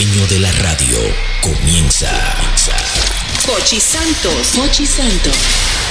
[0.00, 0.96] dueño de la radio,
[1.42, 2.10] comienza.
[3.48, 4.56] Hochi Santos.
[4.56, 5.34] Hochi Santos.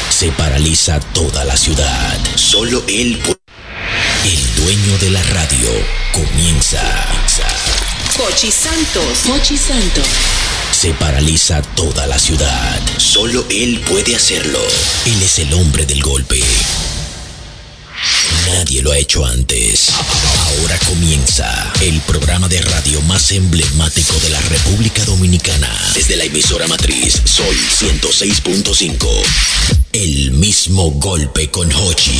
[0.09, 2.17] Se paraliza toda la ciudad.
[2.35, 3.37] Solo él pu-
[4.25, 5.69] El dueño de la radio
[6.11, 6.81] comienza.
[8.17, 9.28] Hochi Santos.
[9.31, 10.08] Hochi Santos.
[10.71, 12.79] Se paraliza toda la ciudad.
[12.97, 14.60] Solo él puede hacerlo.
[15.05, 16.39] Él es el hombre del golpe.
[18.48, 19.90] Nadie lo ha hecho antes.
[19.90, 25.70] Ahora comienza el programa de radio más emblemático de la República Dominicana.
[25.93, 29.07] Desde la emisora matriz Sol 106.5.
[29.93, 32.20] El mismo golpe con Hochi.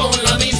[0.00, 0.59] con la misma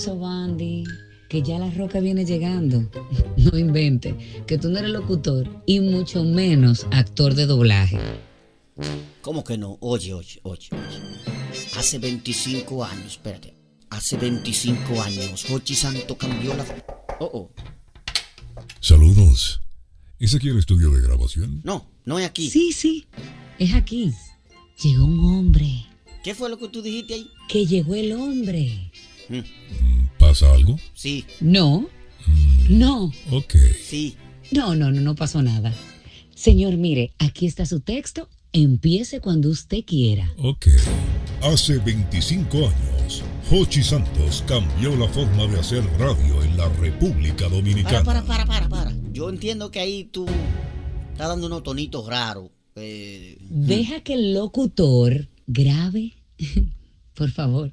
[0.00, 0.84] eso, Bandy.
[1.28, 2.88] Que ya la roca viene llegando.
[3.36, 4.44] No invente.
[4.46, 7.98] Que tú no eres locutor y mucho menos actor de doblaje.
[9.20, 9.76] ¿Cómo que no?
[9.80, 11.00] Oye, oye, oye, oye.
[11.76, 13.54] Hace 25 años, espérate.
[13.90, 16.64] Hace 25 años, Hochi Santo cambió la.
[17.18, 17.50] Oh, oh.
[18.80, 19.60] Saludos.
[20.18, 21.60] ¿Es aquí el estudio de grabación?
[21.64, 22.48] No, no es aquí.
[22.48, 23.06] Sí, sí.
[23.58, 24.12] Es aquí.
[24.82, 25.86] Llegó un hombre.
[26.22, 27.30] ¿Qué fue lo que tú dijiste ahí?
[27.48, 28.89] Que llegó el hombre.
[30.18, 30.76] ¿Pasa algo?
[30.94, 31.88] Sí, No.
[32.68, 33.12] No.
[33.30, 33.54] Ok.
[33.82, 34.16] sí.
[34.52, 35.72] No, no, no, no pasó nada.
[36.34, 38.28] Señor, mire, aquí está su texto.
[38.52, 40.32] Empiece cuando usted quiera.
[40.38, 40.66] Ok.
[41.42, 47.56] Hace 25 años, Hochi Santos cambió la forma de hacer radio en la República Para,
[47.56, 48.04] Dominicana.
[48.04, 48.92] para, para, para, para.
[49.12, 50.26] Yo entiendo que ahí tú
[51.12, 52.50] estás dando unos tonitos raros.
[52.76, 56.14] Eh, Deja que el locutor grabe.
[57.14, 57.72] Por favor.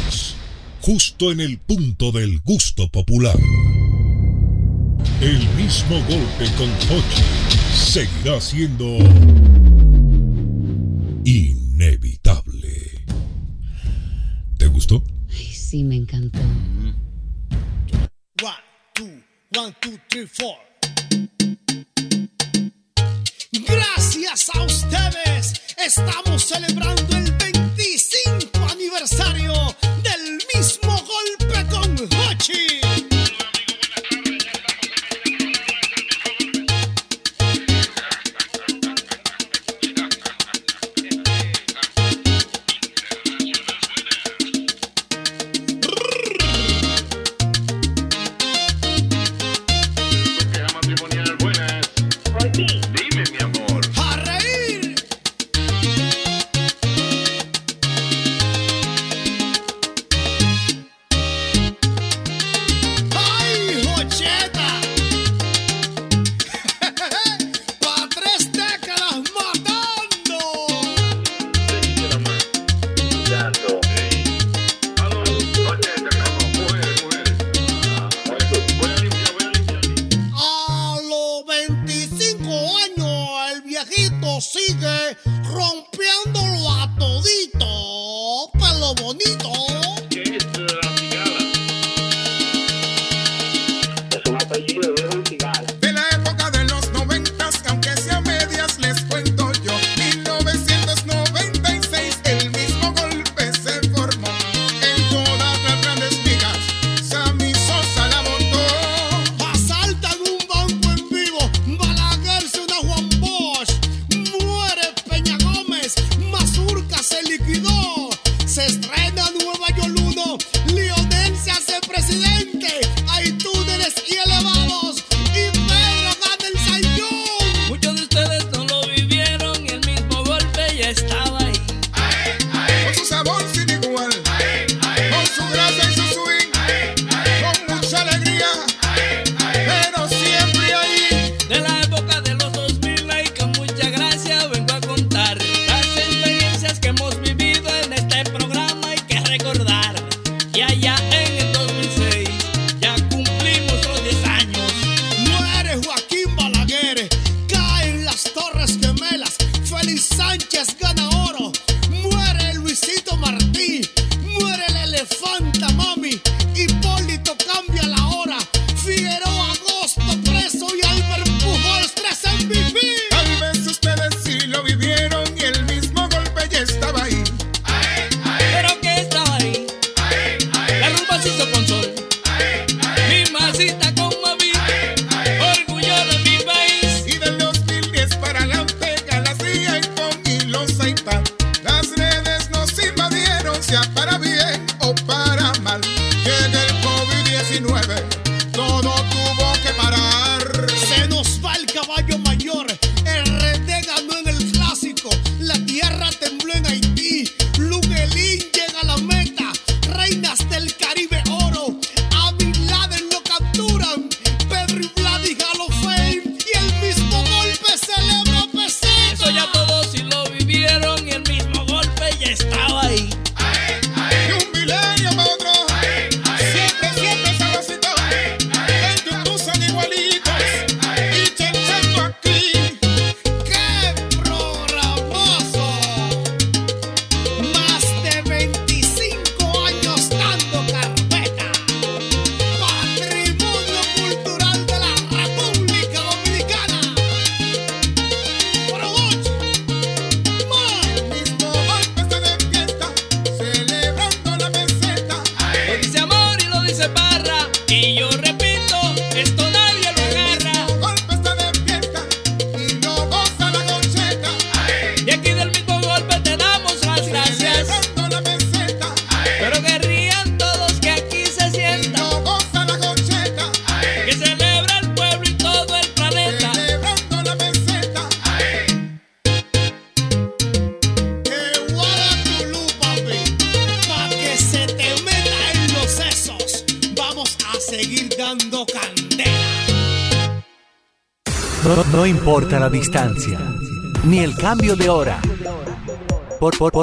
[0.81, 3.37] justo en el punto del gusto popular.
[5.21, 7.23] El mismo golpe con Hochi
[7.73, 8.97] seguirá siendo
[11.23, 13.05] inevitable.
[14.57, 15.03] ¿Te gustó?
[15.29, 16.39] Ay, sí, me encantó.
[18.41, 18.55] One,
[18.93, 19.05] two,
[19.55, 20.55] one, two, three, four.
[23.67, 29.53] Gracias a ustedes estamos celebrando el 25 aniversario
[32.47, 33.10] con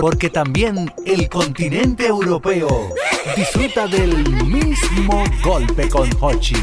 [0.08, 2.94] porque también el continente europeo
[3.36, 6.56] disfruta del mismo golpe con Hochi.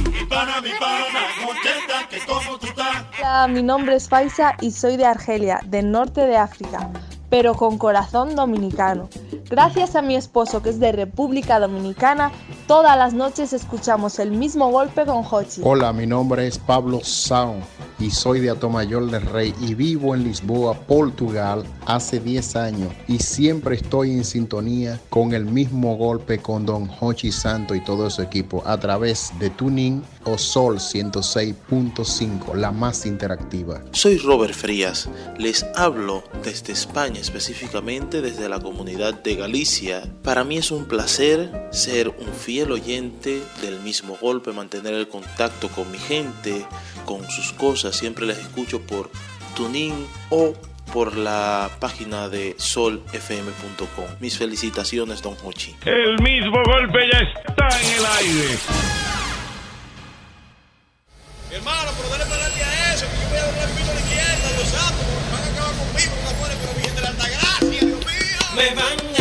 [3.20, 6.90] Hola, mi nombre es Faisa y soy de Argelia, del norte de África,
[7.30, 9.10] pero con corazón dominicano.
[9.48, 12.32] Gracias a mi esposo que es de República Dominicana,
[12.66, 15.62] todas las noches escuchamos el mismo golpe con Hochi.
[15.64, 17.58] Hola, mi nombre es Pablo Sao
[18.00, 23.20] y soy de Atomayor del Rey y vivo en Lisboa, Portugal, hace 10 años y
[23.20, 28.22] siempre estoy en sintonía con el mismo golpe con Don Hochi Santo y todo su
[28.22, 33.84] equipo a través de Tuning o Sol 106.5, la más interactiva.
[33.92, 40.04] Soy Robert Frías, les hablo desde España, específicamente desde la comunidad de Galicia.
[40.24, 45.70] Para mí es un placer ser un fiel oyente del mismo golpe, mantener el contacto
[45.70, 46.66] con mi gente,
[47.06, 49.10] con sus cosas, siempre les escucho por
[49.56, 49.94] Tuning
[50.32, 50.54] o
[50.92, 54.06] por la página de solfm.com.
[54.20, 55.76] Mis felicitaciones, Don Hochi.
[55.86, 58.58] El mismo golpe ya está en el aire.
[61.52, 63.94] Hermano, pero dale para adelante a eso, que yo voy a doblar el pito a
[63.94, 67.02] la izquierda, Dios santo, porque van a acabar conmigo, con la muerte, pero Virgen de
[67.02, 68.40] la Altagracia, Dios mío.
[68.56, 69.15] Me van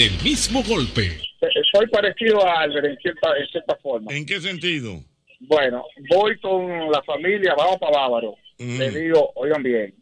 [0.00, 1.06] en el mismo golpe.
[1.42, 4.14] Eh, Soy parecido a Albert en cierta, en cierta forma.
[4.14, 5.00] ¿En qué sentido?
[5.40, 8.34] Bueno, voy con la familia, vamos para Bávaro.
[8.58, 8.78] Mm.
[8.78, 9.94] Le digo, oigan bien,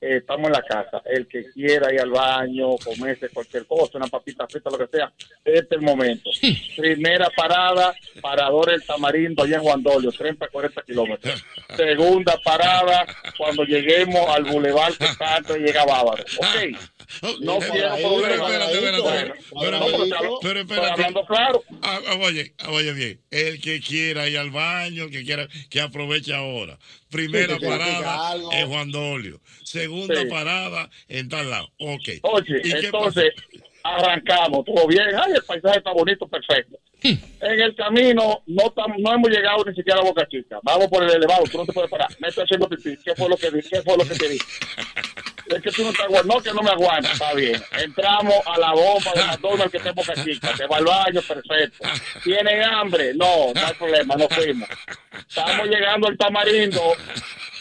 [0.00, 1.02] eh, estamos en la casa.
[1.06, 5.12] El que quiera ir al baño, comerse cualquier cosa, una papita frita, lo que sea,
[5.44, 6.30] este es el momento.
[6.76, 11.44] Primera parada, parador El Tamarindo, allá en Juan Dolio, 30, 40 kilómetros.
[11.76, 16.24] Segunda parada, cuando lleguemos al Boulevard que tanto llega Bávaro.
[16.38, 16.78] Ok.
[17.40, 18.50] No quiero problemas.
[18.50, 20.90] Espérate, espérate, Bueno, Pero, no, pero te pero hablo- estoy espérate.
[20.92, 21.62] hablando claro.
[21.82, 25.48] Ah, ah, oye, ah, oye bien, el que quiera ir al baño, el que quiera,
[25.70, 26.78] que aproveche ahora.
[27.10, 29.40] Primera parada en Juan Dolio.
[29.64, 30.26] Segunda Sí.
[30.28, 31.68] parada en tal lado.
[31.78, 32.08] Ok.
[32.22, 33.32] Oye, ¿Y qué entonces
[33.82, 36.78] arrancamos, todo bien, ay, el paisaje está bonito, perfecto.
[37.00, 40.58] En el camino no tam- no hemos llegado ni siquiera a Boca Chica.
[40.64, 42.08] Vamos por el elevado, tú no te puedes parar.
[42.18, 42.96] Me estoy haciendo pipí.
[43.04, 43.50] ¿Qué fue lo que?
[43.50, 44.26] ¿Qué fue lo que te?
[45.48, 47.62] Es que tú no te aguantas, no que no me aguantas, está bien.
[47.72, 50.56] Entramos a la bomba de McDonald's que en Boca Chica.
[50.56, 51.88] Se va al baño, perfecto.
[52.22, 53.14] ¿Tienen hambre?
[53.14, 54.68] No, no hay problema, no fuimos.
[55.28, 56.94] Estamos llegando al tamarindo.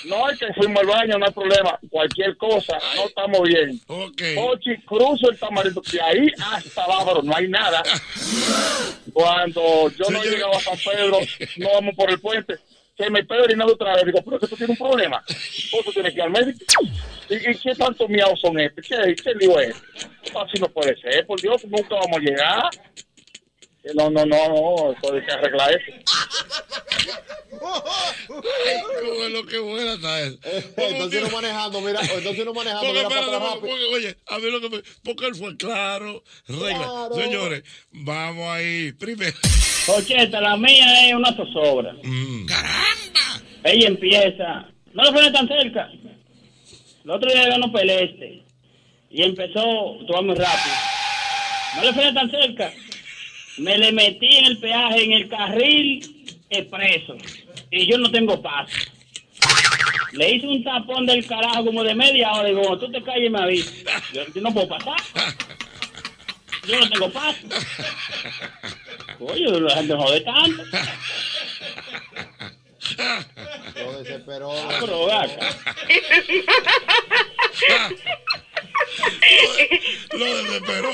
[0.06, 1.79] No es que fuimos al baño, no hay problema.
[1.89, 3.79] Cualquier cosa, no estamos bien.
[3.88, 5.82] Ochi, cruzo el tamarindo.
[5.91, 7.84] De ahí hasta Bávaro, no hay nada.
[9.13, 11.20] Cuando yo no he llegado a San Pedro,
[11.58, 12.56] no vamos por el puente.
[12.98, 14.06] Se me está orinando otra vez.
[14.06, 15.24] Digo, pero que tú tienes un problema.
[15.72, 16.60] Vos tienes que ir al médico.
[17.30, 18.86] ¿Y, y qué tanto miau son estos?
[18.88, 19.75] ¿Qué, qué lío es?
[20.36, 21.25] Así no puede ser.
[21.27, 22.70] Por Dios, nunca vamos a llegar.
[23.84, 24.92] Eh, No, no, no, no.
[24.94, 25.92] Eso hay que arreglar eso.
[28.27, 30.38] Qué bueno, qué buena está eso.
[30.77, 34.51] Entonces uno manejando, mira, entonces uno manejando, Porque, mira espérate, porque, porque, oye, a mí
[34.51, 36.77] lo que me, porque él fue claro, regla.
[36.77, 37.16] Claro.
[37.16, 38.92] Señores, vamos ahí.
[38.94, 39.38] Primero.
[39.88, 41.96] Ocheta, la mía es una zozobra.
[42.48, 43.41] ¡Caramba!
[43.63, 44.65] Ella empieza.
[44.94, 45.89] No le frenes tan cerca.
[47.03, 48.44] El otro día ganó Peleste.
[49.10, 50.75] Y empezó, vas muy rápido.
[51.75, 52.74] No le frenes tan cerca.
[53.58, 57.15] Me le metí en el peaje, en el carril expreso.
[57.72, 58.75] Y yo no tengo paso.
[60.13, 62.50] Le hice un tapón del carajo como de media hora.
[62.50, 64.03] Digo, cuando tú te calles me avisas.
[64.13, 64.96] Yo, yo no puedo pasar.
[66.67, 67.38] Yo no tengo paso.
[69.20, 70.64] Oye, la gente jode tanto.
[73.76, 74.52] Lo desesperó.
[74.80, 75.50] Pero acá.
[80.18, 80.90] Lo desesperó.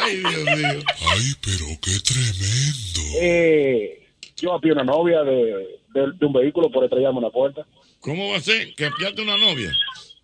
[0.00, 0.82] Ay, Dios mío.
[1.10, 3.00] Ay, pero qué tremendo.
[3.20, 7.66] Eh, yo apié una novia de, de, de un vehículo por estrellarme una puerta.
[8.00, 8.74] ¿Cómo va a ser?
[8.74, 9.72] ¿Que apiaste una novia?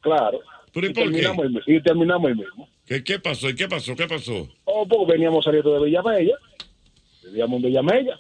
[0.00, 0.40] Claro.
[0.72, 1.10] ¿Pero y y, por qué?
[1.10, 2.68] terminamos el, mi- y terminamos el mismo.
[2.86, 3.50] ¿Qué, ¿Qué pasó?
[3.50, 3.96] ¿Y qué pasó?
[3.96, 4.48] ¿Qué pasó?
[4.64, 6.36] Oh, pues veníamos saliendo de Villamella.
[7.24, 8.18] Vivíamos en Villamella.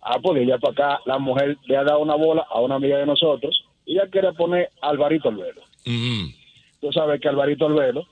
[0.00, 2.76] Ah, pues de allá para acá, la mujer le ha dado una bola a una
[2.76, 5.62] amiga de nosotros y ella quiere poner a Alvarito al velo.
[6.80, 8.06] Tú sabes que Alvarito al velo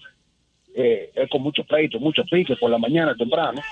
[0.75, 3.63] eh, es con muchos pleitos, muchos piques por la mañana temprano.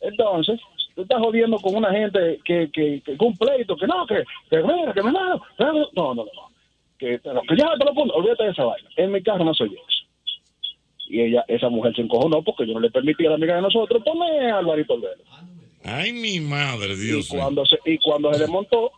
[0.00, 0.60] Entonces,
[0.94, 4.22] tú estás jodiendo con una gente que, que, que con un pleito, que no, que,
[4.48, 5.12] que, mira, que me.
[5.12, 6.14] No, no, no.
[6.14, 6.24] no.
[6.96, 8.88] Que, no, que ya te lo pongo, olvídate de esa vaina.
[8.96, 9.80] En mi carro no soy yo.
[11.14, 13.62] Y ella, esa mujer se encojonó porque yo no le permití a la amiga de
[13.62, 15.22] nosotros poner a Alvarito al velo.
[15.84, 18.90] Ay, mi madre, Dios y cuando se y cuando se desmontó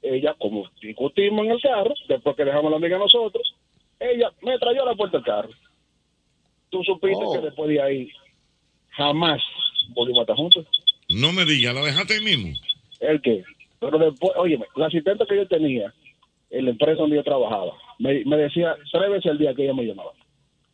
[0.00, 3.54] ella como discutimos en el carro después que dejamos a la amiga a nosotros
[3.98, 5.50] ella me trayó a la puerta del carro
[6.70, 7.32] tú supiste Oh.
[7.34, 8.08] que después de ahí
[8.90, 9.42] jamás
[9.90, 10.66] volvimos a estar juntos
[11.10, 12.56] No me digas, ¿la dejaste ahí mismo?
[13.00, 13.42] el que
[13.80, 15.92] pero después óyeme la asistente que yo tenía
[16.50, 19.74] en la empresa donde yo trabajaba me, me decía tres veces al día que ella
[19.74, 20.12] me llamaba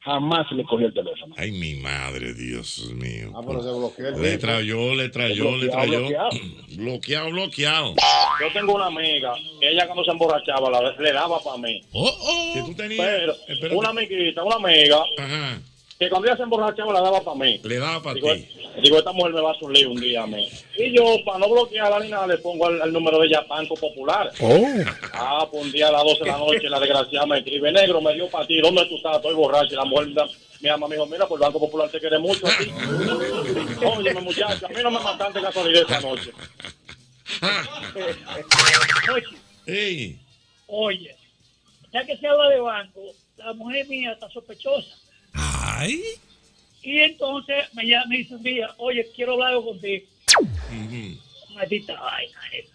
[0.07, 3.33] jamás le cogí el teléfono Ay, mi madre, Dios mío.
[3.35, 5.99] Ah, pero se bloqueó el Le trayó, le trayó, le trayó.
[6.01, 6.31] bloqueado.
[6.77, 7.95] Bloqueado, bloqueado.
[8.41, 11.81] Yo tengo una amiga, ella cuando se emborrachaba la- le daba para mí.
[12.55, 13.05] Que tú tenías.
[13.05, 13.75] Pero, espérate.
[13.77, 15.59] una amiguita, una amiga, Ajá.
[15.99, 17.59] Que cuando ella se emborrachaba la daba para mí.
[17.65, 18.49] Le daba para ti.
[18.83, 20.47] digo, esta mujer me va a hacer un día a mí.
[20.77, 23.75] Y yo, para no bloquearla ni nada, le pongo el, el número de ella Banco
[23.75, 24.31] Popular.
[25.15, 28.01] Ah, pues un día a las 12 de la noche la desgraciada me escribe, negro,
[28.03, 29.17] me dio para ti, ¿dónde tú estás?
[29.17, 29.73] Estoy borracho.
[29.73, 30.23] Y la mujer me,
[30.61, 32.71] me llama, me dijo, mira, pues el Banco Popular te quiere mucho a ti.
[33.87, 36.31] Óyeme, muchacha, a mí no me mataste casualidad esta noche.
[39.67, 40.19] Ey.
[40.69, 41.17] Oye,
[41.93, 43.01] ya que se habla de banco,
[43.37, 44.97] la mujer mía está sospechosa.
[45.37, 46.03] Ay.
[46.83, 50.07] Y entonces me, llama, me dice un día, oye, quiero hablar contigo.
[51.55, 52.71] Maldita vaina, jefe.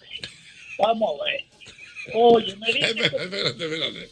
[0.77, 1.45] Vamos a ver.
[2.15, 4.09] Oye, me dice Espérate, espérate.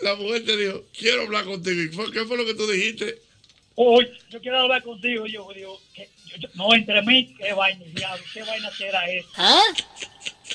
[0.00, 1.82] La mujer te dijo, quiero hablar contigo.
[1.82, 3.18] ¿Y fue- ¿Qué fue lo que tú dijiste?
[3.74, 5.26] Oye, yo quiero hablar contigo.
[5.26, 9.28] Yo digo, que, yo- yo- no, entre mí, qué vaina, diablo, qué vaina será esa.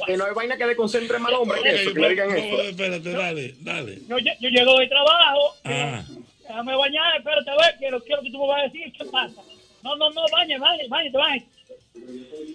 [0.06, 2.62] Que no hay vaina que le concentre más hombre que eso, que le digan eso.
[2.62, 4.00] espérate, dale, dale.
[4.08, 6.04] Yo, yo llego de trabajo, Ah.
[6.48, 9.42] déjame bañar, espérate, a ver, quiero, quiero que tú me vas a decir qué pasa.
[9.84, 11.46] No, no, no, bañe, bañe, bañe, bañe.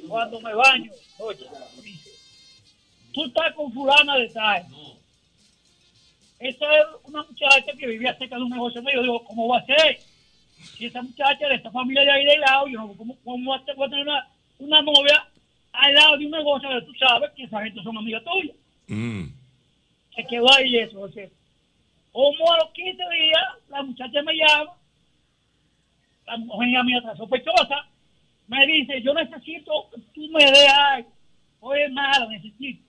[0.08, 1.46] Cuando me baño, oye,
[3.12, 4.66] tú estás con fulana de tal.
[6.38, 8.94] Esa es una muchacha que vivía cerca de un negocio mío.
[8.96, 9.98] Yo digo, ¿cómo va a ser?
[10.76, 13.86] Si esa muchacha de esta familia de ahí de lado, yo no, ¿cómo, cómo voy
[13.86, 14.28] a tener una,
[14.58, 15.24] una novia
[15.72, 18.56] al lado de un negocio que tú sabes que esa gente son amigas tuyas?
[20.14, 21.26] Se quedó ahí eso, o sea,
[22.12, 24.72] como a los 15 días, la muchacha me llama,
[26.26, 27.86] la mujer mía está sospechosa,
[28.48, 31.10] me dice, yo necesito que tú me des algo.
[31.60, 32.82] Oye, nada, necesito.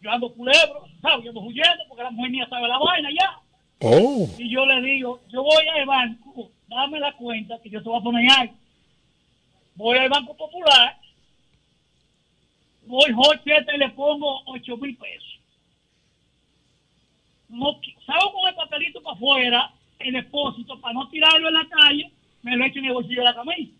[0.00, 1.24] Yo ando culebro, ¿sabes?
[1.24, 3.38] Yo ando huyendo porque la mujer mía sabe la vaina ya.
[3.80, 4.28] Oh.
[4.38, 8.00] Y yo le digo, yo voy al banco, dame la cuenta que yo te voy
[8.00, 8.54] a poner algo.
[9.74, 10.98] Voy al Banco Popular,
[12.86, 15.40] voy Jocheta y le pongo 8 mil pesos.
[17.48, 22.10] No, salgo con el papelito para afuera, el depósito, para no tirarlo en la calle,
[22.42, 23.72] me lo echo en el bolsillo de la camisa.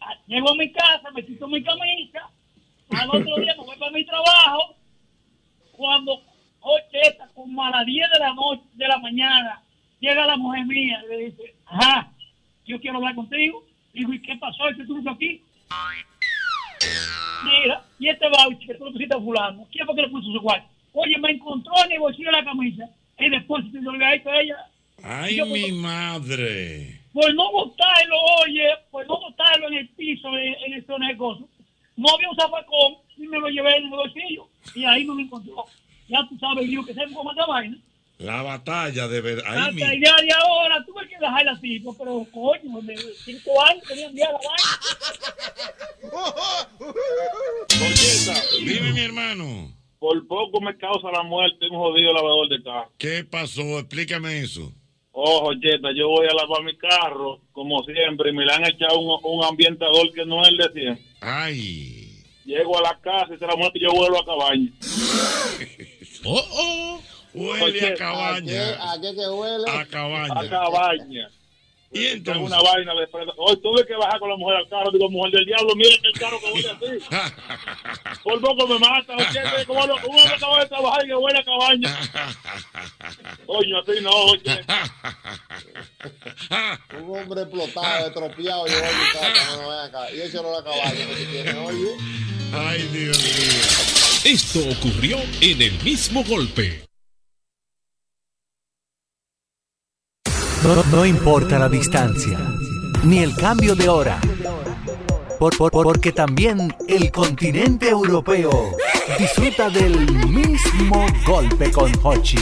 [0.00, 2.30] Ah, Llego a mi casa, me quito mi camisa,
[2.90, 4.74] al otro día me voy para mi trabajo,
[5.72, 6.22] cuando
[6.60, 9.62] Jocheta, como a las 10 de la noche, de la mañana,
[10.00, 12.12] llega la mujer mía y le dice, ajá,
[12.64, 13.64] yo quiero hablar contigo.
[13.92, 14.64] Digo, ¿y qué pasó?
[14.76, 15.42] ¿Qué tú aquí?
[17.44, 20.32] Mira, y este voucher que tú le pusiste a fulano, ¿quién fue que le puso
[20.32, 20.68] su cuarto?
[20.92, 24.56] Oye, me encontró en el bolsillo de la camisa y después yo le a ella.
[25.02, 27.00] Ay, Yo, mi madre.
[27.12, 31.48] Por no botarlo, oye, por no botarlo en el piso, en, en el negocio,
[31.96, 35.22] no había un zafacón y me lo llevé en el bolsillo y ahí no me
[35.22, 35.64] encontró.
[36.08, 37.76] Ya tú sabes, yo que sé cómo esta vaina.
[38.22, 39.42] La batalla de ver.
[39.44, 44.28] El día de ahora tuve que dejarla así, pero coño, de cinco años tenían día
[44.30, 44.78] la vaina.
[48.60, 49.72] Dime, mi hermano.
[49.98, 52.92] Por poco me causa la muerte un jodido lavador de carro.
[52.96, 53.80] ¿Qué pasó?
[53.80, 54.72] Explícame eso.
[55.10, 59.00] Ojo, Jetta, yo voy a lavar mi carro, como siempre, y me le han echado
[59.00, 61.04] un, un ambientador que no es el de siempre.
[61.20, 62.22] Ay.
[62.44, 64.70] Llego a la casa y se la muerte y yo vuelvo a cabaña.
[66.24, 67.00] Oh, oh.
[67.34, 68.92] Huele a cabaña.
[68.92, 69.70] ¿A qué que huele?
[69.70, 70.40] A cabaña.
[70.40, 71.28] A cabaña.
[71.94, 72.42] Y entonces.
[72.42, 73.32] una vaina de frente.
[73.36, 74.90] Hoy tuve que bajar con la mujer al carro.
[74.90, 77.04] Digo, mujer del diablo, mire que el carro que huele así.
[78.24, 79.14] Por poco me mata.
[79.14, 81.98] Oye, como lo- un hombre acaba de trabajar y que huele a cabaña.
[83.46, 84.64] Coño, así no, oye.
[87.02, 90.10] Un hombre explotado, estropeado, llegó a mi casa, no, ven acá.
[90.14, 91.88] Y eso no la cabaña que tiene, oye.
[92.54, 94.32] Ay, Dios mío.
[94.34, 96.82] Esto ocurrió en el mismo golpe.
[100.64, 102.38] No, no importa la distancia,
[103.04, 104.18] ni el cambio de hora,
[105.38, 108.70] por- por- por- porque también el continente europeo
[109.18, 109.98] disfruta del
[110.28, 112.38] mismo golpe con Hochi.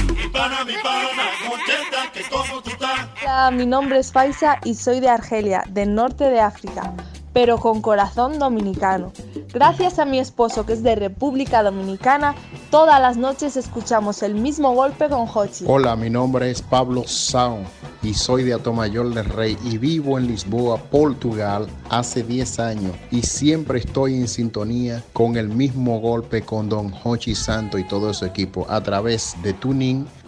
[3.53, 6.93] Mi nombre es Faisa y soy de Argelia, del norte de África,
[7.33, 9.13] pero con corazón dominicano.
[9.53, 12.35] Gracias a mi esposo que es de República Dominicana,
[12.71, 15.65] todas las noches escuchamos el mismo golpe con Hochi.
[15.67, 17.59] Hola, mi nombre es Pablo Sao
[18.03, 23.23] y soy de Atomayor del Rey y vivo en Lisboa, Portugal, hace 10 años y
[23.23, 28.25] siempre estoy en sintonía con el mismo golpe con Don Hochi Santo y todo su
[28.25, 30.07] equipo a través de Tuning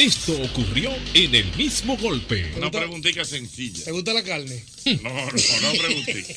[0.00, 2.50] Esto ocurrió en el mismo golpe.
[2.56, 3.84] Una preguntita sencilla.
[3.84, 4.64] ¿Te gusta la carne?
[5.02, 6.34] No, no, no preguntica.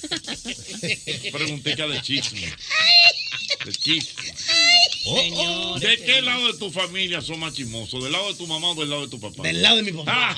[1.31, 2.53] Preguntica de chisme.
[3.63, 4.33] De chisme.
[5.05, 5.79] Oh, oh.
[5.79, 8.03] ¿De qué lado de tu familia son más chismosos?
[8.03, 9.43] ¿Del lado de tu mamá o del lado de tu papá?
[9.43, 10.35] Del lado de mi papá.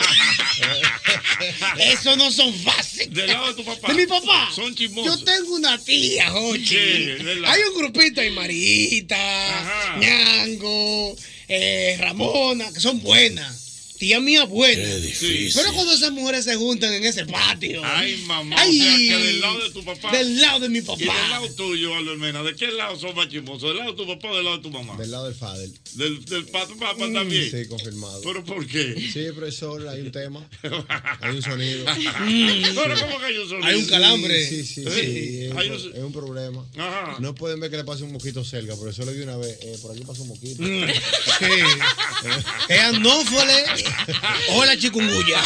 [1.80, 3.12] Eso no son fáciles.
[3.12, 3.88] ¿Del lado de tu papá?
[3.88, 4.52] ¿De mi papá?
[4.54, 5.20] Son chismosos.
[5.20, 6.64] Yo tengo una tía, Jochi.
[6.64, 7.10] Sí.
[7.44, 11.16] Hay un grupito ahí, Marita, Ñango,
[11.48, 13.65] eh, Ramona, que son buenas.
[13.98, 14.96] Tía mía buena.
[14.96, 15.52] difícil.
[15.56, 17.82] Pero cuando esas mujeres se juntan en ese patio.
[17.84, 18.56] Ay, mamá.
[18.60, 20.12] Ay, o sea, que del lado de tu papá.
[20.12, 21.02] Del lado de mi papá.
[21.02, 22.44] Y del lado tuyo, Albert Mena.
[22.44, 23.70] ¿De qué lado son más chismosos?
[23.70, 24.98] ¿Del lado de tu papá o del lado de tu mamá?
[24.98, 25.74] Del lado del Fadel.
[25.94, 27.50] ¿Del, del pato papá Mm, también?
[27.52, 28.22] Sí, confirmado.
[28.22, 28.96] ¿Pero por qué?
[29.14, 30.48] Sí, profesor, hay un tema.
[31.22, 31.86] Hay un sonido.
[31.96, 33.66] Pero ¿cómo que hay un sonido?
[33.68, 34.50] Hay un calambre.
[34.50, 34.88] Sí, sí, sí.
[34.90, 35.50] ¿Eh?
[35.52, 36.66] Es, Hay un, es un problema.
[36.78, 37.18] Ajá.
[37.20, 39.58] No pueden ver que le pase un mosquito cerca, por eso le di una vez.
[39.62, 40.62] eh, por aquí pasó un mosquito.
[41.40, 41.46] Sí.
[42.70, 43.54] Es anófole.
[44.56, 45.38] Hola, chikungunya.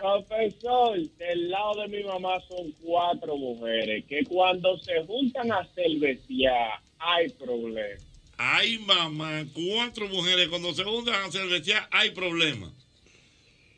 [0.00, 6.80] Profesor, del lado de mi mamá son cuatro mujeres que cuando se juntan a cervecear
[6.98, 8.04] hay problemas.
[8.36, 12.72] Ay, mamá, cuatro mujeres cuando se juntan a cervecear hay problemas.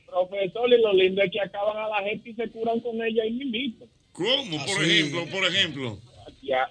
[0.07, 3.23] Profesor, y lo lindo es que acaban a la gente y se curan con ella
[3.23, 3.87] ahí mismito.
[4.13, 4.59] ¿Cómo?
[4.67, 4.91] Por Así.
[4.91, 5.99] ejemplo, por ejemplo.
[6.43, 6.69] Ya.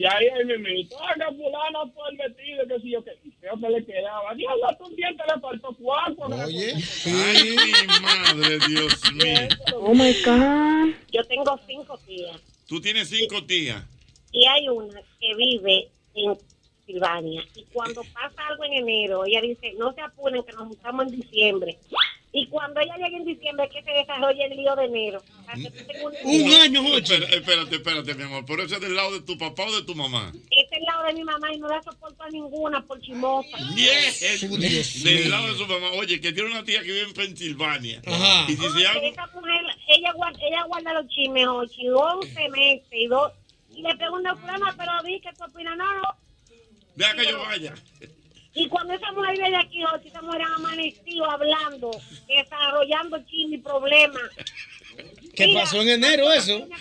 [0.00, 3.52] Y ahí ahí mismito, haga fulano por el vestido, que si yo que y feo
[3.60, 4.34] que le quedaba.
[4.34, 6.24] Diablo, hasta un diente le faltó cuatro.
[6.46, 6.72] Oye.
[7.04, 9.48] Ay, mi madre, Dios mío.
[9.74, 10.94] Oh my God.
[11.12, 13.84] Yo tengo cinco tías Tú tienes cinco tías.
[14.32, 16.34] y hay una que vive en
[16.86, 17.44] Silvania.
[17.54, 21.20] Y cuando pasa algo en enero, ella dice: No se apuren, que nos juntamos en
[21.20, 21.78] diciembre.
[22.32, 25.22] Y cuando ella llegue en diciembre, es que se desarrolla el lío de enero.
[26.22, 26.96] Una idea.
[26.98, 28.44] Espera- Espérate, espérate, mi amor.
[28.46, 30.30] ¿Pero eso es del lado de tu papá o de tu mamá?
[30.32, 33.58] Este es el lado de mi mamá y no la soporto a ninguna por chimosa.
[33.74, 35.02] Yes.
[35.02, 35.90] Del lado de su mamá.
[35.94, 38.00] Oye, que tiene una tía que vive en Pensilvania.
[38.06, 38.44] Ajá.
[38.48, 39.06] Y dice Oye, algo.
[39.06, 43.32] esa mujer, ella guarda, ella guarda los chismes, ochi, 11 meses y dos.
[43.74, 46.02] Y le pregunta a fulana, pero vi que tú opinas, no, no.
[46.94, 47.74] Deja que yo vaya.
[48.54, 51.90] Y cuando esa mujer viene aquí, ochi, esa mujer ha amanecido hablando,
[52.26, 54.22] desarrollando chisme y problemas.
[55.34, 56.68] ¿Qué Mira, pasó en enero eso?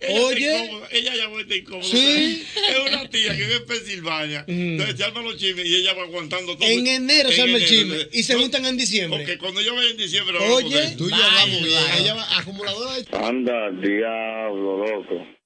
[0.00, 0.64] Ella Oye.
[0.64, 1.84] incómoda, ella ya está incómoda.
[1.84, 2.46] Sí.
[2.68, 4.44] Es una tía que vive en Pensilvania.
[4.46, 6.68] Entonces se arman los chismes y ella va aguantando todo.
[6.68, 9.22] En enero se En arma el chisme y se juntan en diciembre.
[9.24, 10.38] Ok, cuando yo vaya en diciembre.
[10.38, 11.82] Oye, tú y yo vamos bien.
[11.98, 15.37] Ella va acumuladora Anda, diablo, loco.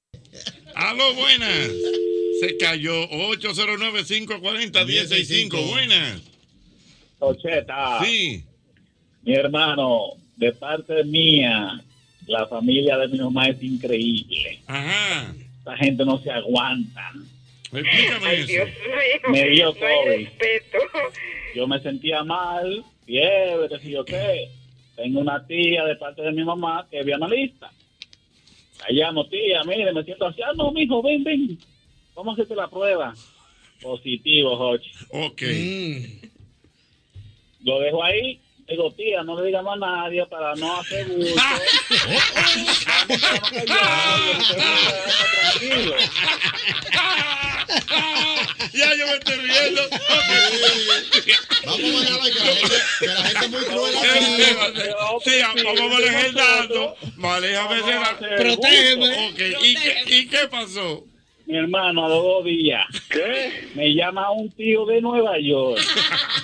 [0.75, 1.71] Aló, buenas.
[2.41, 3.09] Se cayó.
[3.09, 5.69] 809-540-1065.
[5.69, 6.21] Buenas.
[7.19, 8.01] Ocheta.
[8.05, 8.45] Sí.
[9.23, 11.83] Mi hermano, de parte mía,
[12.27, 14.61] la familia de mi mamá es increíble.
[14.67, 15.35] Ajá.
[15.59, 17.13] Esta gente no se aguanta.
[17.73, 18.65] Explícame eso.
[19.29, 20.29] Me dio COVID.
[21.55, 24.51] Yo me sentía mal, fiebre, sé yo qué.
[24.97, 27.71] Tengo una tía de parte de mi mamá que es analista.
[28.83, 30.43] La llamo, tía, mire, me siento así.
[30.43, 31.59] Ah, no, mijo, ven, ven.
[32.15, 33.15] ¿Cómo hacerte la prueba?
[33.81, 34.91] Positivo, Jochi.
[35.11, 35.43] Ok.
[37.61, 38.41] Lo dejo ahí.
[38.73, 41.35] Digo, tía, no le digamos a nadie para no hacer gusto.
[45.59, 45.95] Tranquilo.
[48.73, 49.83] ya yo me estoy riendo.
[51.67, 53.95] Vamos a manejar que la gente, que la gente es muy cruel.
[55.23, 56.97] Sí, vamos a manejar el dato.
[57.17, 58.25] Maléjame ese dato.
[58.39, 59.29] Protégeme.
[59.29, 61.12] Ok, ¿y qué, ¿y qué pasó?
[61.47, 62.87] Mi hermano, a los dos días.
[63.11, 63.69] ¿Qué?
[63.75, 65.81] Me llama un tío de Nueva York.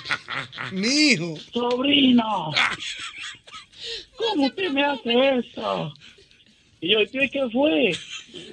[0.71, 1.35] Mi hijo.
[1.53, 2.51] Sobrino.
[4.15, 5.93] ¿Cómo usted me hace eso?
[6.81, 7.91] Y yo, ¿qué, qué fue?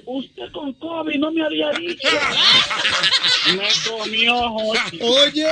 [0.05, 2.07] Usted con COVID no me había dicho.
[3.57, 4.99] me comió, Jochi.
[5.01, 5.47] Oye,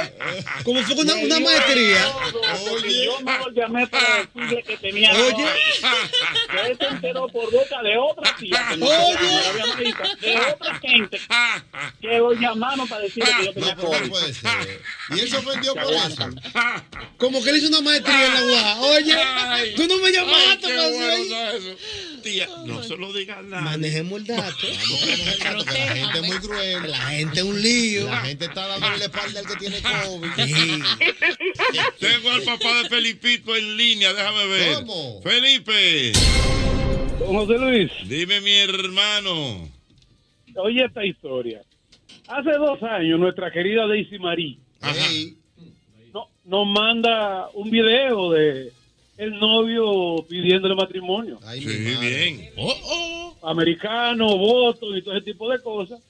[0.63, 2.07] como fue una, una maestría.
[2.71, 3.05] Oye.
[3.05, 5.45] Yo no lo llamé para decirle que tenía Oye.
[6.65, 8.65] Él se enteró por boca de otra tía.
[8.69, 9.17] Que no Oye.
[9.59, 11.19] no visto, de otra gente
[12.01, 14.13] que lo llamaron para decirle que yo tenía COVID.
[15.15, 16.29] Y él se ofendió por eso.
[17.17, 18.79] Como que él hizo una maestría en la UAA.
[18.81, 19.73] Oye, Ay.
[19.75, 21.75] tú no me Ay, llamaste qué bueno está eso.
[22.23, 23.61] Tía, no se lo digas nada.
[23.63, 24.55] Manejemos el dato.
[24.59, 26.91] Que la gente es muy cruel.
[26.91, 28.05] La gente es un lío.
[28.05, 30.29] La gente está dándole la espalda al que tiene COVID.
[31.99, 34.75] Tengo al papá de Felipito en línea, déjame ver.
[34.85, 35.21] ¿Cómo?
[35.21, 36.11] Felipe.
[37.19, 37.91] José Luis.
[38.07, 39.69] Dime, mi hermano.
[40.57, 41.61] Oye esta historia.
[42.27, 44.57] Hace dos años, nuestra querida Daisy Marie
[46.13, 48.71] no- nos manda un video de
[49.17, 51.39] el novio pidiéndole matrimonio.
[51.53, 51.65] Sí,
[51.99, 52.49] bien.
[53.41, 56.01] Americano, votos y todo ese tipo de cosas.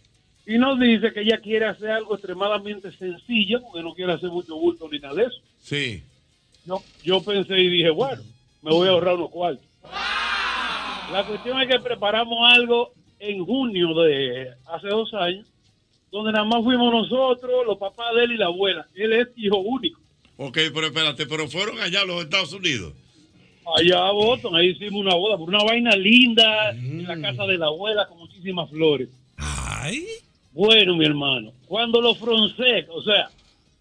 [0.47, 4.55] Y nos dice que ella quiere hacer algo extremadamente sencillo, porque no quiere hacer mucho
[4.55, 5.41] bulto ni nada de eso.
[5.59, 6.03] Sí.
[6.65, 8.21] No, yo pensé y dije, bueno,
[8.61, 9.65] me voy a ahorrar unos cuartos.
[11.11, 15.47] La cuestión es que preparamos algo en junio de hace dos años,
[16.11, 18.87] donde nada más fuimos nosotros, los papás de él y la abuela.
[18.95, 19.99] Él es hijo único.
[20.37, 22.93] Ok, pero espérate, pero fueron allá a los Estados Unidos.
[23.77, 27.57] Allá a Boston, ahí hicimos una boda, por una vaina linda, en la casa de
[27.57, 29.09] la abuela con muchísimas flores.
[29.37, 30.05] Ay.
[30.51, 33.29] Bueno, mi hermano, cuando los francés, o sea,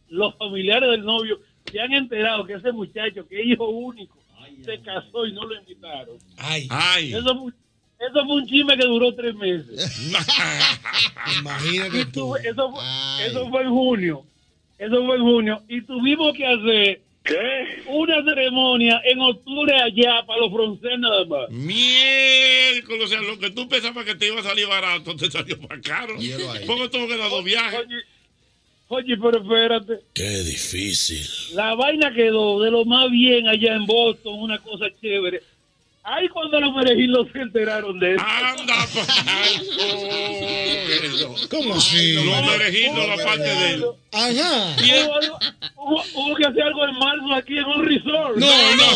[0.08, 1.38] los familiares del novio,
[1.70, 4.16] se han enterado que ese muchacho, que es hijo único,
[4.64, 6.16] se casó y no lo invitaron.
[6.36, 7.12] Ay.
[7.12, 7.52] Eso fue,
[7.98, 10.10] eso fue un chisme que duró tres meses.
[11.40, 12.36] Imagínate tú.
[12.36, 12.82] Eso fue,
[13.26, 14.24] eso fue en junio.
[14.84, 15.62] Eso fue en junio.
[15.68, 17.00] Y tuvimos que hacer
[17.86, 21.50] una ceremonia en octubre allá para los franceses nada más.
[21.50, 25.56] Miércoles, o sea, lo que tú pensabas que te iba a salir barato, te salió
[25.58, 26.14] más caro.
[26.66, 27.80] Porque tuvo que dar dos viajes.
[28.88, 30.00] Oye, pero espérate.
[30.12, 31.26] Qué difícil.
[31.54, 35.42] La vaina quedó de lo más bien allá en Boston, una cosa chévere.
[36.06, 38.22] Ahí cuando los perejilos se enteraron de eso.
[38.22, 38.74] Anda,
[41.50, 42.12] ¿Cómo así?
[42.12, 43.86] Los merejitos, la parte de él.
[44.12, 44.76] Ajá.
[45.76, 48.36] Hubo, que hacer algo en marzo aquí en un resort.
[48.36, 48.86] No, no,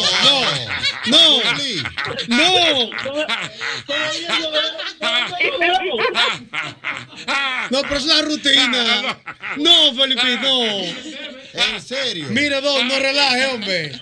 [1.07, 1.41] no.
[2.27, 2.91] No.
[7.71, 9.19] No, pero es una rutina.
[9.57, 10.63] No, Felipe, no.
[11.55, 12.27] ¿En serio?
[12.31, 13.93] Mire, Don, no relaje, hombre.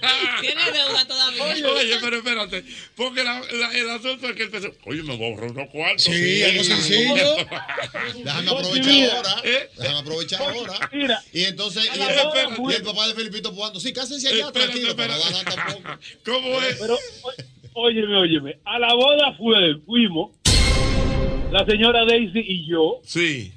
[0.40, 1.44] Tiene deuda todavía.
[1.44, 2.64] Oye, pero espérate,
[2.96, 5.68] porque la- la- el asunto es que él pensó, oye, me voy a ahorrar unos
[5.68, 6.02] cuartos.
[6.02, 7.14] Sí, algo sencillo.
[8.24, 9.40] Déjame Oye, aprovechar ahora.
[9.44, 9.70] ¿eh?
[9.76, 10.90] Déjame aprovechar ahora.
[10.92, 11.22] Mira.
[11.32, 12.38] Y entonces, y el, papá,
[12.72, 13.78] y el de Felipito jugando.
[13.80, 15.98] Sí, cásense allá, Espérate, tranquilo, para no dar tampoco.
[16.24, 16.76] ¿Cómo es?
[16.80, 16.98] Pero,
[17.74, 18.58] óyeme, óyeme.
[18.64, 20.30] A la boda fue, fuimos,
[21.52, 23.00] la señora Daisy y yo.
[23.04, 23.52] Sí.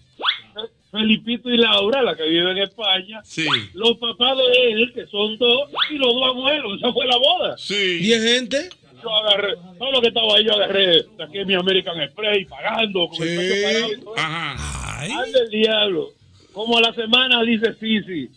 [0.92, 3.22] Felipito y Laura, la que vive en España.
[3.24, 3.46] Sí.
[3.74, 6.80] Los papás de él, que son dos, y los dos abuelos.
[6.80, 7.56] Esa fue la boda.
[7.60, 8.00] Sí.
[8.00, 8.70] ¿Diez gente?
[9.02, 13.28] Yo agarré, todo lo que estaba ahí, yo agarré, saqué mi American Express pagando con
[13.28, 14.16] el pecho parado.
[14.18, 15.00] Ajá.
[15.02, 16.10] Ay, del diablo.
[16.54, 18.30] Como a la semana dice Sisi.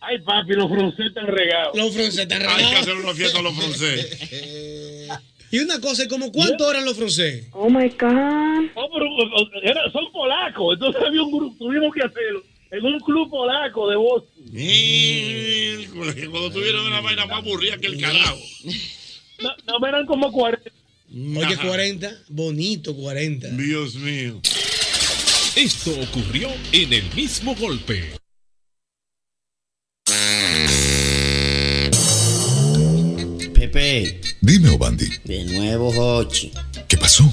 [0.00, 1.76] Ay, papi, los franceses están regados.
[1.76, 2.80] Los franceses están Hay que regados.
[2.80, 4.30] hacer una fiesta a los franceses.
[5.48, 7.46] Y una cosa, ¿como cuánto eran los franceses?
[7.52, 8.72] Oh my God.
[9.92, 14.44] son polacos, entonces había un grupo, tuvimos que hacerlo en un club polaco de Boston.
[16.30, 18.36] Cuando tuvieron una vaina más aburrida que el carajo.
[19.42, 20.70] No, no me eran como 40.
[21.10, 23.48] Oye, 40, bonito 40.
[23.50, 24.40] Dios mío.
[25.54, 28.12] Esto ocurrió en el mismo golpe.
[33.54, 34.20] Pepe.
[34.40, 35.06] Dime, Obandi.
[35.24, 36.52] De nuevo, Hochi.
[36.88, 37.32] ¿Qué pasó?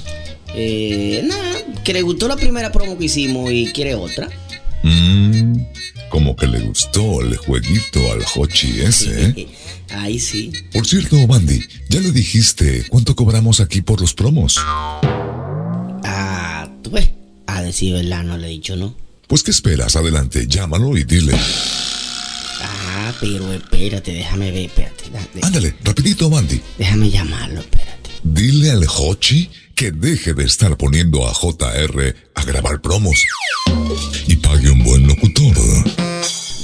[0.54, 4.28] Eh, nada, que le gustó la primera promo que hicimos y quiere otra.
[4.82, 5.58] Mm,
[6.14, 9.48] como que le gustó el jueguito al Hochi ese, ¿eh?
[9.90, 10.52] Ahí sí.
[10.72, 14.60] Por cierto, Obandi, ya le dijiste cuánto cobramos aquí por los promos.
[16.04, 17.10] Ah, tú ves.
[17.48, 18.94] A decir verdad, no le he dicho no.
[19.26, 19.96] Pues, ¿qué esperas?
[19.96, 21.32] Adelante, llámalo y dile.
[22.62, 25.04] Ah, pero espérate, déjame ver, espérate.
[25.42, 26.60] Ándale, rapidito, Obandi.
[26.78, 28.10] déjame llamarlo, espérate.
[28.22, 33.20] Dile al Hochi que deje de estar poniendo a JR a grabar promos.
[34.28, 35.54] Y pague un buen locutor.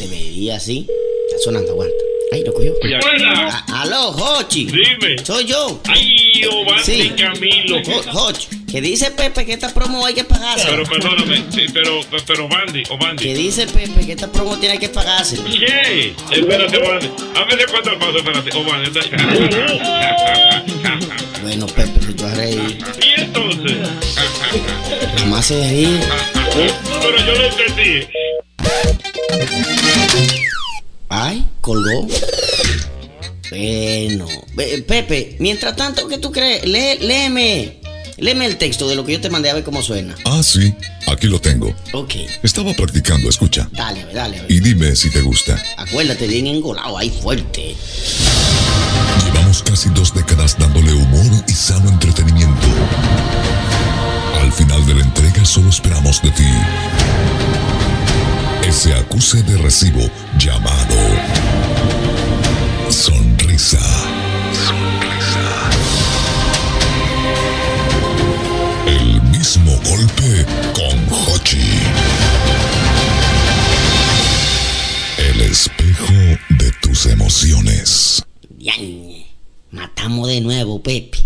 [0.01, 0.87] Debería, sí.
[1.29, 1.95] Está sonando, aguanta.
[2.33, 2.73] Ay, lo cogió.
[3.27, 4.67] Ah, aló, Hochi.
[4.67, 5.17] Dime.
[5.25, 5.81] Soy yo.
[5.89, 7.13] Ay, Obandi Sí.
[7.19, 7.77] Camilo.
[7.79, 10.67] Ho- Hochi, que dice Pepe que esta promo hay que pagarse.
[10.71, 13.25] Pero perdóname, sí, pero, pero Bandy, o Bandy.
[13.25, 15.37] Que dice Pepe que esta promo tiene que pagarse.
[15.43, 16.15] ¿Qué?
[16.31, 17.09] Espérate, Bandy.
[17.37, 18.51] A ver de cuánto el paso, espérate.
[18.57, 18.91] O Bandy.
[21.43, 22.79] Bueno, Pepe, si tú has reír.
[23.03, 23.77] ¿Y entonces?
[25.21, 25.99] Nomás se ríe.
[27.03, 28.07] Pero yo lo entendí.
[31.09, 32.07] Ay, colgó.
[33.51, 34.27] Bueno,
[34.87, 36.65] Pepe, mientras tanto, ¿qué tú crees?
[36.67, 37.81] Léeme.
[38.17, 40.15] Léeme el texto de lo que yo te mandé a ver cómo suena.
[40.27, 40.75] Ah, sí,
[41.07, 41.75] aquí lo tengo.
[41.95, 43.69] Ok, Estaba practicando, escucha.
[43.73, 44.45] dale, dale.
[44.49, 45.61] Y dime si te gusta.
[45.79, 47.75] Acuérdate, bien engolado, ahí fuerte.
[49.25, 52.67] Llevamos casi dos décadas dándole humor y sano entretenimiento.
[54.43, 56.45] Al final de la entrega solo esperamos de ti
[58.71, 60.95] ese acuse de recibo llamado
[62.89, 63.81] sonrisa.
[68.87, 71.59] El mismo golpe con Hochi.
[75.19, 76.13] El espejo
[76.51, 78.25] de tus emociones.
[78.57, 79.27] Yañe,
[79.73, 81.19] matamos de nuevo, Pepe.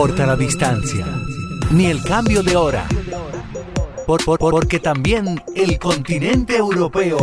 [0.00, 1.04] Importa la distancia,
[1.72, 2.88] ni el cambio de hora.
[4.06, 7.18] Por- por- por- porque también el continente europeo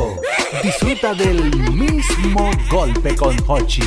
[0.62, 3.82] disfruta del mismo golpe con Hochi.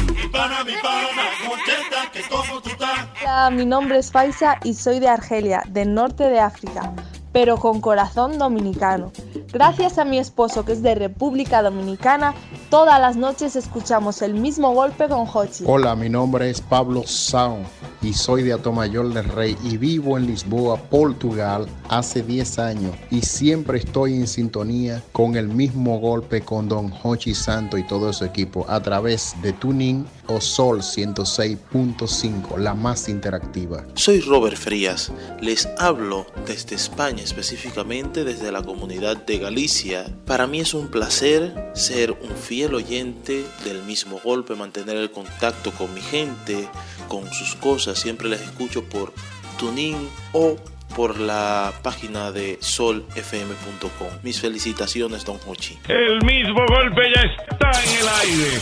[3.23, 6.93] Hola, mi nombre es Faisa y soy de Argelia, del norte de África,
[7.31, 9.13] pero con corazón dominicano.
[9.53, 12.35] Gracias a mi esposo que es de República Dominicana,
[12.71, 15.63] todas las noches escuchamos el mismo golpe con Hochi.
[15.65, 17.59] Hola, mi nombre es Pablo Sao
[18.03, 23.23] y soy de Atomayor del Rey y vivo en Lisboa, Portugal, hace 10 años y
[23.23, 28.25] siempre estoy en sintonía con el mismo golpe con Don Hochi Santo y todo su
[28.25, 33.85] equipo a través de Tuning o Sol 106.5, la más interactiva.
[33.95, 40.07] Soy Robert Frías, les hablo desde España, específicamente desde la comunidad de Galicia.
[40.27, 45.73] Para mí es un placer ser un fiel oyente del mismo golpe, mantener el contacto
[45.73, 46.69] con mi gente,
[47.09, 47.90] con sus cosas.
[47.95, 49.13] Siempre les escucho por
[49.59, 50.57] Tuning o
[50.95, 54.09] por la página de solfm.com.
[54.23, 55.79] Mis felicitaciones, don Hochi.
[55.89, 58.61] El mismo golpe ya está en el aire.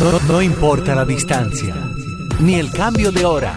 [0.00, 1.74] No, no importa la distancia,
[2.40, 3.56] ni el cambio de hora.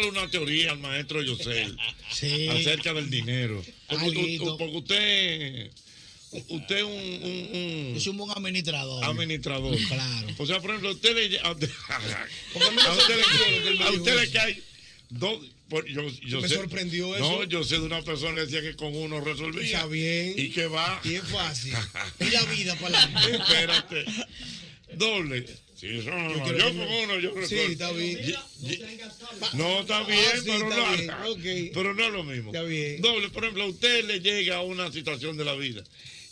[0.00, 1.76] Dándole una teoría al maestro Yosel
[2.10, 3.62] acerca del dinero.
[3.88, 4.38] Porque,
[4.72, 5.70] usted,
[6.48, 9.04] usted es un, un- buen administrador.
[9.04, 9.76] administrador.
[9.88, 10.28] Claro.
[10.38, 13.16] O sea, por ejemplo, a usted le, a usted, a usted
[13.78, 14.62] le- a usted cae
[15.10, 15.44] dos.
[15.68, 17.44] por- yo, yo Me sé- sorprendió No, eso.
[17.44, 19.62] yo sé de una persona que decía que con uno resolvía.
[19.64, 20.34] Está bien.
[20.36, 21.00] Y que va.
[21.04, 21.74] Y es fácil.
[22.20, 23.36] Y la vida para adelante.
[23.36, 24.04] Espérate.
[24.94, 25.46] Doble.
[25.80, 27.72] Sí, eso no, Yo yo me- uno, yo Sí, resuelvo.
[27.72, 28.34] está bien.
[29.54, 31.10] No, está bien, Ah, sí, pero, está no, bien,
[31.68, 31.70] ok.
[31.72, 32.50] pero no es lo mismo.
[32.52, 33.00] Está bien.
[33.00, 35.82] Doble, por ejemplo, a usted le llega a una situación de la vida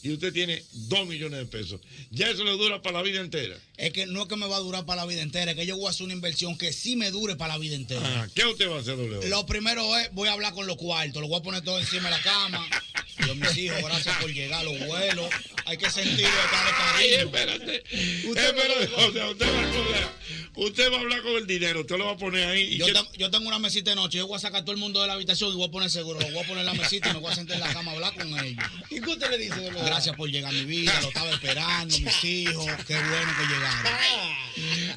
[0.03, 1.80] y usted tiene dos millones de pesos.
[2.11, 3.57] Ya eso le dura para la vida entera.
[3.76, 5.66] Es que no es que me va a durar para la vida entera, es que
[5.66, 8.01] yo voy a hacer una inversión que sí me dure para la vida entera.
[8.05, 9.28] Ah, ¿Qué usted va a hacer, doble?
[9.28, 12.05] Lo primero es, voy a hablar con los cuartos, los voy a poner todo encima
[12.11, 12.68] de la cama.
[13.24, 15.28] Dios, mis hijos, gracias por llegar, los vuelos.
[15.64, 17.82] Hay que sentir darle Ay, espérate.
[18.28, 20.09] Usted Espérate, o sea, usted va, a coger-
[20.55, 22.74] usted va a hablar con el dinero, usted lo va a poner ahí.
[22.74, 24.64] ¿y Yo, qué- ten- yo tengo una mesita de noche, yo voy a sacar a
[24.64, 26.61] todo el mundo de la habitación y voy a poner seguro, lo voy a poner
[26.61, 28.64] en la mesita y me voy a sentar en la cama a hablar con ellos.
[28.88, 29.61] ¿Y qué usted le dice?
[29.61, 29.82] verdad?
[29.89, 34.39] Gracias por llegar a mi vida, lo estaba esperando, mis hijos, qué bueno que llegaron.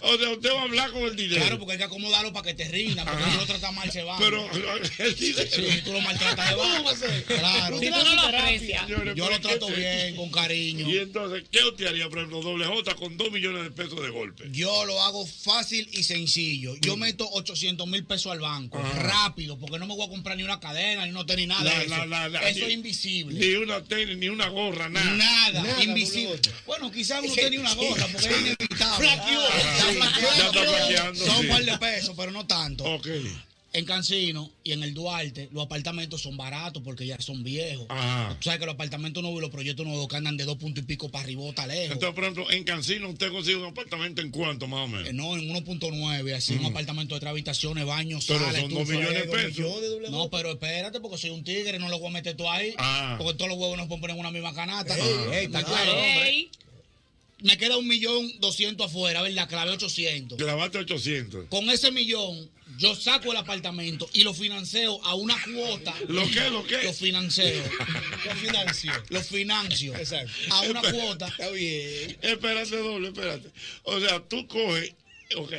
[0.04, 1.42] O sea, usted va a hablar con el dinero.
[1.42, 3.32] Claro, porque hay que acomodarlo para que te rinda, porque Ajá.
[3.32, 4.18] si lo tratas mal se va.
[4.18, 4.50] Pero
[5.00, 5.50] el dinero.
[5.52, 6.94] Sí, tú lo maltratas de ¿Cómo va?
[7.28, 7.80] Claro.
[7.80, 8.88] Si tú no lo aprecias.
[8.88, 10.90] Yo lo trato ¿qué- bien, con cariño.
[10.90, 14.10] Y entonces, ¿qué usted haría, por ejemplo, doble J con dos millones de pesos de
[14.10, 14.46] golpe?
[14.52, 16.76] Yo lo hago fácil y sencillo.
[16.82, 18.86] Yo meto 800 mil pesos al banco, Mm.
[18.86, 19.00] Ajá.
[19.04, 22.66] rápido, porque no me voy a comprar ni una cadena, ni no tenis, nada eso.
[22.66, 23.38] es invisible.
[23.40, 25.12] Ni una tenis, ni una gorra, nada.
[25.12, 26.40] Nada, Nada, invisible.
[26.66, 29.08] Bueno, quizás uno tenía una gorra, porque es inevitable.
[29.08, 29.42] Flaqueó.
[30.38, 32.84] Ya está flaqueando, Son un par de pesos, pero no tanto.
[32.84, 33.08] Ok.
[33.74, 37.86] En Cancino y en el Duarte, los apartamentos son baratos porque ya son viejos.
[37.88, 38.36] Ajá.
[38.38, 40.84] Tú sabes que los apartamentos nuevos y los proyectos nuevos que andan de dos puntos
[40.84, 41.94] y pico para arribota lejos.
[41.94, 45.08] Entonces, por ejemplo, en Cancino usted consigue un apartamento en cuánto más o menos.
[45.08, 46.60] Eh, No, en 1.9, así, Mm.
[46.60, 48.98] un apartamento de tres habitaciones, baños, Pero sala, son dos estufa.
[49.00, 50.12] millones de pesos.
[50.12, 52.74] No, pero espérate, porque soy un tigre, no lo voy a meter tú ahí.
[52.78, 53.16] Ah.
[53.18, 54.98] Porque todos los huevos no se pueden poner en una misma canasta.
[55.34, 56.50] Está claro, Ey.
[57.44, 59.48] Me queda un millón doscientos afuera, ¿verdad?
[59.50, 60.38] Clave 800.
[60.38, 61.46] Clavaste 800.
[61.50, 62.50] Con ese millón,
[62.82, 65.94] yo saco el apartamento y lo financio a una cuota.
[66.08, 66.50] ¿Lo qué?
[66.50, 66.84] ¿Lo qué?
[66.84, 67.44] Lo financio.
[68.26, 68.92] Lo financio.
[69.10, 69.96] Lo financio.
[69.96, 70.32] Exacto.
[70.50, 71.28] A una cuota.
[71.28, 72.18] Está bien.
[72.22, 73.52] Espérate, doble, espérate.
[73.84, 74.96] O sea, tú coges.
[75.36, 75.54] ok,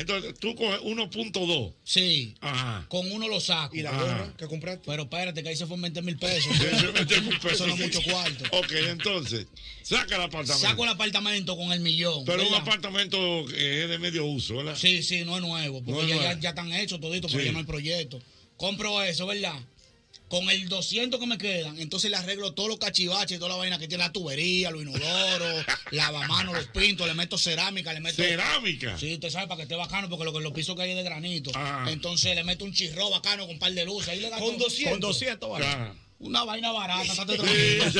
[0.00, 1.74] Entonces, tú coges 1.2.
[1.84, 2.34] Sí.
[2.40, 2.86] Ajá.
[2.88, 3.76] Con uno lo saco.
[3.76, 4.82] ¿Y la gorra que compraste?
[4.86, 6.50] Pero espérate, que ahí se fue 20 mil pesos.
[6.60, 8.44] Eso 20 mil pesos, Eso no es mucho cuarto.
[8.56, 9.46] Ok, entonces,
[9.82, 10.66] saca el apartamento.
[10.68, 12.24] Saco el apartamento con el millón.
[12.24, 12.60] Pero un ¿verdad?
[12.62, 14.76] apartamento que es de medio uso, ¿verdad?
[14.76, 16.32] Sí, sí, no es nuevo, porque No es ya, nuevo.
[16.34, 17.46] ya, ya están hechos toditos, pero Sí.
[17.48, 18.20] ya no hay proyecto.
[18.56, 19.54] Compro eso, ¿verdad?
[20.30, 23.80] Con el 200 que me quedan, entonces le arreglo todos los cachivaches, toda la vaina
[23.80, 28.22] que tiene la tubería, los inodoros, lavamanos, los pintos, le meto cerámica, le meto...
[28.22, 28.96] ¿Cerámica?
[28.96, 30.96] Sí, usted sabe, para que esté bacano, porque lo que los pisos que hay es
[30.96, 31.50] de granito.
[31.52, 31.90] Ajá.
[31.90, 34.08] Entonces le meto un chirro bacano con un par de luces.
[34.10, 34.92] Ahí le gasto- Con 200.
[34.92, 35.66] Con 200, ¿vale?
[36.20, 37.36] Una vaina barata, estate
[37.90, 37.98] Sí,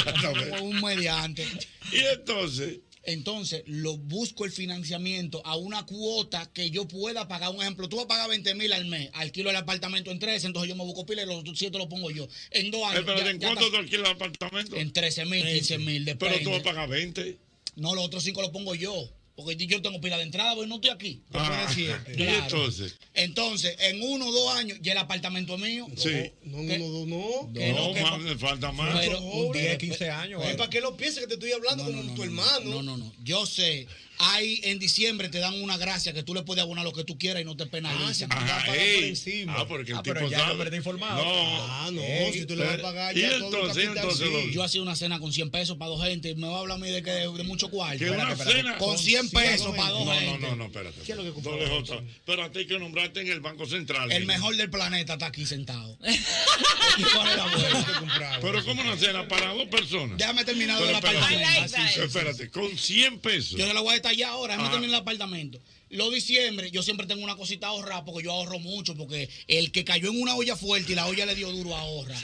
[0.63, 1.45] un mediante.
[1.91, 2.79] Y entonces...
[3.03, 7.51] Entonces, lo busco el financiamiento a una cuota que yo pueda pagar.
[7.51, 10.47] Un ejemplo, tú vas a pagar 20 mil al mes, alquilo el apartamento en 13,
[10.47, 12.29] entonces yo me busco pila y los 7 lo pongo yo.
[12.51, 13.01] En dos años.
[13.01, 14.77] Espérate, ya- ¿en ya cuánto te alquila el apartamento?
[14.77, 16.05] En 13 mil, 15 mil.
[16.19, 17.39] Pero tú vas a pagar 20.
[17.77, 19.11] No, los otros 5 los pongo yo.
[19.45, 21.23] Porque yo tengo pila de entrada, porque no estoy aquí.
[21.33, 22.03] Ah, Claro.
[22.17, 22.97] ¿Y entonces?
[23.15, 25.87] Entonces, en uno o dos años, ya el apartamento es mío.
[25.97, 26.33] Sí.
[26.45, 27.53] No, no, no, no.
[27.53, 28.19] Que No, no, que más, no.
[28.19, 28.99] me falta más.
[29.01, 30.43] Pero un 10, 15 años.
[30.53, 32.71] ¿Y para qué lo piensas que te estoy hablando como tu hermano?
[32.71, 33.13] No, no, no.
[33.23, 33.87] Yo sé.
[34.23, 37.17] Ahí en diciembre te dan una gracia que tú le puedes abonar lo que tú
[37.17, 38.31] quieras y no te penalizan.
[38.31, 39.15] Ajá, ey.
[39.49, 40.53] Ah, porque el Ah, pero tipo ya el sabe.
[40.53, 41.25] hombre está informado.
[41.25, 41.67] No.
[41.73, 43.85] Ah, no, Ey, si tú le vas a pero- pagar ¿y ya todo el entonces,
[43.85, 44.51] capital, entonces, sí.
[44.53, 46.35] Yo hacía una cena con 100 pesos para dos gente.
[46.35, 48.05] Me va a hablar a mí de que de, de mucho cuarto.
[48.13, 50.47] Una cena Con 100 pesos para dos No, no, gente.
[50.49, 51.01] no, no, espérate.
[51.05, 52.03] ¿Qué es lo que J.
[52.27, 54.13] Pero a ti hay que nombrarte en el Banco Central.
[54.13, 55.99] El mejor del planeta está aquí sentado.
[56.99, 58.39] ¿Y cuál es la buena?
[58.43, 60.19] Pero como una cena para dos personas.
[60.19, 63.59] Déjame terminar Pero así, Sí, sí, Espérate, con 100 pesos.
[63.59, 64.73] Yo se la voy a detallar ahora, déjame Ajá.
[64.73, 65.61] terminar el apartamento.
[65.91, 69.85] Los diciembre, yo siempre tengo una cosita ahorrada porque yo ahorro mucho, porque el que
[69.85, 72.15] cayó en una olla fuerte y la olla le dio duro ahorra.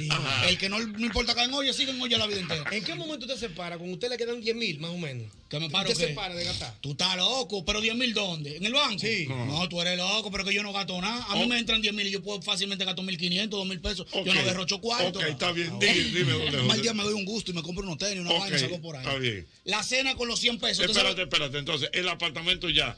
[0.48, 2.64] El que no, no importa caer en olla, sigue en olla la vida entera.
[2.70, 3.76] ¿En qué momento usted se para?
[3.76, 5.32] Cuando usted le quedan 10 mil, más o menos.
[5.48, 6.14] ¿Que me paro ¿Usted se qué?
[6.14, 6.74] para de gastar?
[6.80, 8.56] Tú estás loco, pero 10 mil ¿dónde?
[8.56, 9.00] ¿En el banco?
[9.00, 9.26] Sí.
[9.28, 9.68] No.
[9.68, 11.24] tú eres loco, pero que yo no gasto nada.
[11.28, 11.48] A mí Oh.
[11.48, 14.06] me entran 10 mil y yo puedo fácilmente gastar 1.500, 2.000 pesos.
[14.24, 15.18] Yo no derrocho cuarto.
[15.18, 15.76] Ok, está bien.
[15.80, 18.30] Dime, dime, doble Más día me doy un gusto y me compro unos tenis, una
[18.30, 19.04] Ok, vaina y salgo por ahí.
[19.04, 19.46] Está bien.
[19.64, 20.84] La cena con los 100 pesos.
[20.84, 21.58] Espérate, espérate.
[21.58, 22.96] Entonces, el apartamento ya.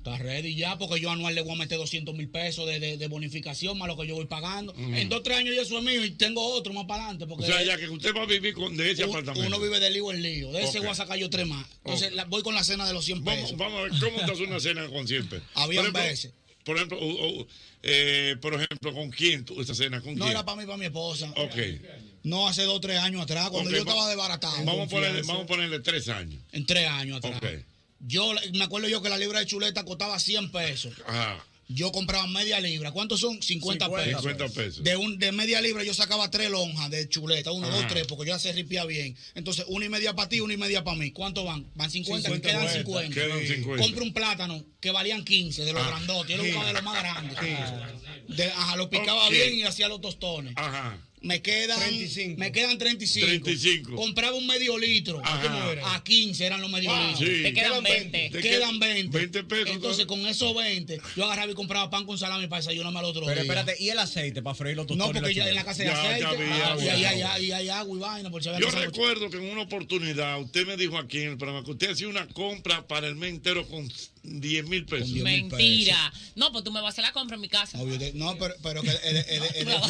[0.00, 2.96] Está ready ya, porque yo anual le voy a meter 200 mil pesos de, de-
[2.96, 4.72] de bonificación más lo que yo voy pagando.
[4.74, 4.94] Mm.
[4.94, 7.26] En dos, tres años ya eso es mío y tengo otro más para adelante.
[7.26, 9.46] Porque O sea, ya que usted va a vivir con, de ese un- apartamento.
[9.46, 10.52] uno vive de lío en lío.
[10.52, 11.66] De ese voy a sacar yo tres más.
[11.84, 13.54] Entonces la- voy con la cena de los 100 pesos.
[13.58, 15.46] Vamos, vamos a ver cómo te hace una cena con 100 pesos.
[15.70, 16.32] Ejemplo, veces.
[16.64, 17.46] Por ejemplo, o- o,
[17.82, 20.00] eh, por ejemplo, ¿con quién tú esa cena?
[20.00, 20.30] ¿Con No quién?
[20.36, 21.30] era para mí, para mi esposa.
[21.36, 21.56] Ok.
[22.22, 24.64] No hace dos, tres años atrás, cuando yo estaba desbaratado.
[24.64, 26.40] Vamos a, ponerle, vamos a ponerle tres años.
[26.52, 27.36] En tres años atrás.
[27.36, 27.64] Ok.
[28.00, 30.94] Yo me acuerdo yo que la libra de chuleta costaba 100 pesos.
[31.06, 31.44] Ajá.
[31.72, 32.90] Yo compraba media libra.
[32.90, 33.40] ¿Cuántos son?
[33.40, 34.22] 50, 50 pesos.
[34.22, 34.82] 50 pesos.
[34.82, 37.52] De, un, de media libra yo sacaba tres lonjas de chuleta.
[37.52, 37.76] Uno, Ajá.
[37.76, 39.16] dos, tres, porque yo ya se ripía bien.
[39.36, 41.12] Entonces, una y media para ti, una y media para mí.
[41.12, 41.64] ¿Cuántos van?
[41.76, 43.12] Van 50, 50, quedan vueltas.
[43.12, 43.14] 50.
[43.14, 43.82] Quedan 50.
[43.84, 45.88] Compro un plátano que valían 15 de los Ah.
[45.90, 46.30] grandotes.
[46.36, 46.66] Yo lo Sí.
[46.66, 47.36] de los más grandes.
[48.36, 50.54] De- ajá, lo picaba bien y hacía los tostones.
[50.56, 50.98] Ajá.
[51.22, 52.38] Me quedan 35.
[52.38, 53.26] Me quedan 35.
[53.26, 53.94] 35.
[53.94, 55.20] Compraba un medio litro.
[55.22, 55.42] Ajá.
[55.42, 55.94] ¿Cómo era?
[55.94, 57.28] A 15 eran los medios Ah, litros.
[57.28, 57.42] Sí.
[57.42, 58.30] Te quedan 20.
[58.30, 59.18] Te Quedan 20.
[59.18, 59.68] 20 pesos.
[59.70, 63.20] Entonces, con esos 20, yo agarraba y compraba pan con salami para desayunarme al otro
[63.26, 63.42] Pero día.
[63.42, 65.12] espérate, ¿y el aceite para freír los tostones?
[65.14, 66.20] No, porque y ya en la casa Ya, aceite.
[66.22, 66.84] ya había ah, agua.
[66.84, 68.30] y, hay, hay- hay- hay agua y vaina.
[68.30, 71.64] Por si Yo recuerdo que en una oportunidad usted me dijo aquí en el programa
[71.64, 73.86] que usted hacía una compra para el mes entero con
[74.22, 75.06] 10 mil pesos.
[75.08, 76.12] Con 10 mil Mentira.
[76.34, 77.78] No, pues tú me vas a hacer la compra en mi casa.
[77.80, 78.90] Obvio, de- no, pero, pero que
[79.64, 79.80] No,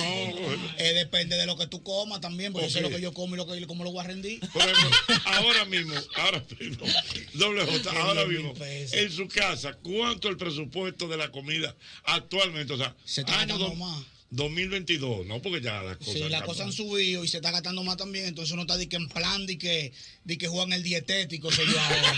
[0.79, 3.35] es depende de lo que tú comas también, porque yo sé lo que yo como
[3.35, 4.41] y lo que, cómo lo voy a rendir.
[4.53, 4.91] Por ejemplo,
[5.25, 6.87] ahora mismo, ahora mismo,
[7.35, 8.97] doble J, ahora 10 mil mismo, pesos.
[8.97, 11.75] en su casa, ¿cuánto el presupuesto de la comida
[12.05, 12.73] actualmente?
[12.73, 14.05] O sea, Se está año más.
[14.31, 17.83] 2022, no porque ya las cosas Sí, las cosas han subido y se está gastando
[17.83, 19.93] más también, entonces uno está de que en plan de que,
[20.25, 22.15] de que juegan el dietético, soy yo ahora.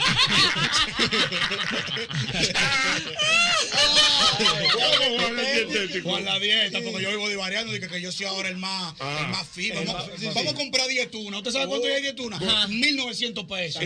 [6.02, 9.20] Con la dieta, porque yo vivo divariando, dije que yo soy ahora el más, Ah.
[9.24, 9.72] el más fit.
[9.74, 11.38] El Vamos, a comprar dietuna.
[11.38, 12.36] ¿Usted sabe cuánto hay dietuna?
[12.36, 12.68] Ajá.
[12.68, 13.82] 1900 pesos.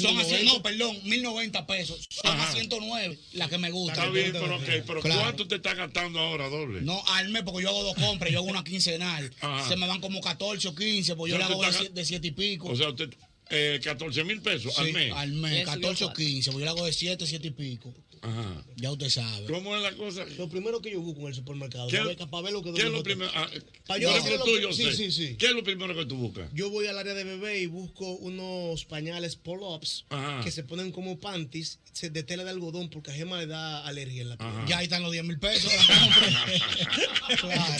[0.00, 2.06] Son así, no, perdón, 1090 pesos.
[2.10, 3.92] Son a 109 la que me gusta.
[3.94, 5.20] Está bien, pero, ok, pero Claro.
[5.22, 6.80] ¿cuánto te está gastando ahora doble?
[6.82, 9.30] No, al mes, porque yo hago dos compras, yo hago una quincenal.
[9.40, 9.68] Ajá.
[9.68, 12.04] Se me van como 14 o 15, pues yo sea, hago de, estás- siete- de
[12.04, 12.68] 7 y pico.
[12.68, 13.10] O sea, usted,
[13.50, 15.12] eh, 14 mil pesos al Sí, mes.
[15.12, 17.92] Al mes, 14 o 15, pues yo le hago de 7, 7 y pico.
[18.22, 18.64] Ajá.
[18.76, 19.46] Ya usted sabe.
[19.46, 20.24] ¿Cómo es la cosa?
[20.38, 22.72] Lo primero que yo busco en el supermercado, ¿Qué- para ver- para ver lo que
[22.74, 23.30] ¿Qué es lo primero?
[23.34, 23.48] Ah,
[23.86, 25.36] Pa' por yo lo que- sí, sí, sí.
[25.36, 26.50] ¿Qué es lo primero que tú buscas?
[26.52, 30.42] Yo voy al área de bebé y busco unos pañales pull-ups Ajá.
[30.44, 34.22] que se ponen como panties de tela de algodón porque a Gemma le da alergia
[34.22, 34.50] en la piel.
[34.68, 35.72] Ya ahí están los 10 mil pesos.
[37.40, 37.74] claro.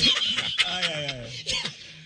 [0.66, 1.30] Ay, ay, ay.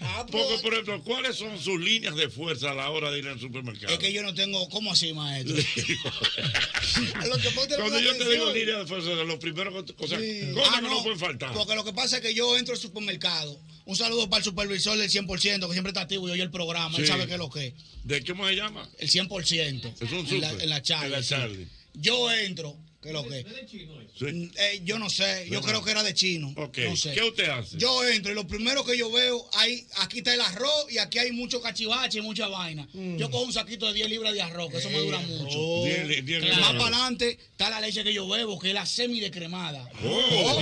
[0.07, 3.29] Ah, Porque, por ejemplo, ¿cuáles son sus líneas de fuerza a la hora de ir
[3.29, 3.93] al supermercado?
[3.93, 4.69] Es que yo no tengo.
[4.69, 5.57] ¿Cómo así, maestro?
[7.27, 10.19] Lo que Cuando yo te digo línea de fuerza, lo primero que, o sea,
[10.53, 11.53] cosas Ah, que no, pueden faltar.
[11.53, 13.59] Porque lo que pasa es que yo entro al supermercado.
[13.87, 16.97] Un saludo para el supervisor del 100%, que siempre está activo y oye el programa.
[16.99, 17.11] Él Sí.
[17.11, 17.75] sabe qué es lo que es.
[18.05, 18.89] ¿De qué se llama?
[18.99, 19.95] El 100%.
[20.01, 20.65] Es un en la, super.
[20.65, 21.07] en la Charlie.
[21.07, 21.29] En la sí.
[21.31, 21.69] Charlie.
[21.95, 22.77] Yo entro.
[23.05, 23.47] ¿Qué es lo que es?
[24.23, 25.47] Mm, eh, yo no sé.
[25.51, 26.55] Yo creo que era de chino.
[26.57, 26.79] Ok.
[26.89, 27.13] No sé.
[27.13, 27.77] ¿Qué usted hace?
[27.77, 31.19] Yo entro y lo primero que yo veo, hay, aquí está el arroz y aquí
[31.19, 32.89] hay mucho cachivache y mucha vaina.
[32.95, 33.19] Mm.
[33.19, 35.85] Yo cojo un saquito de 10 libras de arroz, que eso me dura mucho.
[35.85, 36.61] Diez li- diez Claro.
[36.63, 39.87] Más para adelante está la leche que yo bebo, que es la semi decremada.
[40.03, 40.61] Oh,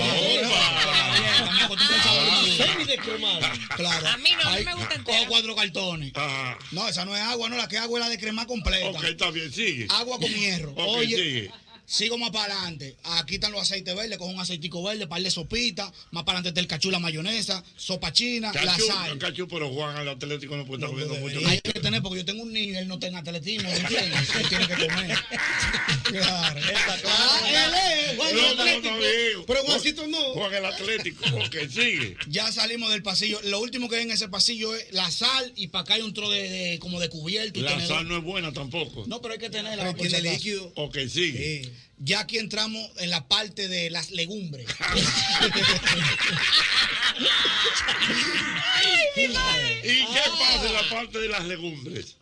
[2.57, 3.53] Semi descremada.
[3.77, 4.07] Claro.
[4.09, 6.13] A mí no, a mí me gusta Cojo cuatro cartones.
[6.15, 6.59] Ajá.
[6.73, 8.89] No, esa no es agua, no, la que hago es la de crema completa.
[8.91, 9.87] Ok, está bien, sigue.
[9.91, 10.75] Agua con hierro.
[10.77, 11.51] Oye, sigue.
[11.87, 12.97] Sigo más para adelante.
[13.05, 15.93] Aquí están los aceites verdes, cojo un aceitico verde, par de sopita.
[16.11, 19.19] Más para adelante está el cachú, la mayonesa, sopa china, la Cachú, sal.
[19.19, 21.47] cachú, pero Juan al Atlético no puede estar comiendo mucho.
[21.49, 24.35] Hay que tener, porque yo tengo un niño y él no tiene atletismo, ¿me entiendes?
[24.37, 25.19] Él tiene que comer.
[26.13, 26.61] Claro.
[27.07, 28.95] Ah, él es, Juan el no, Atlético.
[29.47, 30.19] Pero Juancito no.
[30.35, 31.25] Juan el Atlético.
[31.37, 32.17] Ok, sigue.
[32.29, 33.41] Ya salimos del pasillo.
[33.45, 36.15] Lo último que hay en ese pasillo es la sal y para acá hay un
[36.15, 37.59] tro de, de- como de cubierto.
[37.59, 37.97] y La tenedor.
[37.97, 39.05] sal no es buena tampoco.
[39.07, 39.93] No, pero hay que tenerla.
[39.95, 40.73] Tiene líquido.
[40.77, 41.71] Ok, sigue.
[41.99, 44.67] Ya aquí entramos en la parte de las legumbres.
[49.17, 52.17] ¿Y qué pasa en la parte de las legumbres?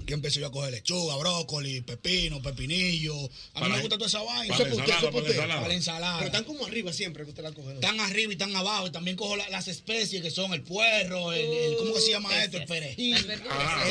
[0.00, 3.14] Aquí empecé yo a coger lechuga, brócoli, pepino, pepinillo.
[3.54, 4.56] A mí me gusta toda esa vaina.
[4.56, 5.54] para la ensalada, Eso para la ensalada.
[5.56, 6.18] Para la ensalada.
[6.18, 7.74] Pero están como arriba siempre que usted la coge.
[7.74, 8.86] Están arriba y están abajo.
[8.86, 12.10] Y también cojo la- las especies que son el puerro, el, el- ¿cómo que se
[12.10, 12.56] llama esto?
[12.56, 13.16] El perejil.
[13.16, 13.40] El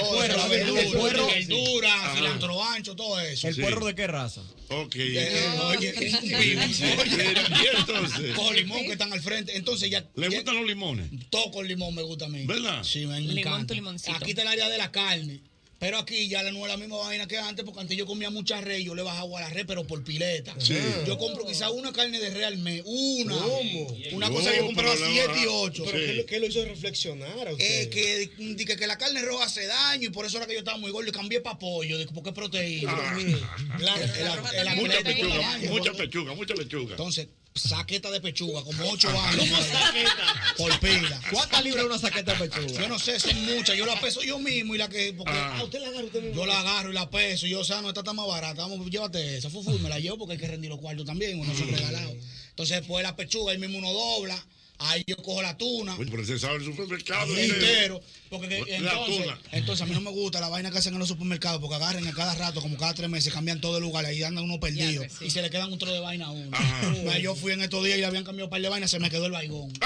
[0.09, 1.27] puerro, la verdura, el puerro.
[1.27, 3.47] verdura, cilantro ancho, todo eso.
[3.47, 3.61] ¿El Sí.
[3.61, 4.41] puerro de qué raza?
[4.69, 4.95] Ok.
[4.95, 8.35] Eh, eh, oye, Mira, ¿Y entonces?
[8.35, 9.55] Cojo limón que están al frente.
[9.55, 10.05] Entonces ya.
[10.15, 11.09] ¿Le ya- gustan los limones?
[11.29, 12.45] Todo con limón me gusta a mí.
[12.45, 12.83] ¿Verdad?
[12.83, 13.67] Sí, me, me Limón, encanta.
[13.67, 14.15] tu limoncito.
[14.17, 15.41] Aquí está el área de la carne.
[15.79, 18.59] Pero aquí ya no es la misma vaina que antes, porque antes yo comía mucha
[18.61, 20.55] res, yo le bajaba a la res, pero por pileta.
[20.59, 20.75] Sí.
[21.05, 23.35] Yo compro quizá una carne de res al mes, una.
[23.37, 23.87] ¿Cómo?
[24.13, 25.83] Una cosa que yo compraba pero le 7 baja- y 8.
[25.85, 26.05] Pero Sí.
[26.05, 27.81] ¿qué, lo- qué lo hizo reflexionar a usted?
[27.83, 30.59] Eh, que, que, que la carne roja hace daño y por eso era que yo
[30.59, 32.93] estaba muy gordo y cambié para pollo, de- porque es proteína.
[32.97, 33.17] Ah.
[34.77, 36.91] Mucha pechuga, mucha pechuga, mucha lechuga.
[36.91, 39.45] Entonces, saqueta de pechuga, como 8 años.
[40.57, 41.19] Por pila.
[41.31, 42.81] ¿Cuántas libras una saqueta de pechuga?
[42.81, 43.75] Yo no sé, son muchas.
[43.77, 45.13] Yo la peso yo mismo y la que.
[45.13, 45.57] Porque Ah.
[45.59, 46.35] Ah, usted la agarra usted mismo.
[46.35, 47.47] yo la agarro y la peso.
[47.47, 48.61] Y yo, o sea, no, esta está más barata.
[48.67, 49.49] Vamos, llévate esa.
[49.49, 51.39] Fufu, me la llevo porque hay que rendir los cuartos también.
[51.39, 52.15] Uno son regalados.
[52.49, 54.45] Entonces, después la pechuga, ahí mismo uno dobla.
[54.79, 55.95] Ahí yo cojo la tuna.
[55.97, 57.35] Oye, pero se sabe el supermercado.
[57.35, 57.99] Entero,
[58.29, 59.39] porque que- La entonces, tuna.
[59.51, 62.05] entonces a mí no me gusta la vaina que hacen en los supermercados porque agarran
[62.07, 64.91] a cada rato, como cada tres meses, cambian todo el lugar, ahí andan uno perdido
[65.01, 65.25] Ya, pues, sí.
[65.25, 66.55] y se le quedan un tro de vaina a uno.
[66.55, 67.17] Ajá.
[67.17, 69.09] Yo fui en estos días y le habían cambiado un par de vainas, se me
[69.09, 69.71] quedó el baigón.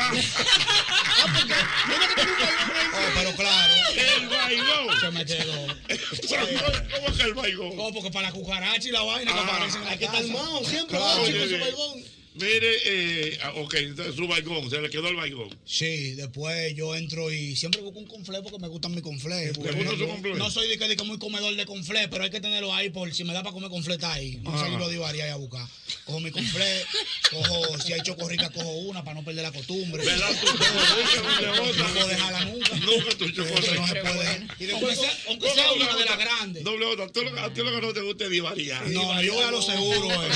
[2.94, 5.00] Oh, pero claro, El baigón.
[5.00, 5.68] se me quedó.
[5.68, 7.72] ¿Cómo que el baigón?
[7.78, 10.06] Oh, porque para la cucaracha y la vaina que Ah, aparecen en la Hay que
[10.06, 10.34] estar casa.
[10.34, 10.98] armado siempre.
[10.98, 12.04] Claro, va, chico, su baigón.
[12.34, 13.75] Mire, eh, ah, ok,
[14.15, 15.49] su baigón, se le quedó el baigón.
[15.65, 19.57] Sí, después yo entro y siempre busco un conflé porque me gustan mis conflés.
[19.57, 20.36] ¿Le gusta su conflé?
[20.36, 22.89] No soy de que, de que muy comedor de conflé, pero hay que tenerlo ahí
[22.89, 24.38] por si me da para comer conflé está ahí.
[24.43, 24.59] No Ah.
[24.59, 25.67] salirlo de variar y a buscar.
[26.05, 26.86] Cojo mi conflé,
[27.32, 30.03] cojo, si hay chocorrica, cojo una para no perder la costumbre.
[30.05, 30.29] ¿Verdad?
[30.41, 32.75] Chocorrica no No puedo dejarla nunca.
[32.77, 34.13] Nunca tu Eso no se chocorrica.
[34.13, 34.47] puede.
[34.57, 36.63] Y después- Aunque sea, una de las grandes.
[36.63, 38.88] Doble tú a ti lo que no te gusta es divariar.
[38.89, 40.29] No, no, yo voy a lo seguro, eh.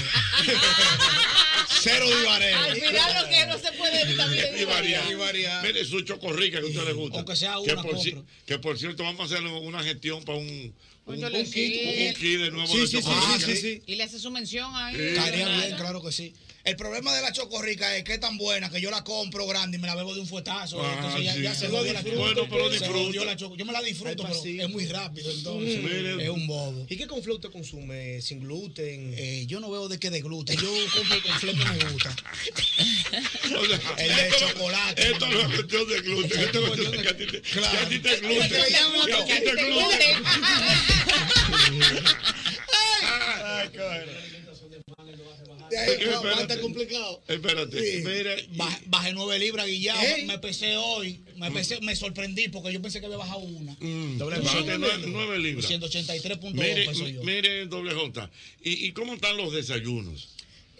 [1.86, 2.57] Cero divareo.
[2.57, 4.29] Al final lo que no se puede evitar.
[5.07, 5.63] Divariar.
[5.63, 7.17] Mire, su chocorrica que a usted le gusta.
[7.19, 8.33] Aunque sea que una, por, ci- compro.
[8.45, 10.73] que por cierto, vamos a hacer una gestión para un,
[11.07, 12.07] Un, Un un kit, sí.
[12.07, 13.45] Un kit de nuevo Sí, de sí, sí, chocolate.
[13.45, 13.81] sí, sí, sí.
[13.86, 14.95] Y le hace su mención ahí.
[14.99, 16.33] Estaría bien, claro que sí.
[16.66, 19.78] El problema de la chocorrica es que es tan buena que yo la compro grande
[19.78, 20.82] y me la bebo de un fuetazo.
[20.84, 21.41] Ah, entonces ya, sí.
[21.43, 22.47] ya se jodió la disfruto, choco.
[22.49, 22.63] pero
[23.05, 23.55] jodió la choco.
[23.55, 25.30] Yo me la disfruto, pero es muy rápido.
[25.32, 26.20] Entonces, Mm.
[26.22, 26.88] es un bobo.
[26.89, 28.20] ¿Y qué conflé usted consume?
[28.24, 29.13] ¿Sin gluten?
[29.16, 30.57] Eh, yo no veo de qué de gluten.
[30.57, 32.16] Yo compro el conflé que me gusta.
[33.55, 35.11] O sea, El de esto chocolate.
[35.11, 36.39] Esto no es cuestión de gluten.
[36.41, 38.49] Esto es cuestión de que a ti te, que a ti te gluten.
[38.49, 40.24] Que a ti que te te gluten.
[43.03, 43.70] Ay,
[45.70, 46.59] De ahí, Eh, espérate.
[46.61, 47.24] complicado.
[47.28, 47.80] Espérate.
[47.80, 48.03] Sí.
[48.05, 49.99] Mira, y- Baj- Bajé nueve libras, Guillao.
[50.01, 50.26] Ey.
[50.26, 51.20] Me pesé hoy.
[51.38, 53.74] Me pesé, me sorprendí porque yo pensé que había bajado una.
[53.80, 55.39] Mm, Doble bájate nueve.
[55.39, 55.66] libras.
[55.68, 58.30] 183.2 Mire, mire, doble J.
[58.63, 60.30] ¿Y, ¿Y cómo están los desayunos?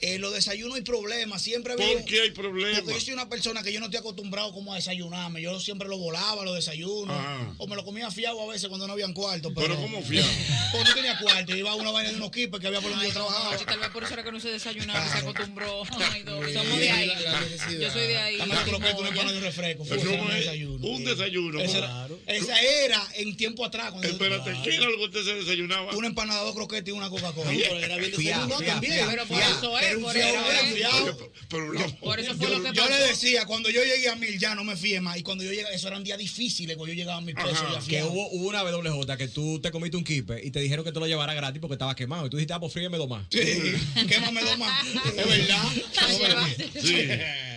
[0.02, 2.82] Eh, los desayunos hay problemas, siempre ha ¿Por qué hay problemas?
[2.82, 5.41] Porque yo soy una persona que yo no estoy acostumbrado como a desayunarme.
[5.41, 7.16] Yo siempre lo volaba, los desayunos.
[7.18, 7.54] Ajá.
[7.58, 9.54] O me lo comía fiado a veces cuando no habían cuarto.
[9.54, 10.28] Pero, Pero ¿cómo fiado?
[10.74, 11.56] Porque no tenía cuarto.
[11.56, 13.58] Iba a una vaina de unos kippers que había por donde yo trabajaba.
[13.58, 15.30] Tal vez por eso era que no se desayunaba, se Claro.
[15.30, 15.84] acostumbró.
[16.12, 16.24] Ay,
[16.54, 17.08] Somos de ahí.
[17.08, 17.80] la- la necesidad.
[17.80, 18.38] Yo soy de ahí.
[18.38, 19.86] Dame la croqueta, una un refresco.
[19.86, 20.36] Fue ¿Cómo un es?
[20.39, 20.88] desayuno.
[20.88, 21.60] Un desayuno.
[21.62, 22.20] Esa Claro.
[22.28, 23.91] era, esa era en tiempo atrás.
[23.91, 25.96] Cuando yo- Espérate, ¿qué era lo que usted se desayunaba?
[25.96, 27.50] Una empanada, dos croquetas y una Coca-Cola.
[27.50, 27.64] Bien.
[27.70, 28.93] Pero era bien Fiao, desayunado fiao, también.
[28.93, 29.10] fiao.
[29.10, 29.58] Pero por Fiao.
[29.58, 30.74] eso es, por fiao, eso era es.
[30.76, 31.18] fiao.
[31.50, 31.96] Pero no.
[32.00, 32.90] Por eso fue Yo, lo que yo pasó.
[32.98, 35.18] le decía, cuando yo llegué a mil ya no me fíe más.
[35.18, 37.80] Y cuando yo llegué, eso eran días difíciles, cuando yo llegaba a mil pesos ya
[37.88, 40.92] Que hubo, hubo una WJ que tú te comiste un kipe y te dijeron que
[40.92, 42.26] te lo llevara gratis porque estaba quemado.
[42.28, 43.26] Y tú dijiste, ah, pues fríeme dos más.
[43.30, 43.40] Sí,
[44.08, 44.86] quémame dos más.
[45.16, 45.64] Es verdad.
[46.10, 46.48] Es verdad.
[46.82, 47.55] Sí.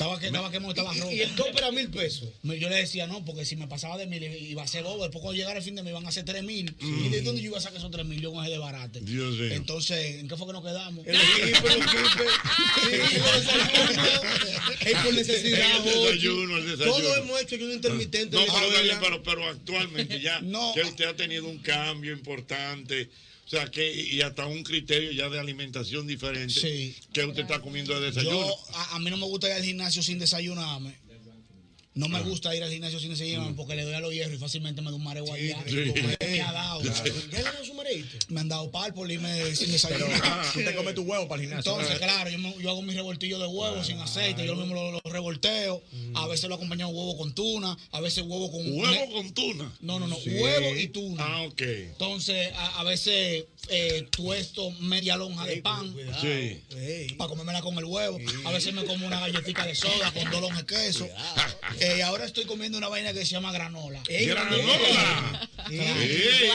[0.00, 1.12] Estaba, que, estaba quemado, estaba rojo.
[1.12, 2.26] y el tope era mil pesos.
[2.42, 5.02] Me- Yo le decía, no, porque si me pasaba de mil iba a ser bobo.
[5.02, 6.74] Después cuando llegara el fin de mes iban a ser tres mil.
[6.80, 8.18] ¿Y de dónde yo iba a sacar esos tres mil?
[8.18, 9.00] Yo con ese de barate.
[9.02, 9.52] Dios mío.
[9.52, 11.04] Entonces, ¿en qué fue que nos quedamos?
[11.04, 11.20] Kippers.
[12.80, 14.80] Sí, los desayunos.
[14.80, 15.76] Es por necesidad.
[15.76, 16.96] El desayuno, el desayuno.
[16.96, 18.36] Todos hemos hecho ayuno intermitente.
[18.36, 18.44] No,
[19.00, 20.72] pero, pero actualmente ya No.
[20.74, 23.10] que usted ha tenido un cambio importante,
[23.50, 26.94] o sea, que y hasta un criterio ya de alimentación diferente, Sí.
[27.12, 28.46] que usted está comiendo de desayuno.
[28.46, 30.94] Yo, a, a mí no me gusta ir al gimnasio sin desayunarme.
[31.92, 32.08] No Ah.
[32.08, 34.80] me gusta ir al gimnasio sin desayunarme porque le doy a los hierros y fácilmente
[34.80, 35.58] me da un mareo allá.
[35.66, 35.92] sí.
[36.20, 36.82] Me ha dado.
[36.82, 37.02] ¿Ya
[37.38, 38.16] le dan su mareito?
[38.28, 40.52] Me han dado pálpol y me sin Pero desayunar.
[40.52, 41.72] tú te comes tu huevo para el gimnasio.
[41.72, 44.92] Entonces, claro, yo, me- yo hago mi revoltillo de huevo sin aceite, yo mismo lo,
[44.92, 45.82] lo revolteo.
[46.14, 48.60] A veces lo acompañado huevo con tuna, a veces huevo con.
[48.72, 49.72] ¿Huevo con tuna?
[49.80, 50.30] No, no, no, Sí.
[50.30, 51.24] huevo y tuna.
[51.26, 51.60] Ah, ok.
[51.60, 55.94] Entonces, a, a veces eh, tuesto media lonja de pan.
[56.20, 56.62] Sí.
[57.16, 58.18] Para comérmela con el huevo.
[58.44, 61.08] A veces me como una galletita de soda con dos lonjas de queso.
[61.78, 64.02] Eh, y ahora estoy comiendo una vaina que se llama granola.
[64.08, 65.48] ¡Granola!
[65.66, 66.00] Claro.
[66.00, 66.50] Sí.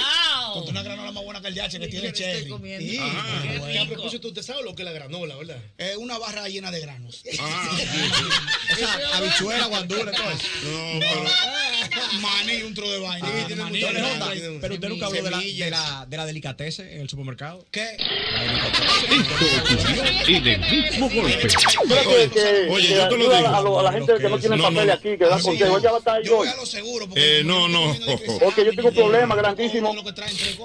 [0.54, 2.50] Con una granola más buena que el yache que tiene cherry.
[2.80, 2.98] Sí.
[2.98, 3.68] Ajá.
[3.72, 5.62] Que a propósito, usted sabe lo que es la granola, ¿verdad?
[5.78, 7.24] Es una barra llena de granos.
[7.40, 7.78] Ah,
[8.70, 10.48] Esa habichuela, guandula, todo eso.
[10.64, 11.30] No, pero.
[12.22, 13.28] Maní, un tro de vaina.
[13.28, 13.82] Ah, Maní.
[13.82, 14.32] Jota,
[14.62, 17.66] Pero usted nunca habló de la, de la, de la delicatese en el supermercado.
[17.72, 17.98] ¿Qué?
[20.28, 21.48] En el mismo golpe.
[21.88, 23.50] Creo que, que, Oye, yo te lo ayuda digo.
[23.56, 24.68] A, lo- a la gente que no tiene no.
[24.94, 25.82] aquí, que da consejos.
[25.82, 26.36] Ya va a estar Yo yo.
[26.38, 27.08] voy a lo seguro.
[27.08, 27.96] Porque Eh, no, no.
[28.40, 29.94] Porque yo tengo un problema grandísimo.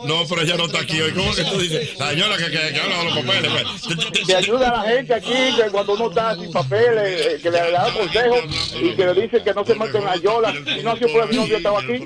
[0.07, 1.13] No, pero ella no está aquí hoy.
[1.13, 1.99] ¿Cómo que tú dices?
[1.99, 3.51] La señora que, que, que habla de los papeles.
[3.53, 4.27] pues.
[4.27, 7.71] Que ayuda a la gente aquí, que cuando uno está sin papeles, eh, que le
[7.71, 8.41] da consejos
[8.81, 10.53] y que le dice que no se meten a Yola.
[10.53, 11.99] Si no ha sido no yo estaba aquí.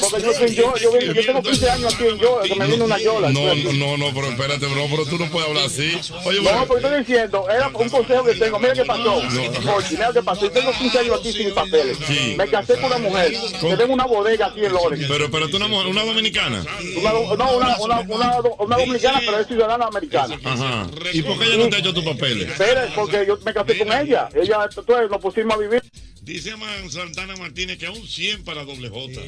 [0.00, 2.84] Porque yo, soy yo, yo, yo tengo 15 años aquí en Yola, que me vino
[2.84, 3.30] una Yola.
[3.30, 5.92] No, no, no, no, pero espérate, bro, pero tú no puedes hablar así.
[6.24, 8.58] Oye, No, porque estoy diciendo, era un consejo que tengo.
[8.58, 9.14] Mira qué pasó.
[9.16, 10.42] Oye, mira qué pasó.
[10.42, 11.98] Yo tengo 15 años aquí sin papeles.
[12.06, 12.34] Sí.
[12.36, 13.32] Me casé con una mujer.
[13.60, 15.06] Que tengo una bodega aquí en Lawrence.
[15.08, 16.64] pero, pero tú una, mujer- una dominicana.
[16.98, 17.20] Una, no,
[17.56, 20.38] una, una, una, una dominicana, pero es ciudadana americana.
[20.44, 20.86] Ajá.
[21.12, 22.48] ¿Y por qué ella no te ha hecho tus papeles?
[22.50, 24.28] Espera, porque yo me casé con ella.
[24.34, 25.82] Ella, entonces nos pusimos a vivir.
[26.24, 29.20] Dice Man Santana Martínez que aún 100 para doble J.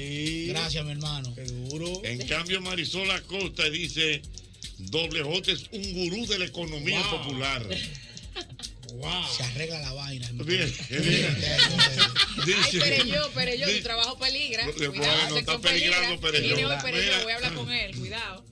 [0.49, 1.35] Gracias, mi hermano.
[1.35, 2.01] Seguro.
[2.05, 4.23] En cambio, Marisol Acosta dice,
[4.79, 7.67] doble J es un gurú de la economía popular.
[9.37, 10.27] Se arregla la vaina.
[10.27, 10.45] hermano.
[10.45, 11.37] Bien, bien.
[11.43, 14.65] Ay, Dice, pero yo, pero yo, Di- tu trabajo peligra.
[14.65, 16.49] Bueno, Cuidado, está sexo peligrando pero Mira.
[16.49, 16.55] yo
[17.25, 18.45] voy a hablar con él, cuidado.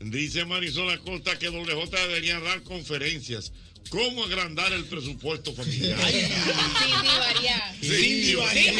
[0.00, 3.52] dice Marisol Acosta que doble J debería dar conferencias.
[3.88, 5.98] ¿Cómo agrandar el presupuesto familiar?
[6.00, 7.74] Sin divariar.
[7.80, 8.74] Sin divariar.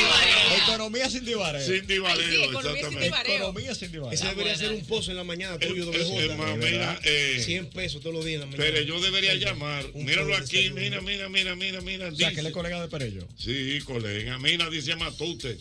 [0.65, 1.67] Economía sin divareo.
[1.67, 3.05] Sin divareo, sí, economía sin exactamente.
[3.05, 3.37] divareo.
[3.37, 4.13] Economía sin divareo.
[4.13, 6.57] Ese debería ser un pozo en la mañana tuyo, doble J.
[6.57, 8.65] mira, eh, 100 pesos todos los días en la mañana.
[8.65, 9.85] Pero yo debería llamar.
[9.95, 12.09] Míralo aquí, mira, mira, mira, mira, mira.
[12.09, 13.27] O sea, que él es colega de Perello.
[13.39, 14.39] Sí, colega.
[14.39, 15.57] Mira, dice Matute.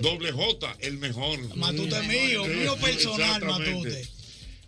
[0.00, 1.38] Doble J, el mejor.
[1.56, 3.44] Matute es mío, Sí, mío personal.
[3.44, 4.08] Matute.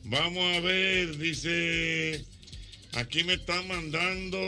[0.05, 2.25] Vamos a ver, dice.
[2.93, 4.39] Aquí me está mandando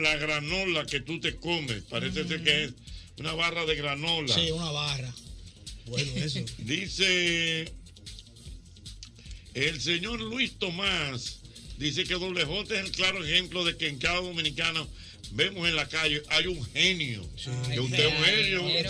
[0.00, 1.82] la granola que tú te comes.
[1.82, 2.74] Parece ser que es
[3.18, 4.34] una barra de granola.
[4.34, 5.14] Sí, una barra.
[5.86, 6.40] Bueno, eso.
[6.58, 7.72] Dice
[9.54, 11.40] El señor Luis Tomás
[11.78, 14.88] dice que doble J es el claro ejemplo de que en cada dominicano
[15.32, 17.22] vemos en la calle hay un genio.
[17.70, 18.66] que usted es un genio.
[18.66, 18.82] Ay,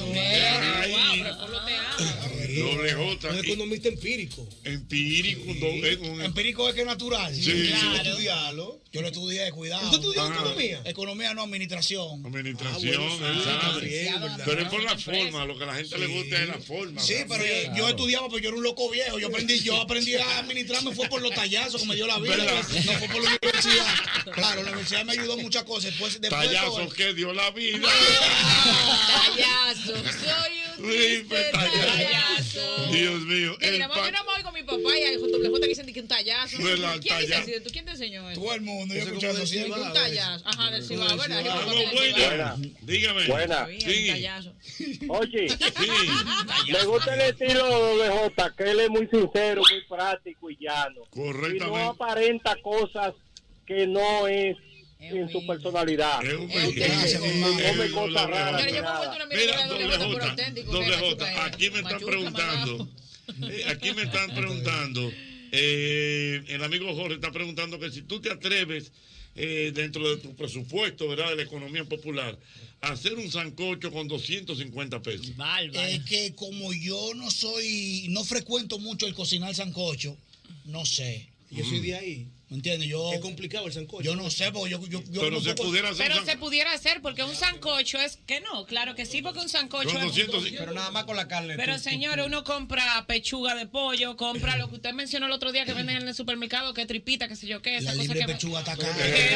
[2.57, 3.29] doble J.
[3.31, 4.49] Un economista empírico.
[4.65, 7.35] Empírico, un es un- Empírico es que es natural.
[7.35, 7.67] Sí.
[7.69, 8.03] Claro.
[8.11, 8.81] Estudiarlo.
[8.91, 9.85] Yo lo estudié, cuidado.
[9.85, 10.35] ¿Usted estudió Ajá.
[10.35, 10.81] economía?
[10.85, 12.25] Economía no, administración.
[12.25, 14.11] Administración, él sabe.
[14.47, 17.01] Pero es por la forma, lo que a la gente le gusta es la forma.
[17.01, 19.19] Sí, pero yo, yo estudiaba, pero yo era un loco viejo.
[19.19, 22.37] Yo aprendí, yo aprendí a administrarme fue por los tallazos que me dio la vida.
[22.37, 22.63] ¿Verdad?
[22.87, 23.87] No fue por la universidad.
[24.33, 25.91] Claro, la universidad me ayudó en muchas cosas.
[25.91, 27.87] Después, después Tallazos que dio la vida.
[29.27, 32.87] Payaso, soy un Sí, pues, tallazo.
[32.93, 33.57] Dios mío.
[33.61, 36.09] Yo no me voy con mi papá y ahí doble J que dicen que un
[36.09, 36.59] tallazo.
[36.59, 37.01] ¿Verdad?
[37.65, 38.41] ¿Tú quién te enseñó eso?
[38.41, 40.49] Todo el mundo, yo Eso Un tallazo.
[40.49, 41.45] Ajá, del Cibao, ¿verdad?
[42.17, 42.57] Buena.
[42.83, 43.27] Dígame.
[43.27, 43.67] Buena.
[43.79, 44.27] Sí.
[45.09, 50.51] Oye, Sí, me gusta el estilo de J, que él es muy sincero, muy práctico
[50.51, 51.03] y llano.
[51.15, 51.83] Y no correctamente.
[51.83, 53.15] aparenta cosas
[53.67, 54.57] que no es
[55.01, 56.25] en su personalidad.
[56.25, 58.63] Es un come cosas raras.
[59.31, 62.89] Mira, doble J, doble J, aquí me están preguntando,
[63.43, 65.13] eh, aquí me están preguntando,
[65.53, 68.93] eh, el amigo Jorge está preguntando que si tú te atreves
[69.35, 71.31] eh, dentro de tu presupuesto, ¿verdad?
[71.31, 72.39] De la economía popular,
[72.81, 75.37] a hacer un sancocho con 250 pesos.
[75.75, 80.17] Es que como yo no soy, no frecuento mucho el cocinar sancocho,
[80.65, 81.29] no sé.
[81.51, 82.27] Yo soy de ahí.
[82.51, 82.89] ¿Me entiendes?
[82.89, 84.03] Yo, Es complicado el sancocho.
[84.03, 86.73] yo no sé, porque yo, yo, yo Pero se pudiera hacer Pero un se pudiera
[86.73, 90.45] hacer porque un sancocho es que no, claro que sí, porque un sancocho es 200
[90.59, 91.57] Pero nada más con la carne.
[91.57, 95.33] Pero tú- tú- señores, uno compra pechuga de pollo, compra lo que usted mencionó el
[95.33, 97.91] otro día que venden en el supermercado, que tripita, que sé yo qué, esa La
[97.93, 98.79] cosa libre que pechuga está es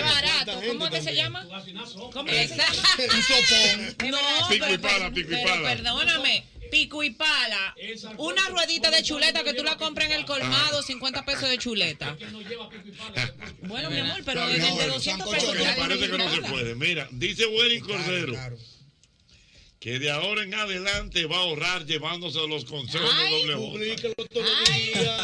[0.03, 0.53] barato.
[0.53, 1.47] Cuánta ¿Cómo es que gente se llama?
[2.13, 2.51] ¿Cómo es?
[2.51, 4.11] Un sopón.
[4.11, 5.69] No, Pico y pero- pala, pico y pero pala.
[5.69, 6.45] perdóname.
[6.73, 7.77] Pico y pala,
[8.17, 12.17] una ruedita de chuleta que tú la compras en el colmado, 50 pesos de chuleta.
[13.65, 15.77] Bueno, mi amor, pero No, de, de no, 200 sancocho pesos.
[15.77, 16.75] Parece que no se puede.
[16.75, 18.35] Mira, dice Welling Cordero
[19.83, 23.97] que de ahora en adelante va a ahorrar llevándose los consejos de doble.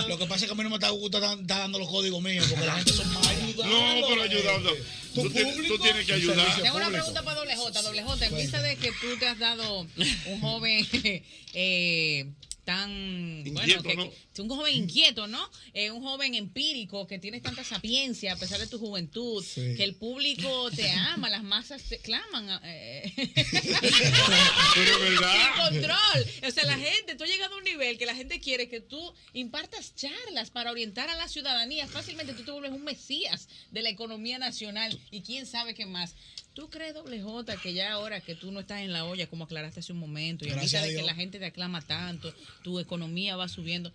[0.09, 0.91] Lo que pasa es que a mí no me está,
[1.21, 3.48] dar dando los códigos míos, porque la gente son malos.
[3.65, 4.77] No, pero ayudando.
[5.15, 6.63] Tú, tienes- público, tú tienes que ayudar.
[6.63, 7.83] Tengo una pregunta para doble J.
[7.83, 9.87] Doble J, en vista de que tú te has dado
[10.27, 10.87] un joven
[11.55, 12.27] eh,
[12.69, 14.11] tan bueno, Inquieto, que, ¿no?
[14.11, 15.51] que- un joven inquieto, ¿no?
[15.73, 19.95] Eh, un joven empírico que tienes tanta sapiencia a pesar de tu juventud, que el
[19.95, 22.61] público te ama, las masas te claman.
[22.65, 23.11] eh,
[24.75, 25.33] Pero verdad.
[25.33, 26.27] sin control.
[26.47, 28.81] O sea, la gente, tú has llegado a un nivel que la gente quiere que
[28.81, 31.87] tú impartas charlas para orientar a la ciudadanía.
[31.89, 36.15] Fácilmente tú te vuelves un mesías de la economía nacional y quién sabe qué más.
[36.59, 39.45] ¿Tú crees, doble J, que ya ahora que tú no estás en la olla, como
[39.45, 42.35] aclaraste hace un momento, y Gracias a de que la gente te aclama tanto,
[42.65, 43.93] tu economía va subiendo,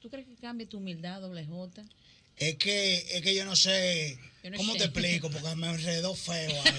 [0.00, 1.82] ¿tú crees que cambie tu humildad, doble J?
[2.36, 4.78] Es que, es que yo no sé Yo no cómo sé.
[4.78, 6.62] te explico, porque me enredó feo.
[6.62, 6.72] ahí.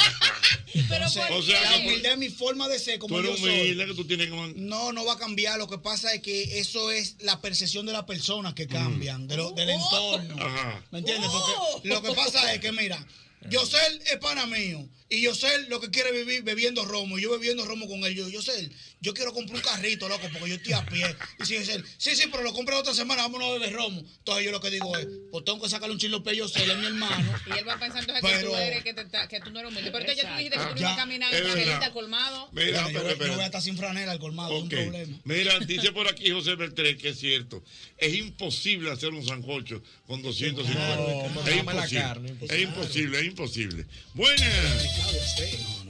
[0.88, 3.30] Pero Entonces, ¿por O sea, la humildad es mi forma de ser, como Tú yo
[3.32, 3.49] eres soy.
[3.49, 4.53] humilde que tú tienes que...
[4.55, 5.59] No, no va a cambiar.
[5.59, 9.36] Lo que pasa es que eso es la percepción de las personas que cambian, de
[9.36, 10.16] lo- del Oh.
[10.16, 10.41] entorno.
[10.41, 10.86] Ajá.
[10.91, 11.30] ¿Me entiendes?
[11.34, 11.70] Oh.
[11.74, 13.05] Porque lo que pasa es que, mira,
[13.49, 14.88] Yosel es pana mío.
[15.14, 17.20] Y Yosel lo que quiere vivir bebiendo romo.
[17.20, 18.16] Y yo bebiendo romo con él.
[18.16, 21.05] Yo, Yosel, yo quiero comprar un carrito, loco, porque yo estoy a pie.
[21.41, 23.99] Y si Yosel, sí, sí, pero lo compré la otra semana, vámonos a beber romo.
[23.99, 26.72] Entonces yo lo que digo es, pues tengo que sacarle un chilo pe a Yosel,
[26.72, 27.30] es mi hermano.
[27.53, 29.72] Y él va pensando entonces que Pero- tú eres, que, te que tú no eres
[29.74, 29.91] humilde.
[29.91, 31.57] Pero entonces ya tú dijiste que tú no caminar en verdad.
[31.57, 32.49] Angelita al colmado.
[32.53, 34.72] Mira, yo, pero, voy- yo pero- voy a estar sin franela al colmado, Ok.
[34.72, 35.18] es un problema.
[35.26, 37.62] Mira, dice por aquí José Beltré que es cierto.
[37.97, 40.95] Es imposible hacer un sancocho con 250.
[40.95, 42.38] No, es, imposible.
[42.49, 43.86] es imposible, es imposible.
[44.14, 45.01] Buenas,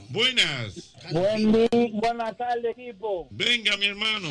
[0.08, 0.94] buenas.
[1.10, 3.28] Buen día, buenas tardes, equipo.
[3.30, 4.28] Venga, mi hermano.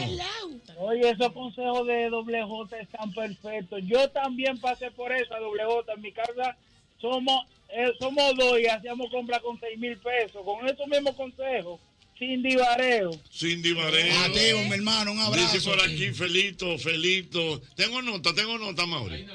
[0.78, 3.82] Oye, esos consejos de doble J están perfectos.
[3.86, 5.94] Yo también pasé por esa doble J.
[5.94, 6.58] En mi casa
[7.00, 10.42] somos eh, somos dos y hacíamos compra con seis mil pesos.
[10.44, 11.80] Con esos mismos consejos,
[12.20, 13.12] sin divareo.
[13.32, 14.26] Cindy Varela.
[14.26, 15.54] A ti, mi hermano, un abrazo.
[15.54, 17.62] Dice por aquí, Felito, Felito.
[17.76, 19.26] Tengo nota, tengo nota, Mauri.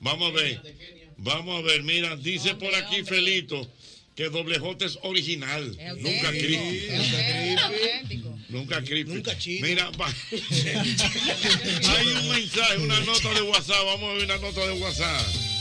[0.00, 0.60] Vamos a ver.
[1.16, 3.66] Vamos a ver, mira, dice por aquí, Felito,
[4.14, 5.76] que doble J es original.
[5.78, 6.88] Es Nunca creepy.
[8.48, 9.10] Nunca creepy.
[9.12, 9.66] Nunca chino.
[9.66, 10.06] Mira, va-
[11.96, 13.84] hay un mensaje, una nota de WhatsApp.
[13.84, 15.53] Vamos a ver una nota de WhatsApp.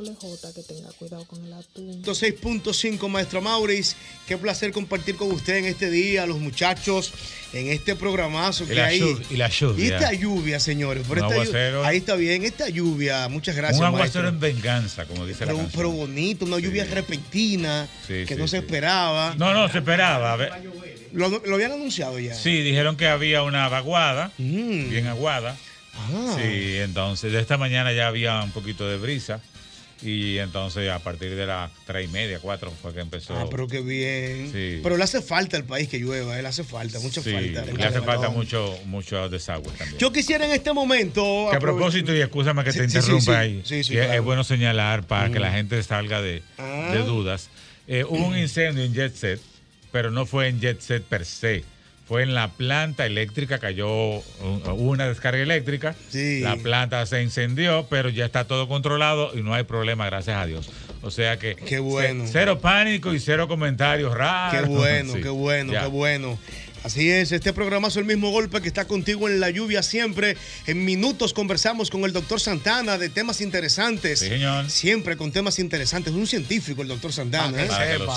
[0.00, 2.02] Doble J que tenga cuidado con el atún.
[2.02, 3.96] 6.5, maestro Maurice.
[4.26, 7.12] Qué placer compartir con usted en este día, los muchachos,
[7.52, 9.16] en este programazo Y que la hay.
[9.30, 9.84] y la lluvia.
[9.84, 11.06] Y esta lluvia, señores.
[11.06, 13.28] por esta ahí está bien, esta lluvia.
[13.28, 13.80] Muchas gracias.
[13.80, 14.28] un aguacero maestro.
[14.28, 15.76] en venganza, como dice la Pero, canción.
[15.76, 19.34] pero bonito, una lluvia repentina Sí, que sí, no se esperaba.
[19.36, 20.32] No, no, se esperaba.
[20.32, 20.52] a ver.
[21.12, 22.34] Lo, lo habían anunciado ya.
[22.34, 24.88] Sí, dijeron que había una vaguada, Mm.
[24.90, 25.56] bien aguada.
[25.94, 26.36] Ah.
[26.40, 29.40] Sí, entonces de esta mañana ya había un poquito de brisa.
[30.02, 33.36] Y entonces a partir de las tres y media, cuatro fue que empezó.
[33.36, 34.50] Ah, pero qué bien.
[34.50, 34.80] Sí.
[34.82, 37.64] Pero le hace falta al país que llueva, eh, le hace falta, mucha Sí, falta.
[37.66, 39.98] le hace falta mucho, mucho desagüe también.
[39.98, 41.48] Yo quisiera en este momento.
[41.50, 44.12] Que a propósito, y escúchame que te Sí, interrumpa ahí, Sí, sí, que claro.
[44.14, 45.54] es bueno señalar para que la Mm.
[45.54, 46.90] gente salga de, Ah.
[46.94, 47.50] de dudas.
[47.86, 49.40] Eh, hubo un incendio en Jet Set,
[49.92, 51.62] pero no fue en Jet Set per se.
[52.10, 53.88] Fue en la planta eléctrica, cayó
[54.76, 56.40] una descarga eléctrica, Sí.
[56.40, 60.44] la planta se incendió, pero ya está todo controlado y no hay problema, gracias a
[60.44, 60.68] Dios.
[61.02, 62.26] O sea que Qué bueno.
[62.26, 64.60] ce- cero pánico y cero comentarios raros.
[64.60, 65.82] Qué bueno, Sí, qué bueno, ya.
[65.82, 66.36] qué bueno.
[66.82, 70.36] Así es, este programa es el mismo golpe que está contigo en la lluvia siempre.
[70.66, 74.18] En minutos conversamos con el doctor Santana de temas interesantes.
[74.18, 74.68] Sí, señor.
[74.70, 76.12] Siempre con temas interesantes.
[76.12, 77.56] Es un científico el doctor Santana.
[77.56, 77.68] Que ¿eh?
[77.68, 78.16] Que lo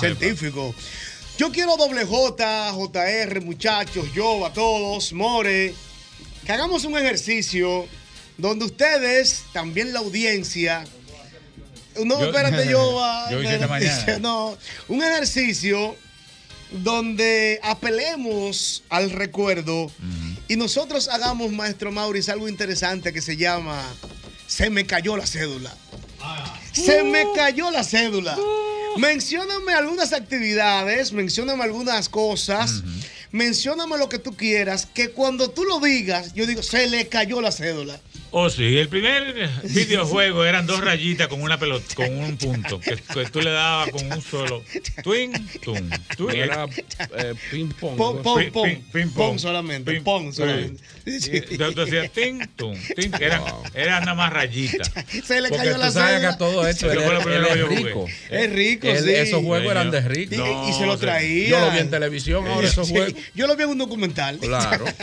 [1.36, 5.74] Yo quiero doble J, JR, muchachos, yo, a todos, More,
[6.46, 7.86] que hagamos un ejercicio
[8.38, 10.84] donde ustedes, también la audiencia,
[12.04, 14.18] no, Yo- espérate, yo, va, Yo hice esta mañana.
[14.20, 14.56] No,
[14.88, 15.96] un ejercicio
[16.70, 19.90] donde apelemos al recuerdo
[20.48, 23.82] y nosotros hagamos, maestro Maurice, algo interesante que se llama
[24.46, 25.74] Se me cayó la cédula.
[26.72, 28.36] Se me cayó la cédula.
[28.96, 32.82] Mencióname algunas actividades, mencióname algunas cosas,
[33.34, 37.40] mencióname lo que tú quieras, que cuando tú lo digas, yo digo, se le cayó
[37.40, 38.00] la cédula.
[38.36, 42.96] Oh, sí, el primer videojuego eran dos rayitas con una pelota, con un punto, que,
[42.96, 44.62] que tú le dabas con un solo.
[45.04, 45.32] Twin,
[45.62, 46.36] tum, twin.
[46.36, 46.66] Era
[47.16, 47.96] eh, ping pong.
[47.96, 49.38] Pon, pon, Ping, pon, ping, ping, pon pong.
[49.38, 50.38] solamente, Ping, pon sí.
[50.38, 50.82] solamente.
[51.04, 53.40] Entonces ting, tum, ting, era,
[53.72, 54.82] era nada más rayita.
[55.24, 56.30] Se le Porque cayó la cédula.
[56.32, 57.76] que todo esto que es yo jugué.
[57.76, 58.06] rico.
[58.30, 59.10] Es rico, sí.
[59.10, 60.66] Esos juegos eran de rico.
[60.68, 61.48] y, se lo traía.
[61.50, 63.14] Yo lo vi en televisión ahora esos juegos.
[63.34, 64.38] Yo lo vi en un documental.
[64.38, 64.84] Claro.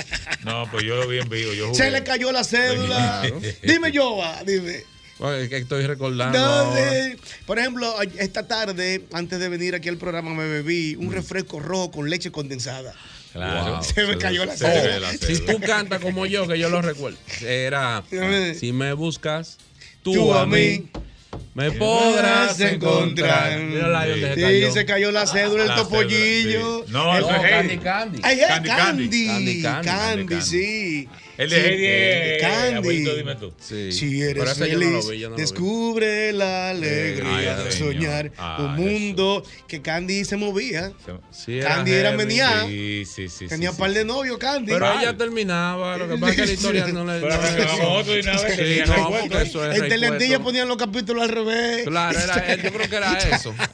[0.43, 1.53] No, pues yo lo vi en vivo.
[1.53, 1.77] Yo jugué.
[1.77, 3.19] Se le cayó la cédula.
[3.21, 3.39] Claro.
[3.61, 4.83] Dime yo, va, dime.
[5.19, 6.35] Bueno, que estoy recordando.
[6.39, 6.81] No, ahora.
[6.91, 11.05] de- por ejemplo, esta tarde, antes de venir aquí al programa, me bebí Mm.
[11.07, 12.95] un refresco rojo con leche condensada.
[13.33, 13.83] Claro.
[13.83, 15.11] Se me cayó la cédula.
[15.13, 18.03] si tú cantas como yo, que yo lo recuerdo, era
[18.59, 19.57] si me buscas,
[20.01, 20.89] tú, Tú a a mí, mí
[21.53, 23.59] me podrás encontrar.
[23.59, 26.85] Donde se Sí, se cayó la cédula, el topollillo.
[26.87, 29.27] No, eso es es Candy, Candy, Candy.
[29.27, 30.41] Candy, Candy, Candy.
[30.41, 31.09] sí.
[31.41, 32.75] El de Sí, Heidi es Candy.
[32.77, 33.53] abuelito, dime tú.
[33.59, 33.91] Sí.
[33.91, 38.73] Si eres yo no feliz, vi, no descubre la alegría Ay, de soñar Ah, un
[38.75, 38.81] eso.
[38.81, 40.91] mundo que Candy se movía.
[41.31, 42.15] Sí, Candy era.
[42.67, 43.47] Sí, sí, sí.
[43.47, 44.71] Tenía sí, un par de novios, Candy.
[44.71, 47.19] Pero ella terminaba, lo que pasa es que la historia no le.
[47.21, 51.85] Pero otro y es En Telendilla ponían los capítulos al revés.
[51.85, 53.53] Claro, era, yo creo que era eso.
[53.57, 53.69] Can-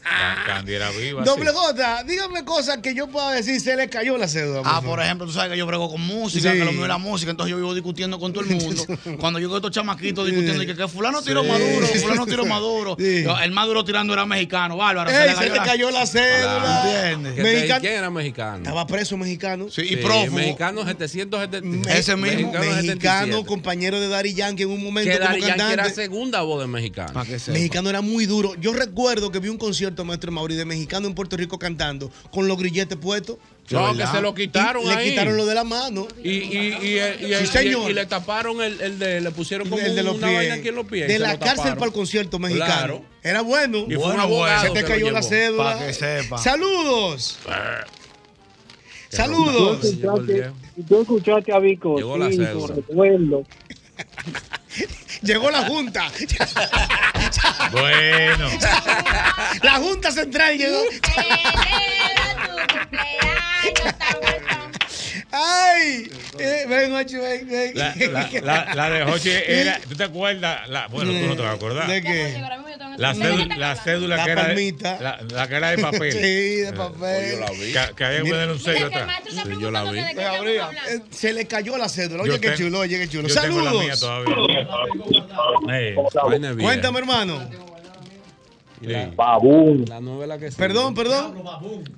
[0.46, 1.24] Candy era viva.
[1.24, 1.52] Doble.
[1.52, 4.62] J, dígame cosas que yo pueda decir, se le cayó la cédula.
[4.66, 6.98] Ah, por ejemplo, tú sabes que yo brego con música, que lo mío es la
[6.98, 8.84] música, entonces yo vivo discutiendo con todo el mundo.
[9.20, 11.50] Cuando yo veo estos chamaquitos discutiendo, que, que fulano tiró Sí.
[11.50, 12.96] maduro, fulano tiró maduro.
[13.00, 13.26] Sí.
[13.44, 15.10] El maduro tirando era mexicano, bárbaro.
[15.12, 16.84] Ey, se le cayó la cédula.
[17.12, 17.34] ¿Entiendes?
[17.36, 18.58] Que Mexicano- ¿Quién era mexicano?
[18.58, 19.68] Estaba preso mexicano.
[19.70, 20.36] Sí, y Sí, prófugo.
[20.38, 21.94] Mexicano 770.
[21.98, 22.82] Ese mismo Mexicano mexicano,
[23.26, 23.46] 77.
[23.48, 25.94] compañero de Daddy Yankee en un momento Que como Daddy Yankee era cantante.
[26.02, 27.24] segunda voz de mexicano.
[27.48, 28.54] Mexicano era muy duro.
[28.60, 32.48] Yo recuerdo que vi un concierto, maestro Mauri, de mexicano en Puerto Rico cantando con
[32.48, 33.38] los grilletes puestos.
[33.70, 35.10] No, que se lo quitaron Y Le ahí.
[35.10, 36.08] quitaron lo de la mano.
[36.24, 37.92] Y, y, y, y- y- Sí, señor.
[37.92, 40.38] y le taparon el, el de, le pusieron como El de los una pies.
[40.40, 41.08] vaina aquí en los pies.
[41.08, 41.78] De la lo cárcel taparon.
[41.80, 42.74] para el concierto mexicano.
[42.74, 43.06] Claro.
[43.24, 43.80] Era bueno.
[43.80, 45.78] Y fue un Bueno, abogado Se te que cayó la cédula.
[45.78, 46.38] Pa' que sepa.
[46.38, 47.40] Saludos.
[49.10, 49.84] Tú Saludos.
[49.86, 50.52] escuchaste,
[50.88, 52.76] tú escuchaste a Vico, Llegó la cédula.
[52.76, 53.44] recuerdo.
[55.24, 56.12] Llegó la Junta.
[57.72, 58.48] Bueno.
[59.64, 60.80] La Junta Central llegó.
[67.02, 67.72] Eh.
[67.76, 69.80] La, la, la, la de Jochi era.
[69.88, 70.68] ¿Tú te acuerdas?
[70.70, 71.88] La, bueno, tú no te vas a acordar.
[71.88, 72.42] ¿De qué?
[72.98, 74.42] La cédula, la cédula La que era.
[74.44, 74.98] De, palmita.
[75.00, 76.12] la, la que era de papel.
[76.14, 77.32] Sí, de papel.
[77.32, 77.74] Yo la vi.
[77.74, 79.12] Que, que había un sello atrás.
[79.30, 80.00] Sí, yo la vi.
[80.00, 82.24] Eh, Se le cayó la cédula.
[82.26, 83.28] Yo Oye, qué chulo, oye, qué chulo.
[83.28, 84.48] Yo tengo la mía Saludos.
[86.60, 87.50] Cuéntame, hermano.
[89.16, 89.86] Babún.
[89.88, 91.44] La novela que Perdón, perdón.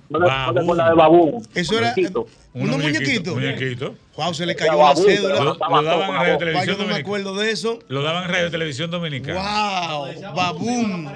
[0.09, 1.47] ¿No te acuerdas de Babún?
[1.55, 1.93] Eso era
[2.53, 3.33] unos muñequitos.
[3.35, 3.91] Muñequitos.
[4.15, 5.35] Wow, se le cayó la Babún, cédula.
[5.35, 6.99] Lo, lo daban en Radio Televisión yo no me Dominicana.
[6.99, 7.79] acuerdo de eso.
[7.87, 9.39] Lo daban en Radio Televisión Dominicana.
[9.97, 11.09] Wow, Babún.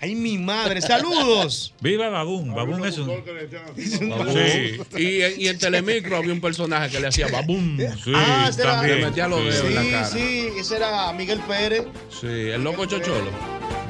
[0.00, 0.80] Ay, mi madre.
[0.80, 1.74] Saludos.
[1.80, 2.54] Viva Babún.
[2.54, 3.08] Babún es un.
[3.08, 4.32] Babún.
[4.32, 4.78] Sí.
[4.96, 7.78] Y, y en Telemicro había un personaje que le hacía babum.
[7.78, 10.04] Sí, Ah, era- Le metía los dedos en la Sí, cara.
[10.06, 11.84] sí, ese era Miguel Pérez.
[12.10, 13.30] Sí, el loco chocholo.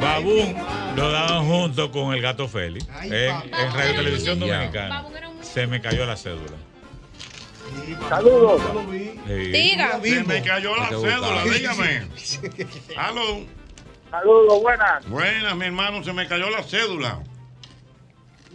[0.01, 0.57] Babún
[0.97, 4.41] lo daban junto con el gato Félix en, en Radio Televisión.
[4.41, 5.05] Dominicana.
[5.41, 6.57] Se me cayó la cédula.
[8.09, 8.63] Saludos.
[9.27, 9.33] Sí.
[9.35, 10.01] Diga.
[10.03, 12.07] Se me cayó la cédula, dígame.
[12.97, 13.45] Aló.
[14.11, 15.09] Saludos, buenas.
[15.09, 17.21] Buenas, mi hermano, se me cayó la cédula.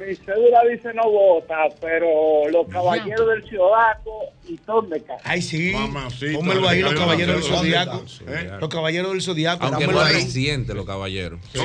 [0.08, 5.22] Mi cédula dice no vota, pero los caballeros del Ciudadaco y son de casa.
[5.24, 5.72] Ay, sí.
[5.74, 7.44] Mamacita, Pónmelo ahí, los caballeros del.
[7.58, 8.04] Zodiaco.
[8.28, 8.52] ¿Eh?
[8.60, 9.66] Los caballeros del Zodiaco.
[9.66, 10.14] Aunque más ahí.
[10.16, 11.40] reciente, los caballeros.
[11.54, 11.60] Sí,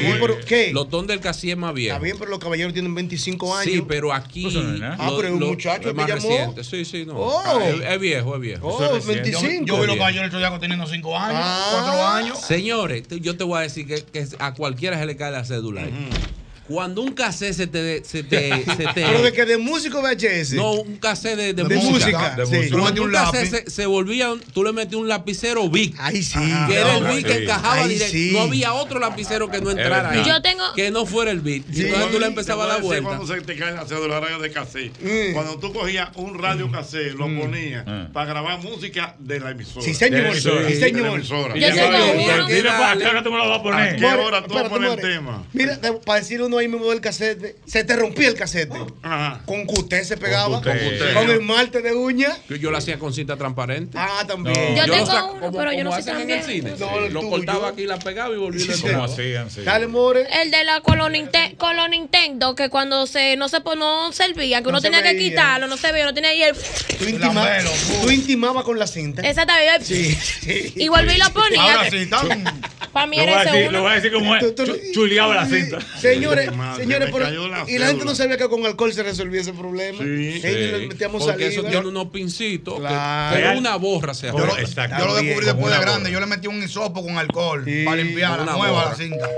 [0.47, 0.71] ¿qué?
[0.73, 1.95] Los don del Casi es más viejo.
[1.95, 3.73] Está bien, pero los caballeros tienen 25 años.
[3.73, 4.45] Sí, pero aquí.
[4.45, 4.87] No.
[4.99, 6.21] Ah, pero es un muchacho es más llamó.
[6.21, 6.65] reciente.
[6.65, 7.15] Sí, sí, no.
[7.19, 7.43] Oh.
[7.45, 8.69] Ah, es, es viejo, es viejo.
[8.69, 9.31] Oh, Eso es reciente.
[9.31, 9.67] 25.
[9.67, 11.83] Yo vi los caballeros del Zodiaco teniendo 5 años, Ah.
[11.87, 12.41] 4 años.
[12.41, 15.83] Señores, yo te voy a decir que, que a cualquiera se le cae la cédula.
[15.83, 16.09] ahí.
[16.69, 18.05] Cuando un cassette se te.
[18.05, 20.53] Se te, se te Pero de que de músico VHS.
[20.55, 22.35] no, un cassette de, de De música.
[22.37, 22.71] música, sí.
[22.71, 25.95] Tú metías un un cassette, se, se volvía, tú le metías un lapicero Vic.
[25.99, 26.39] Ay, sí.
[26.69, 28.13] Que era el no, Vic que encajaba Ay, directo.
[28.13, 28.31] sí.
[28.33, 30.23] No había otro lapicero que no entrara ahí.
[30.27, 31.65] Yo tengo- Que no fuera el Vic.
[31.73, 33.09] Entonces tú le empezabas a dar vuelta.
[33.09, 34.93] Cuando se te cae la cédula radio de cassette.
[35.01, 35.35] Mm.
[35.35, 39.85] Cuando tú cogías un radio cassette, lo ponías para grabar música de la emisora.
[39.85, 40.33] Sí, señor.
[40.35, 40.41] De.
[40.41, 41.23] Sí, De señor.
[41.23, 42.47] Yo tengo uno.
[42.77, 43.97] Para acá que tú me lo vas a ¿A poner.
[43.97, 45.45] qué hora tú vas a poner el tema?
[45.53, 48.73] Mira, te- para decir uno ahí mismo del cassette, se te rompía el cassette.
[49.45, 50.61] Con cuté se pegaba.
[50.63, 51.13] Con cuté.
[51.15, 52.37] Con esmalte de uña.
[52.49, 53.97] Yo, yo lo hacía con cinta transparente.
[54.01, 54.77] Ah, también.
[54.77, 56.63] Yo lo tengo saco uno, como, pero yo no sé hacen en el también.
[56.63, 56.75] cine.
[56.79, 57.31] No, el lo tuyo.
[57.31, 58.83] cortaba aquí, la pegaba y volvía Sí.
[58.83, 59.63] Como hacían, sí.
[59.63, 60.27] Dale, More.
[60.43, 60.81] El de la
[61.77, 65.67] los Nintendo, que cuando se no se no servía, que No uno tenía que quitarlo,
[65.67, 66.55] no se veía, uno tenía ahí el.
[66.55, 67.59] Tú, intima-
[68.03, 69.23] tú intimabas con la cinta.
[69.23, 69.85] Exactamente.
[69.85, 70.17] Sí.
[70.77, 71.61] Y volví y lo ponía.
[71.63, 72.45] Ahora sí, tan.
[72.93, 73.79] Para mí era a ese decir, uno.
[73.79, 74.55] lo voy a decir como es.
[74.55, 75.79] Chu- Chuleaba la cinta.
[76.01, 78.93] Señores, Madre, señores, me pero- cayó la y la gente no sabía que con alcohol
[78.93, 79.99] se resolvía ese problema.
[79.99, 80.41] Sí.
[80.43, 81.71] Le metíamos Porque eso saliva.
[81.71, 82.81] tiene unos pincitos.
[82.81, 82.87] que-.
[83.33, 84.57] Pero una borra se Yo lo-.
[84.59, 84.97] Exacto.
[84.99, 85.99] Yo lo descubrí Bien, después de grande.
[86.01, 86.11] borra.
[86.11, 87.85] Yo le metí un hisopo con alcohol Sí.
[87.85, 88.91] para limpiar la nueva borra.
[88.91, 89.29] la cinta.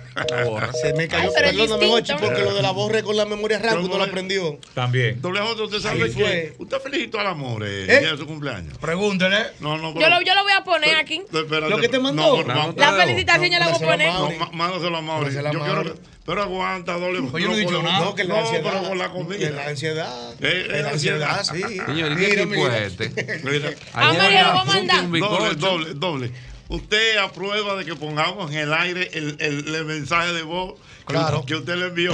[0.80, 1.28] Se me cayó.
[1.28, 1.92] Ay, Perdóname, distinto.
[1.94, 4.59] Ochi, porque lo de la borra con la memoria RAM, ¿Cómo no lo aprendió.
[4.74, 5.20] También.
[5.20, 8.00] Doble J, usted sabe que usted felicitó al amor eh, el ¿Eh?
[8.00, 8.76] día de su cumpleaños.
[8.78, 9.38] Pregúntele.
[9.61, 11.22] No, no, Yo lo, yo lo voy a poner aquí.
[11.30, 12.42] ¿Lo que te mandó?
[12.76, 14.11] La felicitación yo la voy a poner.
[14.52, 15.32] Mándaselo a Mauri.
[15.34, 17.22] Yo quiero que- pero aguanta, doble.
[17.22, 18.01] Pues yo no he dicho nada.
[18.05, 18.70] No, que la no, ansiedad.
[18.70, 19.51] pero con la Que comida.
[19.51, 20.33] la ansiedad.
[20.41, 21.62] Eh, eh, la ansiedad, sí.
[21.62, 22.79] Señor, ¿y qué Mira, equipo mira.
[22.79, 23.41] es este?
[23.45, 25.11] Mira, Ah, Ayer María, lo voy a junto mandar.
[25.11, 26.33] doble, doble, doble.
[26.68, 30.74] Usted aprueba de que pongamos en el aire el, el, el mensaje de voz
[31.07, 31.43] que- Claro.
[31.47, 32.12] que usted le envió.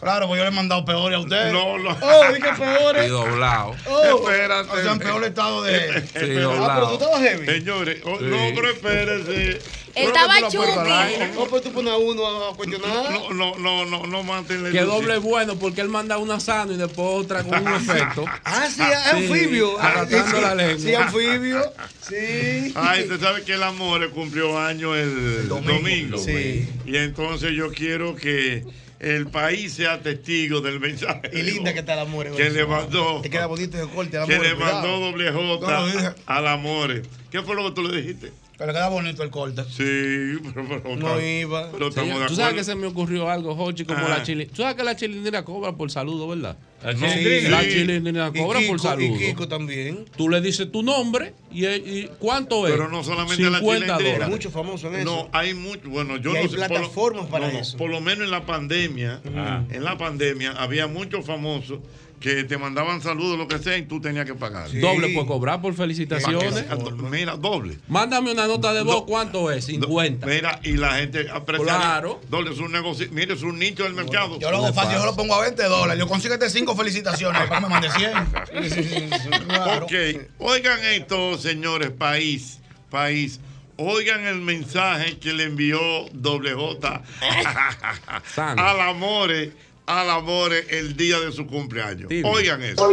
[0.00, 1.52] Claro, pues yo le he mandado peores a usted.
[1.52, 1.90] No, no.
[2.00, 3.04] Oh, dije peores.
[3.06, 3.74] Y doblado.
[3.86, 4.02] Oh.
[4.26, 4.70] Espérate.
[4.70, 6.00] O sea, en peor estado de.
[6.00, 7.44] Sí, Ah, pero tú estabas heavy.
[7.44, 8.24] Señores, oh, Sí.
[8.24, 9.58] no, pero espérese.
[9.94, 11.30] Estaba aire.
[11.34, 13.12] No, pues tú pones a uno a cuestionar.
[13.12, 16.72] No, no, no, no, no manténle Que doble es bueno porque él manda una sano
[16.72, 18.24] y después otra con un efecto.
[18.44, 19.78] Ah, sí, es anfibio.
[19.78, 20.78] Arrastrando sí, la lengua.
[20.78, 21.72] Sí, anfibio.
[22.08, 22.72] Sí.
[22.74, 26.18] Ay, usted sabe que el amor cumplió año el domingo.
[26.18, 26.68] Sí.
[26.86, 28.64] Y entonces yo quiero que
[29.04, 31.30] el país sea testigo del mensaje.
[31.32, 32.34] Y linda que está la amor.
[32.34, 37.02] que le mandó, Te queda bonito ese corte, que le mandó doble J al amor.
[37.30, 38.32] ¿Qué fue lo que tú le dijiste?
[38.56, 39.64] Que le queda bonito el corte.
[39.64, 41.72] Sí, pero, pero No iba.
[41.72, 44.08] pero estamos Señor, de Tú sabes que se me ocurrió algo, Jochi, como Ah.
[44.10, 44.52] la chilindrina.
[44.56, 46.56] Tú sabes que la chilindrina cobra por saludo, ¿verdad?
[46.84, 47.48] La chilindrina.
[47.50, 47.68] La sí.
[47.70, 49.06] chilindrina Y cobra por Kiko, saludo.
[49.16, 50.04] y Kiko también.
[50.16, 52.72] Tú le dices tu nombre y, y ¿cuánto es?
[52.74, 54.12] Pero no solamente la 50 chilindrina.
[54.12, 54.28] dólares.
[54.28, 55.04] Mucho famoso en eso.
[55.04, 55.88] No, hay mucho.
[55.88, 57.76] Bueno, yo Y no hay sé, por lo- plataformas para no, no, eso.
[57.76, 59.64] Por lo menos en la pandemia, Ah.
[59.68, 61.80] en la pandemia había muchos famosos
[62.24, 64.70] que te mandaban saludos, lo que sea, y tú tenías que pagar.
[64.70, 64.78] Sí.
[64.78, 66.64] Doble por cobrar por felicitaciones.
[67.10, 67.76] Mira, doble.
[67.86, 69.66] Mándame una nota de voz, ¿cuánto es?
[69.66, 70.26] 50.
[70.26, 71.66] Mira, y la gente aprecia.
[71.66, 72.22] Claro.
[72.30, 73.06] Doble, es un negocio.
[73.10, 74.38] Mire, es un nicho del mercado.
[74.38, 75.98] Yo lo hago fácil, yo lo pongo a 20 dólares.
[75.98, 78.12] Yo consigo este 5 felicitaciones para que me mande 100.
[79.46, 79.84] Claro.
[79.84, 79.92] Ok.
[80.38, 82.58] Oigan esto, señores, país,
[82.88, 83.38] país.
[83.76, 85.78] Oigan el mensaje que le envió
[86.12, 87.02] Doble J
[88.34, 88.62] Sano.
[88.62, 89.52] al Amore,
[89.86, 92.10] al Amore el día de su cumpleaños.
[92.24, 92.88] Oigan eso.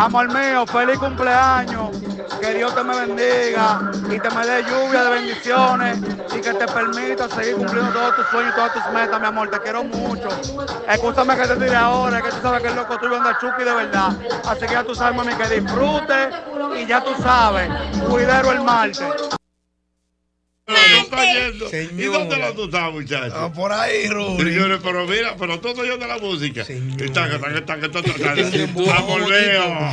[0.00, 1.90] Amor mío, feliz cumpleaños.
[2.40, 5.98] Que Dios te me bendiga y te me dé lluvia de bendiciones
[6.36, 9.50] y que te permita seguir cumpliendo todos tus sueños y todas tus metas, mi amor.
[9.50, 10.28] Te quiero mucho.
[10.88, 13.74] Escúchame que te tire ahora, que tú sabes que el loco tuyo anda chuki de
[13.74, 14.12] verdad.
[14.46, 16.30] Así que ya tú sabes, mami, que disfrute
[16.80, 17.70] y ya tú sabes,
[18.08, 19.41] cuidero el martes.
[20.64, 22.02] ¿Dónde está yendo?
[22.02, 23.52] ¿Y dónde la tú estás, muchacho?
[23.52, 24.52] por ahí, Rubri.
[24.52, 26.64] Señores, pero mira, pero tú estás oyendo la música.
[27.12, 28.34] Taca, taca, taca.
[28.86, 29.92] Vamos, Leo.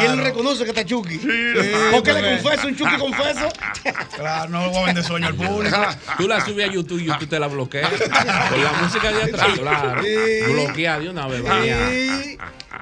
[0.00, 1.18] Y él reconoce que está Chucky.
[1.90, 3.48] ¿Por qué le confeso un Chucky confeso?
[4.16, 5.76] Claro, no le voy a vender sueño al público.
[6.18, 7.90] Tú la subes a YouTube y YouTube te la bloquea.
[7.90, 10.02] Con la música de atrás, claro.
[10.02, 10.52] Sí.
[10.52, 11.42] Bloquea de una vez.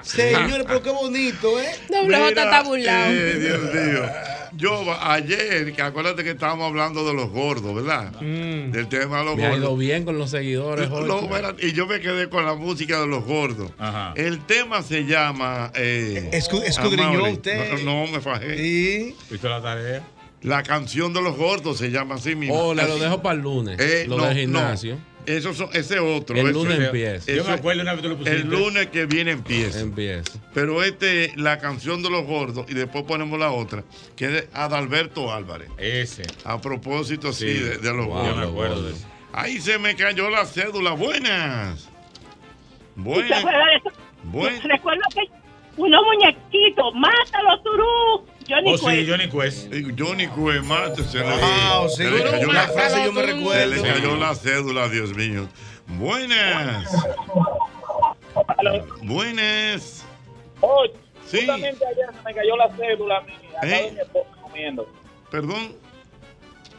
[0.03, 1.75] Señores, pero qué bonito, ¿eh?
[1.89, 3.13] Doble J está burlado.
[3.13, 4.38] Eh, Dios mío.
[4.57, 8.13] Yo ayer, que acuérdate que estábamos hablando de los gordos, ¿verdad?
[8.21, 9.79] Del tema de los Me ha ido gordos.
[9.79, 10.89] bien con los seguidores.
[11.61, 13.71] Y yo me quedé con la música de los gordos.
[14.17, 15.73] El tema se llama.
[15.75, 17.83] Eh, Escu- escudriñó usted.
[17.85, 18.57] No, no, me fajé.
[18.57, 19.15] Sí.
[19.31, 20.03] ¿Viste la tarea?
[20.43, 22.55] La canción de los gordos se llama así mismo.
[22.69, 23.79] Oh, le lo dejo para el lunes.
[23.81, 24.61] Eh, lo no, del no.
[25.27, 26.37] Eso son, ese es otro.
[26.37, 27.31] El ese- lunes empieza.
[27.33, 28.41] Yo me acuerdo una vez tú lo pusiste.
[28.41, 29.81] El lunes que viene empieza.
[29.81, 30.39] Empieza.
[30.55, 33.85] Pero este, la canción de los gordos, y después ponemos la otra,
[34.17, 35.69] que es de Adalberto Álvarez.
[35.77, 36.23] Ese.
[36.45, 37.59] A propósito, sí, Sí.
[37.61, 38.29] de, de los Wow, gordos.
[38.31, 39.07] yo me acuerdo de eso.
[39.35, 40.93] Ahí se me cayó la cédula.
[40.93, 41.85] Buenas.
[41.85, 41.91] ¿Te
[43.03, 43.39] Buenas.
[43.39, 43.99] acuerdas de eso?
[44.25, 45.21] Buen- Recuerdo que
[45.77, 48.27] unos muñequitos, mátalo, Turú.
[48.49, 49.07] Johnny Oh, sí.
[49.09, 49.69] Johnny Quest.
[49.99, 53.21] Johnny Quest, mate, se le, Ah, sí, se le cayó una la frase yo me
[53.21, 53.75] Se recuerdo.
[53.75, 55.49] le cayó la cédula, Dios mío.
[55.87, 56.91] Buenas.
[59.03, 60.05] Buenas.
[60.61, 60.93] Oye,
[61.27, 61.39] Sí.
[61.39, 63.99] justamente ayer se me cayó la cédula mía, acá ¿Eh?
[65.31, 65.77] Perdón,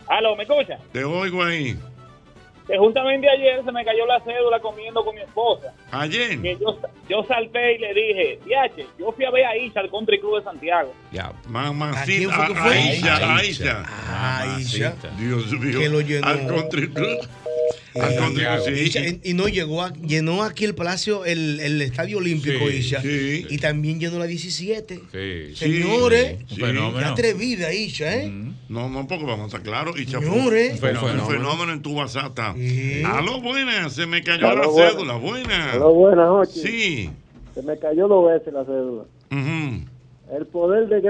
[0.08, 0.80] Aló, ¿me escucha?
[0.92, 1.78] te oigo ahí.
[2.70, 5.74] Que justamente ayer se me cayó la cédula comiendo con mi esposa.
[5.90, 6.40] Ayer.
[6.40, 6.78] Que yo,
[7.10, 10.38] yo salté y le dije, Diache, yo fui a ver a Isa al Country Club
[10.38, 10.94] de Santiago.
[11.12, 11.34] Ya.
[11.48, 12.78] Mamacita, ¿A quién fue que fue?
[12.78, 13.86] Aisha, Aisha.
[14.08, 14.88] Aisha.
[14.90, 14.96] Aisha.
[15.18, 15.80] Dios mío.
[15.80, 16.28] Que lo llenó.
[16.28, 17.28] Al country club.
[18.66, 18.72] Sí.
[18.72, 22.76] Isha, y- y no llegó a- llenó aquí el palacio, el, el estadio olímpico, Sí,
[22.78, 23.02] Isha.
[23.02, 23.46] sí.
[23.50, 25.02] Y también llenó la 17.
[25.12, 25.56] Sí.
[25.56, 27.08] Señores, fenómeno.
[27.08, 28.32] atrevida, Isha, ¿eh?
[28.70, 30.00] No, no, porque vamos a estar claros.
[30.00, 30.80] Y Señores.
[30.80, 31.28] fue un fenómeno, Fenómeno.
[31.28, 32.38] fenómeno en tu WhatsApp.
[32.40, 33.94] Aló, buenas.
[33.94, 35.16] Se me cayó la cédula.
[35.16, 35.74] Buenas.
[35.76, 36.62] Aló, buenas noches.
[36.62, 37.10] Sí.
[37.56, 39.04] Se me cayó dos veces la cédula.
[40.32, 41.02] El poder de.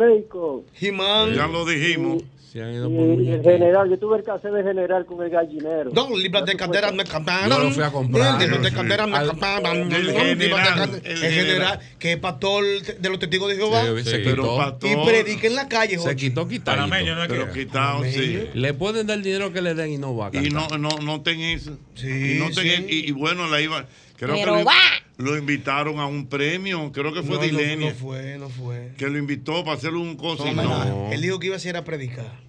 [0.76, 1.34] Jimán.
[1.36, 2.24] Ya lo dijimos.
[2.52, 5.24] Se han ido Y, por y el general, yo tuve el cassette de general con
[5.24, 5.92] el gallinero.
[5.92, 7.50] Dos libras de candela me camparon.
[7.50, 8.32] Yo lo fui a comprar.
[8.34, 13.56] Dos libras de candela me candela- el general, que es pastor de los testigos de
[13.56, 13.84] Jehová.
[14.04, 14.78] Se, quitó.
[14.82, 16.78] Y predica en la calle, Se quitó quitado.
[16.78, 18.50] Panameño, ¿no es Pero quitado, sí.
[18.54, 20.90] Le pueden dar el dinero que le den y no va a Y no, no,
[20.90, 21.78] no ten eso.
[21.94, 23.86] Sí, y, no ten y, y bueno, la iba.
[24.18, 24.74] Creo Pero que va.
[25.20, 26.92] Lo invitaron a un premio.
[26.94, 27.90] Creo que fue No, no, Dilenia.
[27.90, 28.94] no fue, no fue.
[28.98, 30.50] Que lo invitó para hacerle un cosa.
[30.52, 31.12] No, no.
[31.12, 32.49] Él dijo que iba a hacer a predicar.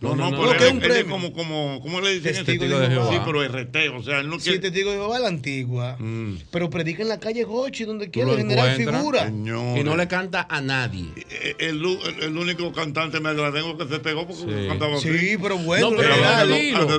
[0.00, 1.12] No, no, No, no, pero es un él es premio.
[1.12, 2.44] como, como, ¿cómo le dicen?
[2.44, 3.12] Testigo de Jehová.
[3.12, 4.58] Sí, pero RT, o sea, él no Sí, quiere.
[4.60, 5.96] testigo de Jehová la antigua.
[5.98, 6.36] Mm.
[6.50, 9.26] Pero predica en la calle Jochi, donde quiera, encuentras, figura.
[9.26, 9.78] Señor.
[9.78, 11.06] Y no le canta a nadie.
[11.16, 14.68] Eh, El, el, el único cantante me tengo que se pegó porque Sí.
[14.68, 15.18] cantaba así.
[15.18, 16.44] Sí, pero bueno, No, pero era.
[16.44, 16.72] Eh.
[16.72, 16.94] No, un-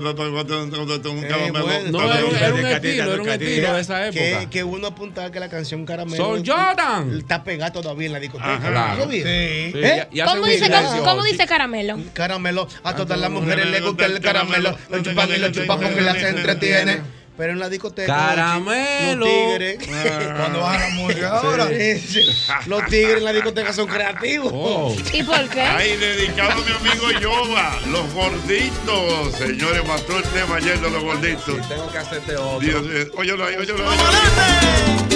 [2.65, 4.49] estilo, era un estilo de esa Que, época.
[4.49, 7.17] que uno apuntar que la canción Caramelo Son Jordan.
[7.17, 8.53] está pegada todavía en la discoteca.
[8.55, 8.69] Ajá.
[8.69, 9.07] Claro.
[9.11, 10.07] Sí, ¿Eh?
[10.25, 11.97] ¿Cómo dice caramelo?
[12.13, 14.77] Caramelo, a todas las mujeres les gusta el caramelo.
[14.89, 17.01] Lo chupan y lo chupan porque las entretiene.
[17.37, 18.13] Pero en la discoteca.
[18.13, 19.25] Caramelo.
[19.25, 19.77] Los tigres.
[20.37, 21.67] Cuando bajan la música ahora.
[22.11, 22.23] Sí.
[22.67, 24.51] Los tigres en la discoteca son creativos.
[24.53, 24.95] Oh.
[25.13, 25.61] ¿Y por qué?
[25.61, 29.35] Ay, dedicado a mi amigo Yoba, los gorditos.
[29.35, 31.67] Señores, mató el tema ayer de los gorditos.
[31.67, 32.59] Tengo que hacerte otro.
[32.59, 35.10] Dios, eh, óyelo ahí, óyelo ahí.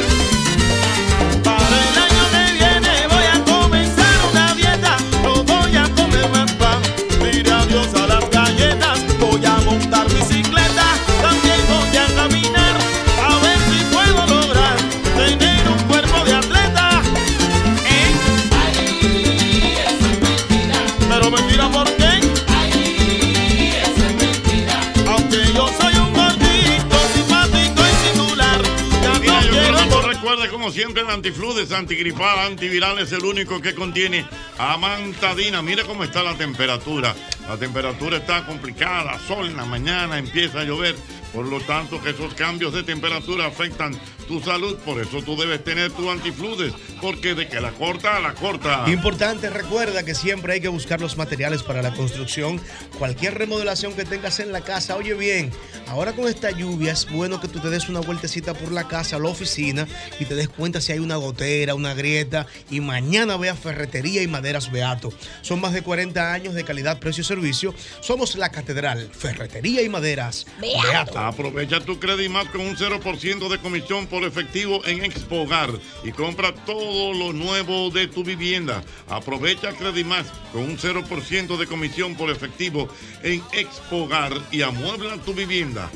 [30.66, 34.26] Como siempre el antifludes, antigripal, antiviral es el único que contiene
[34.58, 35.62] amantadina.
[35.62, 37.16] Mira cómo está la temperatura.
[37.48, 40.96] La temperatura está complicada, sol en la mañana, empieza a llover.
[41.32, 43.96] Por lo tanto, que esos cambios de temperatura afectan
[44.28, 44.76] tu salud.
[44.78, 48.86] Por eso tú debes tener tu antifludes, porque de que la corta, la corta.
[48.88, 52.62] Importante, recuerda que siempre hay que buscar los materiales para la construcción.
[52.98, 55.52] Cualquier remodelación que tengas en la casa, oye bien,
[55.88, 59.20] ahora con esta lluvia es bueno que tú te des una vueltecita por la casa,
[59.20, 59.88] la oficina
[60.20, 62.48] y te des cuenta si hay una gotera, una grieta.
[62.70, 65.14] Y mañana ve a Ferretería y Maderas Beato.
[65.42, 67.74] Son más de 40 años de calidad, precio y servicio.
[68.02, 71.20] Somos la Catedral, Ferretería y Maderas Beato.
[71.20, 75.72] Aprovecha tu Credimat con un 0% de comisión por efectivo en Expogar
[76.04, 78.84] y compra todo lo nuevo de tu vivienda.
[79.10, 82.88] Aprovecha Credimat con un 0% de comisión por efectivo
[83.24, 85.92] en Expogar y amuebla tu vivienda.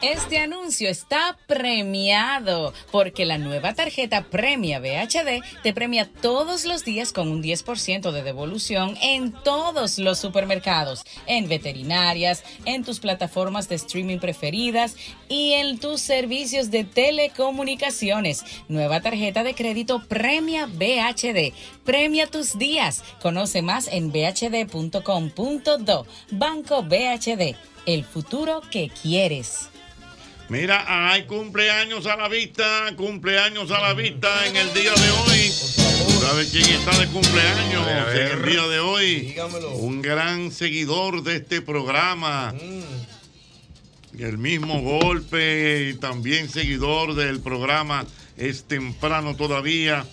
[0.00, 7.12] Este anuncio está premiado porque la nueva tarjeta Premia VHD te premia todos los días
[7.12, 13.74] con un 10% de devolución en todos los supermercados, en veterinarias, en tus plataformas de
[13.74, 14.94] streaming preferidas
[15.28, 18.44] y en tus servicios de telecomunicaciones.
[18.68, 21.52] Nueva tarjeta de crédito Premia VHD.
[21.84, 23.02] Premia tus días.
[23.20, 26.06] Conoce más en bhd.com.do.
[26.30, 27.56] Banco VHD.
[27.84, 29.70] El futuro que quieres.
[30.48, 32.64] Mira, hay cumpleaños a la vista,
[32.96, 35.50] cumpleaños a la vista en el día de hoy.
[35.50, 39.20] ¿Sabe quién está de cumpleaños en el día de hoy?
[39.20, 39.72] Dígamelo.
[39.72, 42.54] Un gran seguidor de este programa.
[42.54, 44.22] Mm.
[44.22, 48.06] El mismo golpe y también seguidor del programa
[48.38, 50.06] Es Temprano Todavía.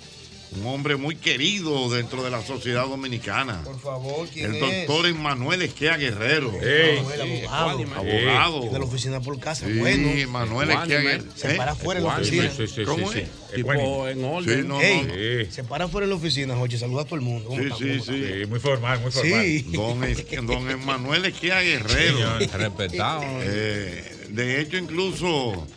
[0.58, 3.62] Un hombre muy querido dentro de la sociedad dominicana.
[3.64, 6.52] Por favor, ¿quién El doctor Emanuel Esquea Guerrero.
[6.52, 7.80] Manuel, abogado.
[7.96, 8.70] Abogado.
[8.72, 9.66] De la oficina por casa.
[9.66, 10.10] Sí, bueno.
[10.32, 11.24] Manuel Esquea Guerrero.
[11.36, 12.52] Se para afuera en la oficina.
[12.86, 13.28] ¿Cómo es?
[13.54, 14.62] Tipo en orden.
[14.62, 15.52] Sí, no, no.
[15.52, 16.78] Se para afuera en la oficina, Joche.
[16.78, 17.50] Saluda a todo el mundo.
[17.50, 17.78] ¿Cómo Sí, está?
[17.78, 18.46] sí, ¿Cómo sí.
[18.50, 19.42] muy formal, muy formal.
[19.44, 19.66] Sí.
[19.74, 22.40] Don, Es- don Emanuel Esquea Guerrero.
[22.40, 23.24] Respetado.
[23.42, 25.68] Eh, de hecho, incluso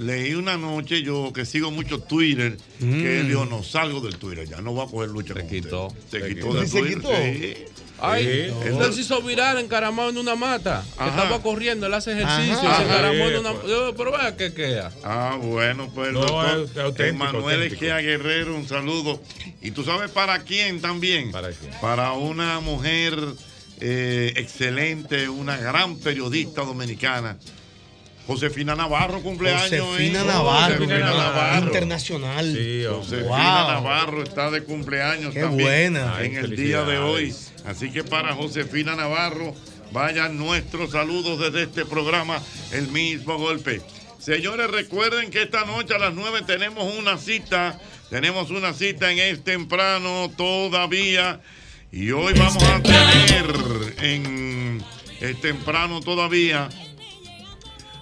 [0.00, 4.48] leí una noche yo que sigo mucho Twitter que él dijo, no salgo del Twitter,
[4.48, 5.88] ya no voy a coger lucha con quitó.
[6.10, 6.96] Se, quitó del ¿Se Twitter.
[6.98, 7.10] quitó?
[7.16, 7.54] sí.
[7.98, 8.68] Ay, Sí.
[8.68, 10.84] él se hizo viral encaramado en una mata.
[10.98, 11.10] Que Ajá.
[11.22, 12.76] estaba corriendo, él hace ejercicio, Ajá.
[12.76, 14.92] se encaramó en una Yo, Pero vea que queda.
[15.02, 17.74] Ah, bueno, pues No, doctor es auténtico, Emanuel auténtico.
[17.74, 19.22] Esquea Guerrero, un saludo.
[19.62, 21.32] ¿Y tú sabes para quién también?
[21.80, 23.16] ¿Para una mujer
[23.80, 27.38] eh, excelente, una gran periodista dominicana.
[28.26, 29.70] Josefina Navarro cumpleaños.
[29.86, 30.24] Josefina ¿eh?
[30.24, 31.64] Navarro, Josefina Navarro.
[31.66, 32.46] internacional.
[32.88, 33.68] Josefina Wow.
[33.68, 36.20] Navarro está de cumpleaños Qué también buena.
[36.24, 37.34] en Ay, el día de hoy.
[37.66, 39.54] Así que para Josefina Navarro,
[39.92, 42.40] vayan nuestros saludos desde este programa,
[42.72, 43.80] El mismo golpe.
[44.18, 47.78] Señores, recuerden que esta noche a las 9 tenemos una cita.
[48.10, 51.40] Tenemos una cita en Es Temprano todavía.
[51.92, 53.46] Y hoy vamos a tener
[54.02, 54.82] en
[55.20, 56.68] Es Temprano todavía.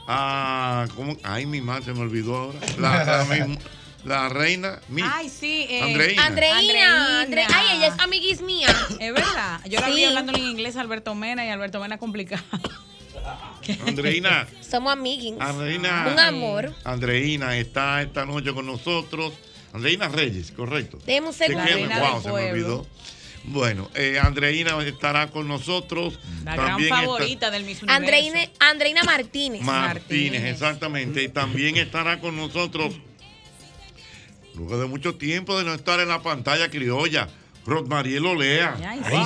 [0.07, 1.17] A ¿cómo?
[1.23, 2.59] Ay, mi madre se me olvidó ahora.
[2.79, 3.59] La, la misma-
[4.05, 4.81] la reina.
[4.89, 5.67] Mi, Ay, sí.
[5.69, 6.27] eh, Andreina.
[6.27, 8.69] Andreina, Andre- ay, ella es amiguis mía.
[9.01, 9.61] Es verdad.
[9.67, 12.43] Yo la vi hablando en inglés a Alberto Mena y Alberto Mena complicado.
[13.87, 14.47] Andreina.
[14.61, 15.35] Somos amiguis.
[15.41, 16.09] Andreina.
[16.13, 16.75] Un amor.
[16.85, 19.33] Andreina está esta noche con nosotros.
[19.73, 20.99] Andreina Reyes, correcto.
[21.07, 21.65] Deme un ¿De segundo.
[21.65, 22.87] Wow, del se me olvidó.
[23.47, 26.19] Bueno, eh, Andreina estará con nosotros.
[26.45, 27.97] La También gran está- favorita del Miss Universo.
[28.03, 29.61] Andreina, Andreina Martínez.
[29.63, 31.23] Martínez, exactamente.
[31.23, 32.95] Y también estará con nosotros,
[34.55, 37.29] luego de mucho tiempo de no estar en la pantalla criolla,
[37.67, 38.77] Rosmariel Olea.
[38.87, 39.25] Ay, Ay,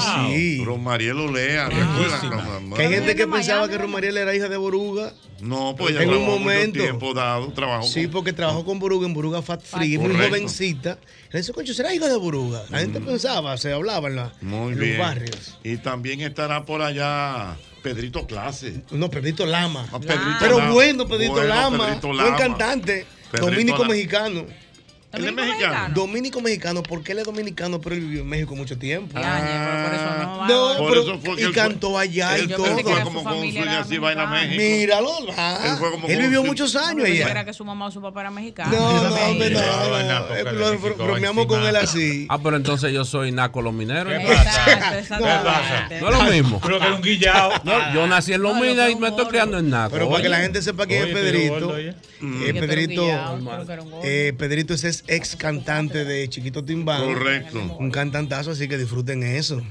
[0.59, 0.65] sí.
[0.65, 1.69] Rosmariel Olea.
[1.69, 2.71] ¿recuerdan?
[2.75, 5.13] Que hay gente que pensaba que Romariel era hija de Boruga.
[5.41, 6.81] No, pues ella en un trabajó momento.
[6.81, 10.99] tiempo dado, trabajó Sí, porque trabajó con Boruga en Boruga Fat Free, muy jovencita.
[11.31, 12.63] Le dice, coño, ¿será hija de Boruga?
[12.71, 14.99] La gente pensaba, se hablaba en, la, Muy en bien.
[14.99, 15.59] los barrios.
[15.63, 18.83] Y también estará por allá Pedrito Clase.
[18.91, 19.87] No, Pedrito Lama.
[20.01, 20.71] Pedrito Pero Lama.
[20.73, 21.87] bueno, Pedrito Bueno, Lama.
[21.87, 22.37] Pedrito Buen Lama.
[22.37, 23.07] cantante.
[23.31, 23.95] Pedrito Dominico Lama.
[23.95, 24.45] mexicano.
[25.11, 25.95] ¿Él es mexicano?
[25.95, 29.15] Dominico mexicano, porque él es dominicano, pero él vivió en México mucho tiempo.
[29.17, 32.57] Ah, no, por pero- eso fue que y él cantó fue- allá y él- él
[32.57, 32.67] todo.
[32.67, 34.55] fue como con un sueño así, vaina México.
[34.63, 37.31] Míralo, ah, Él fue como él con vivió muchos años allá.
[37.31, 38.71] era que su mamá o su papá era mexicano.
[38.71, 42.27] No, no, hombre, no, no, no, eh, bromeamos con él así.
[42.29, 44.13] Ah, pero entonces yo soy naco los mineros.
[44.19, 44.65] ¿Qué pasa?
[45.01, 45.89] ¿Qué pasa?
[46.01, 46.61] No es lo mismo.
[46.61, 47.53] Creo que era un guillao.
[47.65, 49.91] No, yo nací en Los Minas y me estoy criando en naco.
[49.93, 51.77] Pero para que la gente sepa quién es Pedrito.
[51.79, 52.59] eh, tú
[54.39, 57.05] Pedrito, eres es ex cantante de Chiquito Timbán.
[57.05, 57.61] Correcto.
[57.79, 59.63] Un cantantazo, así que disfruten eso.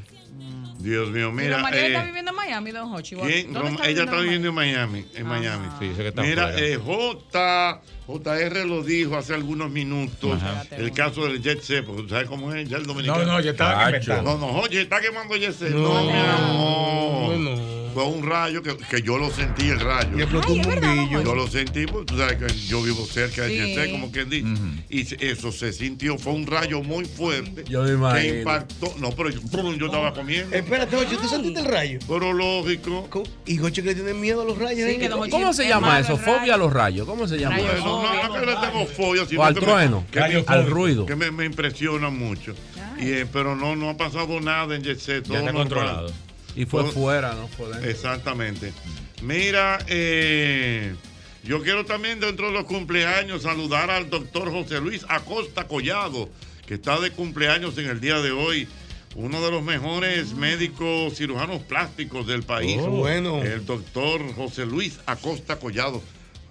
[0.80, 1.58] Dios mío, Mira.
[1.58, 3.16] María está eh, viviendo en Miami, don Hochi.
[3.16, 3.52] ¿quién?
[3.52, 5.06] ¿Dónde Roma- ella está viviendo en Miami.
[5.16, 5.68] En Miami.
[6.00, 10.40] está Mira, eh, J, JR lo dijo hace algunos minutos.
[10.72, 13.26] El caso del Jet Set, sabes cómo es ya el dominicano.
[13.26, 13.92] No, no, ya estaba.
[14.22, 15.72] No, no, oye, está quemando Jet Set.
[15.72, 17.77] No, no.
[17.98, 20.16] Fue un rayo que, que yo lo sentí, el rayo.
[20.16, 21.24] Y explotó un bombillo.
[21.24, 23.58] Yo lo sentí, porque tú sabes que yo vivo cerca de
[23.88, 23.92] Sí.
[23.92, 24.48] Como quien dice.
[24.88, 27.64] Y eso se sintió, fue un rayo muy fuerte.
[27.68, 28.22] Yo me imagino.
[28.34, 28.94] Que impactó.
[29.00, 29.40] No, pero yo,
[29.76, 30.56] yo estaba comiendo.
[30.56, 31.98] Espérate, Jochi, ¿tú sentiste el rayo?
[32.08, 33.10] Pero lógico.
[33.48, 34.88] Y Jochi que le tiene miedo a los rayos.
[34.88, 35.10] ¿eh?
[35.32, 36.18] ¿Cómo se llama eso?
[36.18, 37.08] ¿Fobia a los rayos?
[37.08, 37.84] ¿Cómo se llama Bueno, eso?
[38.04, 40.68] no, no que le tengo fobia, sino O al que me- trueno, que me- al
[40.70, 41.08] ruido.
[41.08, 42.54] Que me, me impresiona mucho.
[43.00, 45.64] Y, eh, pero no, no ha pasado nada en Jet Set, todo está normal.
[45.68, 46.27] controlado.
[46.58, 47.90] Y fue fuera, no fue dentro.
[47.90, 48.74] Exactamente.
[49.22, 50.96] Mira, eh,
[51.44, 56.30] yo quiero también dentro de los cumpleaños saludar al doctor José Luis Acosta Collado,
[56.66, 58.68] que está de cumpleaños en el día de hoy.
[59.16, 62.80] Uno de los mejores médicos cirujanos plásticos del país.
[62.82, 63.42] Oh, bueno.
[63.42, 66.02] El doctor José Luis Acosta Collado.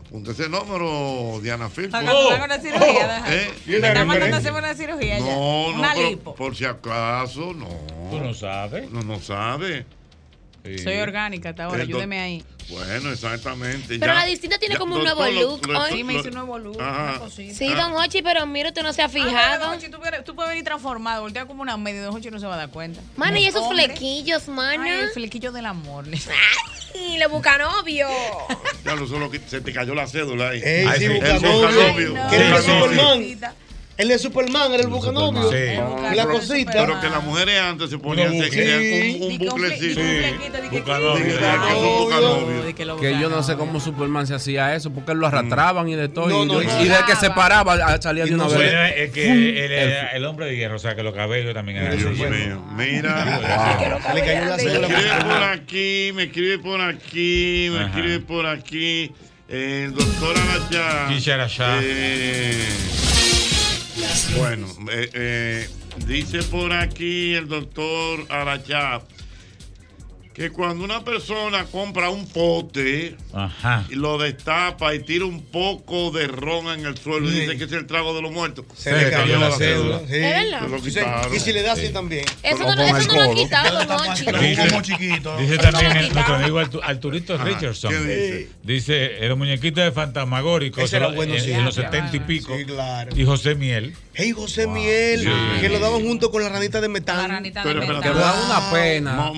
[0.01, 1.89] Apunte ese número, Diana Phil.
[1.89, 3.35] Una cirugía, deja.
[3.35, 3.51] ¿Eh?
[3.67, 5.25] Está mandando hacer una cirugía ya.
[5.25, 6.35] No, no, Una pero lipo.
[6.35, 7.67] por si acaso, no.
[8.11, 8.91] Tú no sabes.
[8.91, 9.85] No, no sabe.
[10.83, 12.45] Soy orgánica hasta ahora, ayúdeme ahí.
[12.69, 13.99] Bueno, exactamente.
[14.01, 15.93] Pero ya- la distinta tiene ya, como un nuevo lo- look lo- hoy.
[15.93, 17.03] Sí, me hice un nuevo look, Ajá.
[17.11, 17.55] una cosita.
[17.55, 19.67] Sí, don Hochi, pero mira, usted no se ha Ah, fijado.
[19.67, 22.41] don Hochi, tú, puedes- tú puedes venir transformado, voltea como una media, don Hochi no
[22.41, 23.01] se va a dar cuenta.
[23.17, 23.85] Mana, y esos Hombre.
[23.85, 24.83] flequillos, mana.
[24.85, 26.07] Ay, el flequillo del amor.
[26.95, 28.09] Y le busca novio.
[28.85, 30.63] Ya lo solo que se te cayó la cédula ahí.
[30.65, 31.53] Ey, Ay, sí, Bucanovio.
[31.53, 32.15] bucanovio.
[32.31, 32.71] ¿Quién es Sí,
[33.99, 34.07] el sí?
[34.07, 35.51] El de Superman era el bucanovio.
[35.51, 35.57] Sí.
[36.13, 36.73] Y la cosita.
[36.73, 40.01] Pero que las mujeres antes se ponían crean un, un buclecito.
[40.71, 41.37] Bucanovio.
[43.01, 46.29] Que yo no sé cómo Superman se hacía eso, porque lo arrastraban y de todo.
[46.29, 48.73] No, y, no, y de que se paraba salía de una vez.
[48.97, 51.97] es que él era el hombre de hierro, o sea que los cabellos también eran
[51.97, 53.41] Dios mío, mira.
[54.15, 59.13] Me escribe por aquí, me escribe por aquí, me escribe por aquí.
[59.49, 61.79] El doctor Arachá.
[61.81, 62.67] Eh,
[64.37, 65.69] bueno, eh, eh,
[66.07, 69.03] dice por aquí el doctor Arachá
[70.37, 73.17] que cuando una persona compra un pote
[73.89, 77.65] y lo destapa y tira un poco de ron en el suelo y dice que
[77.65, 80.01] es el trago de los muertos, Se le cayó la cédula.
[80.01, 80.15] sí.
[80.17, 80.61] ¿Es verdad?
[80.61, 81.35] Se lo Sí, quitaron.
[81.35, 82.27] Y si le da así también.
[82.43, 84.41] Eso no, eso no lo han quitado.
[84.41, 85.37] Dice, chiquito.
[85.39, 87.93] dice también el, nuestro amigo Arturito Richardson.
[87.93, 88.49] ¿qué dice?
[88.63, 92.55] Dice, el muñequito de Fantasmagórico Ese era en- bueno en, los setenta y pico.
[92.59, 93.11] Sí, claro.
[93.17, 93.95] Y José Miel.
[94.13, 95.61] Hey, José Miel, Sí.
[95.63, 97.29] que lo daban junto con la ranita de metán.
[97.31, 99.33] ranita Pero, pero, Que da una pena.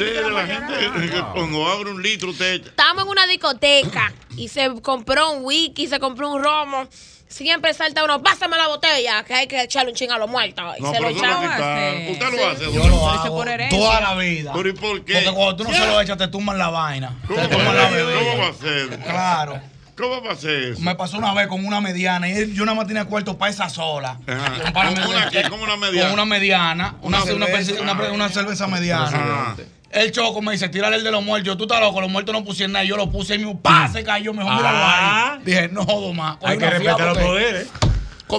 [0.00, 0.46] No, more.
[0.46, 2.66] Yañez, si ese Usted muñequito de era la gente que cuando abre un litro, usted
[2.66, 6.86] Estábamos en una discoteca y se compró un whisky, se compró un romo.
[7.28, 10.64] Siempre salta uno, pásame la botella, que hay que echarle un ching a los muertos.
[10.78, 11.44] Y No, se lo quitaron.
[11.44, 12.72] Usted lo hace.
[12.72, 14.52] Yo lo hago por toda la vida.
[14.52, 15.12] Pero ¿y por qué?
[15.14, 17.16] Porque cuando tú no se lo echas, te tumban la vaina.
[17.28, 18.04] ¿Cómo Te va tumban a la ser?
[18.04, 18.48] ¿Cómo va bebida.
[18.48, 18.98] a ser?
[19.04, 19.60] Claro.
[19.96, 20.80] ¿Cómo va a ser eso?
[20.80, 23.50] Me pasó una vez con una mediana y él- yo nada más tenía cuarto para
[23.52, 24.18] esa sola.
[24.26, 24.62] Ajá.
[24.64, 25.42] Con para ¿Con una qué?
[25.48, 26.04] ¿Cómo una mediana?
[26.10, 26.94] Con una mediana.
[27.02, 27.80] Una, Una cerveza.
[27.82, 29.06] una- una- una cerveza mediana.
[29.06, 29.56] Ajá.
[29.90, 31.56] El choco me dice, tírale el de los muertos.
[31.56, 32.84] Tú estás loco, los muertos no pusieron nada.
[32.84, 34.32] Yo lo puse y mi pa se cayó.
[34.32, 35.32] Mejor míralo Ah.
[35.34, 35.40] ahí.
[35.44, 36.38] Dije, no jodo más.
[36.42, 37.68] Hay que respetar los poderes.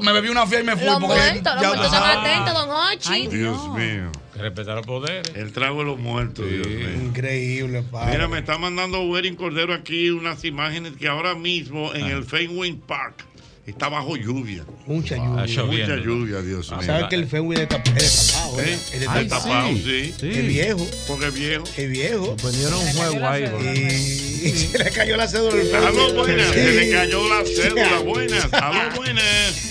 [0.01, 0.85] Me bebí una fía y me fui.
[0.85, 2.29] Los porque muertos, los muertos están sabe.
[2.31, 3.27] atentos, don Hochi.
[3.27, 4.11] Dios mío.
[4.13, 5.31] Hay que respetar los poderes.
[5.35, 6.89] El trago de los muertos, Dios mío.
[6.93, 8.13] Increíble, padre.
[8.13, 12.71] Mira, me está mandando Werin Cordero aquí unas imágenes que ahora mismo en el Fenway
[12.71, 13.25] Park
[13.71, 14.63] está bajo lluvia.
[14.85, 15.43] Mucha lluvia.
[15.43, 15.47] Ah.
[15.65, 16.81] Mucha lluvia, Dios mío.
[16.83, 18.59] ¿Sabes que el Fenway es destap- es destapado?
[18.61, 18.77] ¿Eh?
[18.93, 19.25] ¿eh?
[19.27, 20.13] Tapado, sí.
[20.21, 20.87] Es viejo.
[21.07, 21.63] Porque es viejo.
[21.77, 22.35] Es viejo.
[22.43, 23.43] Vendieron un juego ahí.
[23.61, 23.67] Y,
[24.47, 26.47] y se le cayó la cédula Aló, buenas.
[26.47, 26.53] Sí.
[26.53, 27.99] Se le cayó la cédula.
[27.99, 28.53] Buenas.
[28.53, 29.67] Aló, buenas.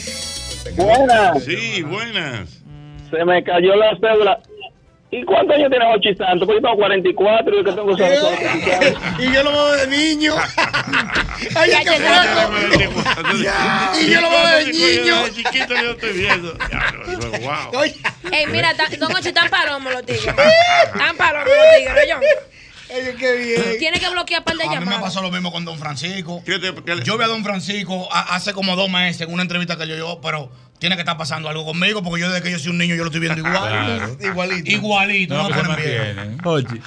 [0.77, 1.45] Buenas.
[1.45, 2.49] Sí, buenas.
[3.11, 4.41] Se me cayó la cédula.
[5.13, 6.47] ¿Y cuántos años tiene Ochi Santos?
[6.47, 7.93] Pues yo tengo 44 y yo que tengo
[9.19, 10.35] Y yo lo veo de niño.
[11.57, 11.97] Ay, Ya qué.
[14.01, 15.29] Y yo lo veo de niño.
[15.35, 16.55] Chiquito yo estoy viendo.
[17.43, 17.81] Wow.
[17.81, 17.95] Oye,
[18.31, 20.27] Ey, mira, don Hochi, están palomos los tigres.
[20.27, 23.17] Están palomos los tigres, yo.
[23.19, 23.79] qué bien.
[23.79, 25.03] Tiene que bloquear par de A mí me llamadas.
[25.03, 26.43] pasó lo mismo con Don Francisco.
[27.05, 29.97] Yo vi a Don Francisco a- hace como dos meses en una entrevista que yo
[29.97, 30.51] yo, pero
[30.81, 33.05] tiene que estar pasando algo conmigo porque yo desde que yo soy un niño yo
[33.05, 33.69] lo estoy viendo igual.
[33.69, 34.17] Claro.
[34.21, 34.71] Igualito.
[34.71, 35.35] Igualito.
[35.35, 36.49] No, No, que me.
[36.49, 36.83] Oye,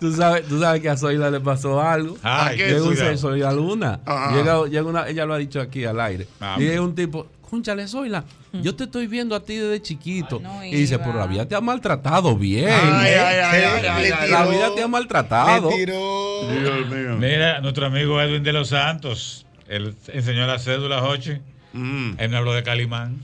[0.00, 2.16] ¿tú sabes, tú sabes que a Zoila le pasó algo.
[2.22, 3.04] Ay, ¿qué, llega un Zoila?
[3.04, 4.00] ser Zoila Luna.
[4.32, 6.26] Llega, llega una, ella lo ha dicho aquí al aire.
[6.40, 10.40] Ah, y llega un tipo, conchale, Zoila, yo te estoy viendo a ti desde chiquito.
[10.40, 12.70] no y dice, pero la vida te ha maltratado bien.
[12.70, 13.20] Ay, ¿eh?
[13.20, 15.68] ay, ay, Sí, ay, ay, la vida te ha maltratado.
[15.68, 17.16] Dios mío.
[17.18, 21.02] Mira, nuestro amigo Edwin de los Santos, él enseñó la cédula,
[21.74, 22.14] Jochi.
[22.18, 23.18] Él me habló de Calimán.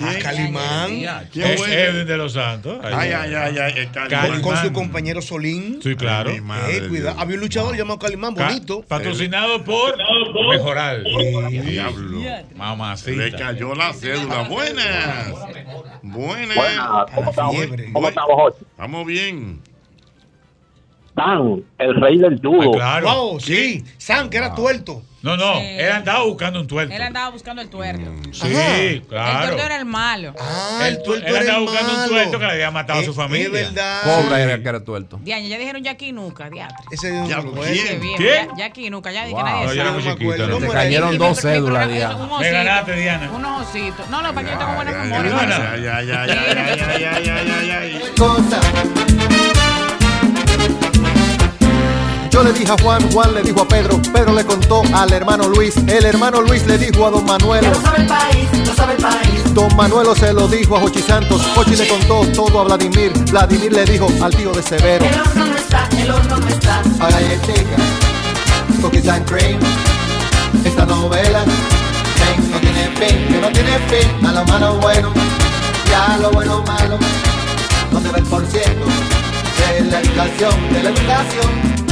[0.00, 0.90] Ah, Calimán.
[1.32, 2.80] ¿Quién es Edwin de los Santos?
[2.82, 4.42] Ay, ay, ay, ay, Calimán.
[4.42, 5.78] con su compañero Solín.
[5.82, 6.30] Sí, claro.
[6.32, 7.20] Eh, cuidado.
[7.20, 8.82] Había un luchador llamado Calimán, Ca- bonito.
[8.82, 9.94] Patrocinado por
[10.50, 11.04] Mejoral.
[11.64, 12.20] Diablo.
[12.56, 13.10] Mamacita.
[13.12, 14.42] Le cayó la cédula.
[14.48, 15.30] Buenas.
[16.02, 16.56] Buenas.
[16.56, 17.56] Buenas, ¿cómo estamos?
[17.92, 18.64] ¿Cómo estamos, Jochi?
[18.70, 19.60] Estamos bien.
[21.14, 22.72] Dan, el rey del judo.
[22.72, 23.06] claro.
[23.06, 23.84] Wow, sí.
[23.98, 25.02] San, que era tuerto.
[25.22, 25.66] No, no, Sí.
[25.78, 26.92] él andaba buscando un tuerto.
[26.94, 28.02] Él andaba buscando el tuerto.
[28.32, 29.46] Sí, El claro.
[29.46, 30.34] tuerto era el malo.
[30.38, 33.70] Ah, Él, él andaba buscando un tuerto que le había matado a su familia.
[34.04, 35.18] Cobra era que era tuerto.
[35.22, 36.76] Diaño, ya dijeron Jackie Nuca, diatre.
[36.90, 37.42] Ese Ya,
[38.18, 39.44] ya- Jackie Nuca, ya dije Wow.
[39.44, 40.02] nadie No, yo era sabe.
[40.02, 40.46] muy chiquito.
[40.46, 40.58] ¿no?
[40.58, 42.28] Te cayeron dos cédulas, Diana.
[42.38, 43.30] Me ganaste, Diana.
[43.34, 44.10] Unos ositos.
[44.10, 46.30] No, no, para que yo tengo ay, ay, ay,
[46.90, 48.02] ay, ay, ay,
[52.34, 55.46] Yo le dije a Juan, Juan le dijo a Pedro, Pedro le contó al hermano
[55.46, 57.64] Luis, el hermano Luis le dijo a don Manuel.
[57.64, 59.54] lo sabe el país, lo sabe el país.
[59.54, 63.72] Don Manuelo se lo dijo a Jochi Santos, Jochi le contó todo a Vladimir, Vladimir
[63.72, 65.04] le dijo al tío de Severo.
[65.04, 66.80] El horno no está, el horno no está.
[66.98, 67.76] A galletica,
[68.82, 69.60] cookies and cream,
[70.64, 71.44] esta novela,
[72.50, 75.12] no tiene fin, que no tiene fin, a lo malo bueno,
[75.88, 76.98] ya lo bueno malo,
[77.92, 78.86] no se ve el por ciento
[79.68, 81.83] de la educación, de la educación.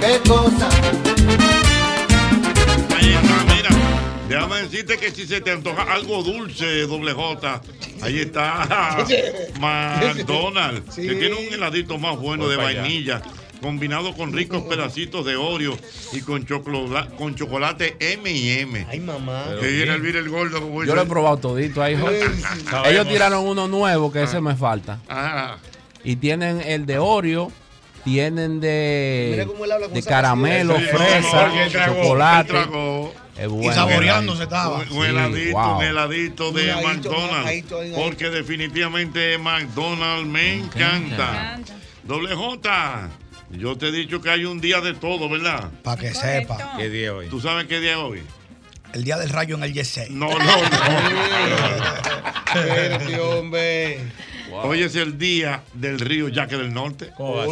[0.00, 0.68] ¿Qué cosa?
[2.96, 3.68] Ahí está, mira.
[4.28, 7.60] Déjame decirte que si se te antoja algo dulce, doble J,
[8.02, 8.98] ahí está
[9.60, 12.80] McDonald's, que tiene un heladito más bueno Voy de allá.
[12.82, 13.22] vainilla,
[13.60, 15.76] combinado con ricos pedacitos de Oreo
[16.12, 18.86] y con, chocolate, con chocolate M&M.
[18.88, 19.44] Ay, mamá.
[19.60, 21.98] Que viene el el gordo como Yo lo he probado todito ahí.
[22.84, 25.00] Ellos tiraron uno nuevo que ese me falta.
[25.08, 25.56] Ah,
[26.04, 27.50] Y tienen el de Oreo,
[28.08, 32.40] tienen de, Mira cómo él habla con de caramelo, Sí, fresa, él tragó, chocolate.
[32.56, 33.14] él tragó.
[33.36, 33.70] Es bueno.
[33.70, 34.78] Y saboreándose estaba.
[34.78, 35.76] Un, un heladito, wow.
[35.76, 37.30] un heladito de Un heladito, McDonald's.
[37.30, 38.02] un heladito, un heladito.
[38.02, 41.60] Porque definitivamente McDonald's me encanta.
[42.02, 43.10] Doble J,
[43.50, 45.70] yo te he dicho que hay un día de todo, ¿verdad?
[45.82, 46.74] Para que sepa.
[46.78, 47.28] ¿Qué día hoy?
[47.28, 48.22] ¿Tú sabes qué día es hoy?
[48.92, 50.08] El día del rayo en el Yesé.
[50.10, 50.54] No, no, no.
[52.54, 54.00] Espérate,
[54.52, 54.68] hombre.
[54.68, 57.10] Hoy es el día del río Yaque del Norte.
[57.18, 57.44] No,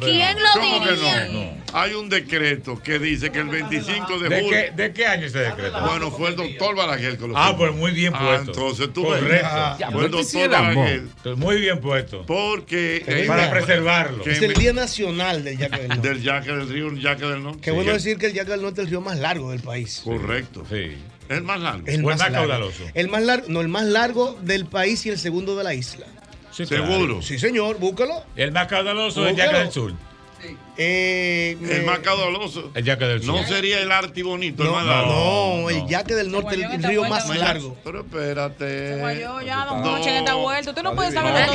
[0.00, 0.42] ¿Quién no.
[0.54, 1.28] lo ¿Cómo que diría?
[1.30, 1.56] no?
[1.72, 4.50] Hay un decreto que dice que el 25 de ¿De julio.
[4.50, 5.78] qué, ¿De qué año ese decreto?
[5.82, 8.52] Bueno, fue el doctor Balaguer que lo Ah, pues muy bien Ah, puesto.
[8.52, 9.20] entonces tú ves.
[9.20, 9.76] Correcto.
[9.78, 11.02] Ya, Fue el este doctor Balaguer.
[11.36, 12.24] Muy bien puesto.
[12.26, 13.04] Porque.
[13.06, 14.22] eh, Para preservarlo.
[14.24, 16.08] que Es el Día Nacional del Yaque del Norte.
[16.08, 17.60] Del Yaque del Río, Yaque del Norte.
[17.60, 20.00] Qué bueno decir que el Yaque del Norte es el río más largo del país.
[20.04, 20.64] Correcto.
[20.70, 20.96] Sí.
[21.28, 21.86] Es más largo.
[21.86, 22.36] El O el más largo.
[22.36, 22.82] caudaloso.
[22.94, 26.06] El más largo, no, el más largo del país y el segundo de la isla.
[26.52, 26.86] Sí, Seguro.
[26.98, 27.22] claro.
[27.22, 28.24] Sí, señor, búscalo.
[28.34, 29.52] El más caudaloso es el Búscalo.
[29.52, 29.92] Yaque del Sur.
[30.78, 32.70] Eh, El me- más caudaloso.
[32.74, 33.34] El Yaque del Sur.
[33.34, 35.10] No sería el Arti bonito, el No, más largo.
[35.62, 35.88] no, el no.
[35.88, 37.76] Yaque del Norte, el, el río más largo.
[37.82, 38.98] Pero espérate.
[38.98, 40.70] Guayó ya, don en esta vuelta.
[40.70, 41.54] Usted no puede saber todo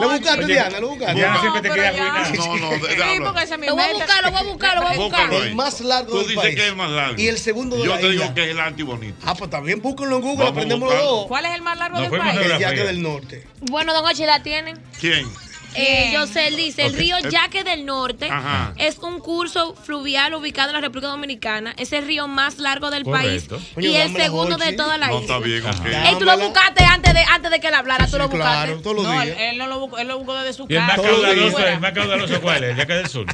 [0.00, 0.80] ¿Lo buscaste, Diana?
[0.80, 1.14] ¿Lo buscaste?
[1.14, 1.88] Diana No, siempre te ya.
[1.88, 2.36] arruinar.
[2.36, 4.74] No, no, de- Sí, porque es mi Lo voy a buscar, lo voy a buscar,
[4.76, 5.32] lo voy a buscar.
[5.34, 6.54] El más largo Tú del dices país.
[6.54, 7.20] que es el más largo.
[7.20, 9.16] Y el segundo de Yo te digo que es el Arti bonito.
[9.26, 11.26] Ah, pues también búsquenlo en Google, aprendemos los dos.
[11.26, 12.40] ¿Cuál es el más largo del país?
[12.40, 12.58] El.
[12.60, 13.46] Yaque del Norte.
[13.62, 14.78] Bueno, don Ochi, ¿la tienen?
[15.00, 15.26] ¿Quién?
[15.74, 16.12] Eh, ¿Quién?
[16.14, 18.74] Yosel dice, el río El- Yaque del Norte Ajá.
[18.76, 21.74] es un curso fluvial ubicado en la República Dominicana.
[21.78, 23.56] Es el río más largo del Correcto.
[23.58, 25.46] país Coño, y el segundo de toda la No está isla.
[25.46, 26.06] bien, ok.
[26.08, 28.66] Ey, tú lo buscaste antes de, antes de que él hablara, tú Sí, lo buscaste.
[28.66, 29.38] claro, todos los No, él, días.
[29.52, 31.08] él no lo buscó, él lo buscó desde su Y el más casa.
[31.08, 32.70] caudaloso, el más caudaloso, ¿cuál es?
[32.70, 33.26] El Yaque del Sur.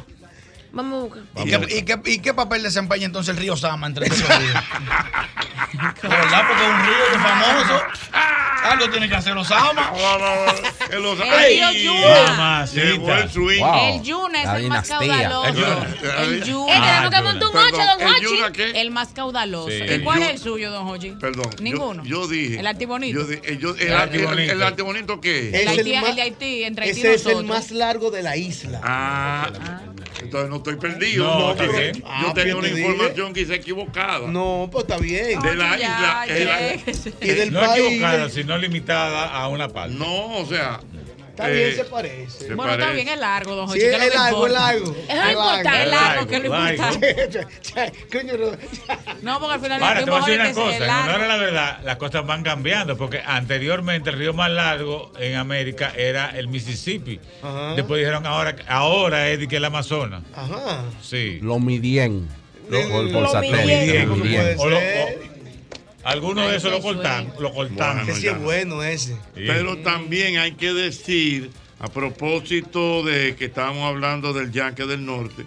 [0.76, 1.22] Vamos a buscar.
[1.46, 4.54] ¿Y qué, y, qué, ¿Y qué papel desempeña entonces el río Sama entre estos ríos?
[6.02, 7.82] De verdad, porque es un río que es famoso.
[8.64, 9.92] Algo tiene que hacer los Sama.
[10.88, 12.66] Que El río Yuna.
[12.66, 13.60] Llegó el swing.
[13.60, 13.94] Wow.
[13.96, 15.28] El Yuna es La el más dinastía.
[15.28, 15.48] caudaloso.
[15.48, 16.22] El Yuna.
[16.22, 16.74] El Yuna.
[16.74, 18.22] tenemos que Ah, montar un ocho, don ¿el Hochi.
[18.36, 18.80] Yuna qué?
[18.80, 19.68] El más caudaloso.
[19.68, 19.74] Sí.
[19.76, 21.10] ¿Y El cuál es el suyo, don Jochi?
[21.12, 21.50] Perdón.
[21.56, 22.04] yo- Ninguno.
[22.04, 22.58] Yo, dije.
[22.60, 23.20] El Artibonito.
[23.20, 24.52] Yo dije, eh, yo- el, El arte, el, Artibonito.
[24.52, 27.14] el arte bonito qué El, el Haití, más- el de Haití, entre Haití y Ese
[27.14, 28.80] es el más largo de la isla.
[28.82, 29.48] Ah,
[30.22, 31.24] Entonces no estoy perdido.
[31.24, 31.94] No, está bien.
[31.94, 34.28] Yo Ah, tenía una información quizá equivocada.
[34.28, 35.40] No, pues está bien.
[35.40, 36.26] De la isla.
[37.20, 37.84] Y del no país.
[37.86, 39.94] equivocada, sino limitada a una parte.
[39.94, 40.80] No, o sea.
[41.36, 42.54] Está bien, se parece.
[42.54, 43.98] Bueno, está bien, es largo, don Sí, Jorge.
[43.98, 44.96] ¿qué es largo, es largo.
[45.06, 45.82] Es lo importante.
[45.82, 47.46] Es largo, que es lo importante.
[49.22, 49.38] No.
[49.38, 51.24] Porque al final Ahora, te voy a decir una cosa, es en honor largo.
[51.24, 55.92] a la verdad, las cosas van cambiando, porque anteriormente el río más largo en América
[55.94, 57.20] era el Mississippi.
[57.76, 60.22] Después dijeron ahora, ahora es que el Amazonas.
[60.34, 60.84] Ajá.
[61.02, 61.38] Sí.
[61.42, 62.28] Lo midien.
[62.70, 64.06] Lo, por, por Lo satélite.
[66.06, 67.96] Algunos de esos lo cortan, lo cortan.
[67.98, 69.16] Bueno, Ese es bueno ese.
[69.34, 75.44] Pero también hay que decir, a propósito de que estábamos hablando del Yaque del Norte,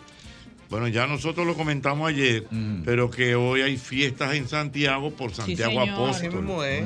[0.69, 2.45] bueno, ya nosotros lo comentamos ayer,
[2.86, 5.81] pero que hoy hay fiestas en Santiago por Santiago.
[5.81, 6.65] Así Apóstol.
[6.65, 6.84] es.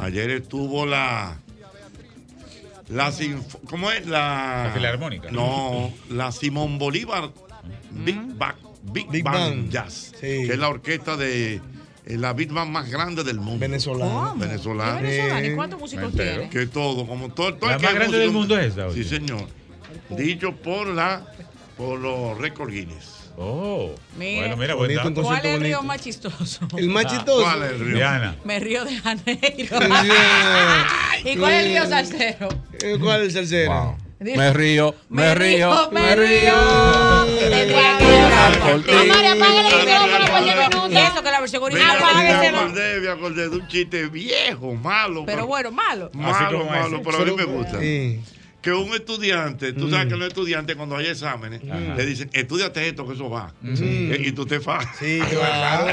[0.00, 1.38] Ayer estuvo la.
[2.88, 4.06] La sinf- ¿Cómo es?
[4.06, 5.30] La, La Filarmónica.
[5.32, 7.32] No, la Simón Bolívar
[7.90, 8.54] Big, Bang,
[8.92, 9.70] Big, Big Band Band.
[9.70, 10.26] Jazz, Sí.
[10.46, 11.60] que es la orquesta de
[12.06, 13.58] la Big Band más grande del mundo.
[13.60, 14.10] Venezolana.
[14.12, 14.34] ¿Cómo?
[14.36, 15.44] Venezolana.
[15.46, 16.48] ¿Y cuántos músicos tiene?
[16.48, 19.04] Que todo, como todo, todo La el más grande músico- del mundo es esa, Sí,
[19.04, 19.46] señor.
[20.10, 21.26] Dicho por la
[21.76, 23.14] por los récord Guinness.
[23.38, 23.90] Oh.
[24.18, 25.22] Mira, Bueno, mira, buen dato.
[25.22, 26.66] ¿Cuál es el río más chistoso?
[26.78, 27.42] El más chistoso.
[27.42, 27.96] ¿Cuál es el río?
[27.96, 28.36] Diana.
[28.44, 29.78] Me río de Janeiro.
[31.24, 32.48] ¿Y cuál es el río salsero?
[33.00, 33.98] ¿Cuál es el salsero?
[34.18, 36.54] Me río, me, río, me río.
[36.54, 37.36] Amor,
[39.26, 40.92] apaga el micrófono por 10 minutos.
[40.92, 45.24] Y eso que la versión me acordé, me acordé de un chiste viejo, malo.
[45.26, 46.10] Pero bueno, malo.
[46.14, 47.78] Malo, como malo, pero a mí me gusta.
[48.66, 53.06] Que un estudiante, tú sabes que los estudiantes cuando hay exámenes, le dicen, estudiate esto
[53.06, 53.54] que eso va.
[53.64, 54.84] Eh, Y tú te vas.
[54.98, 55.86] Sí, claro.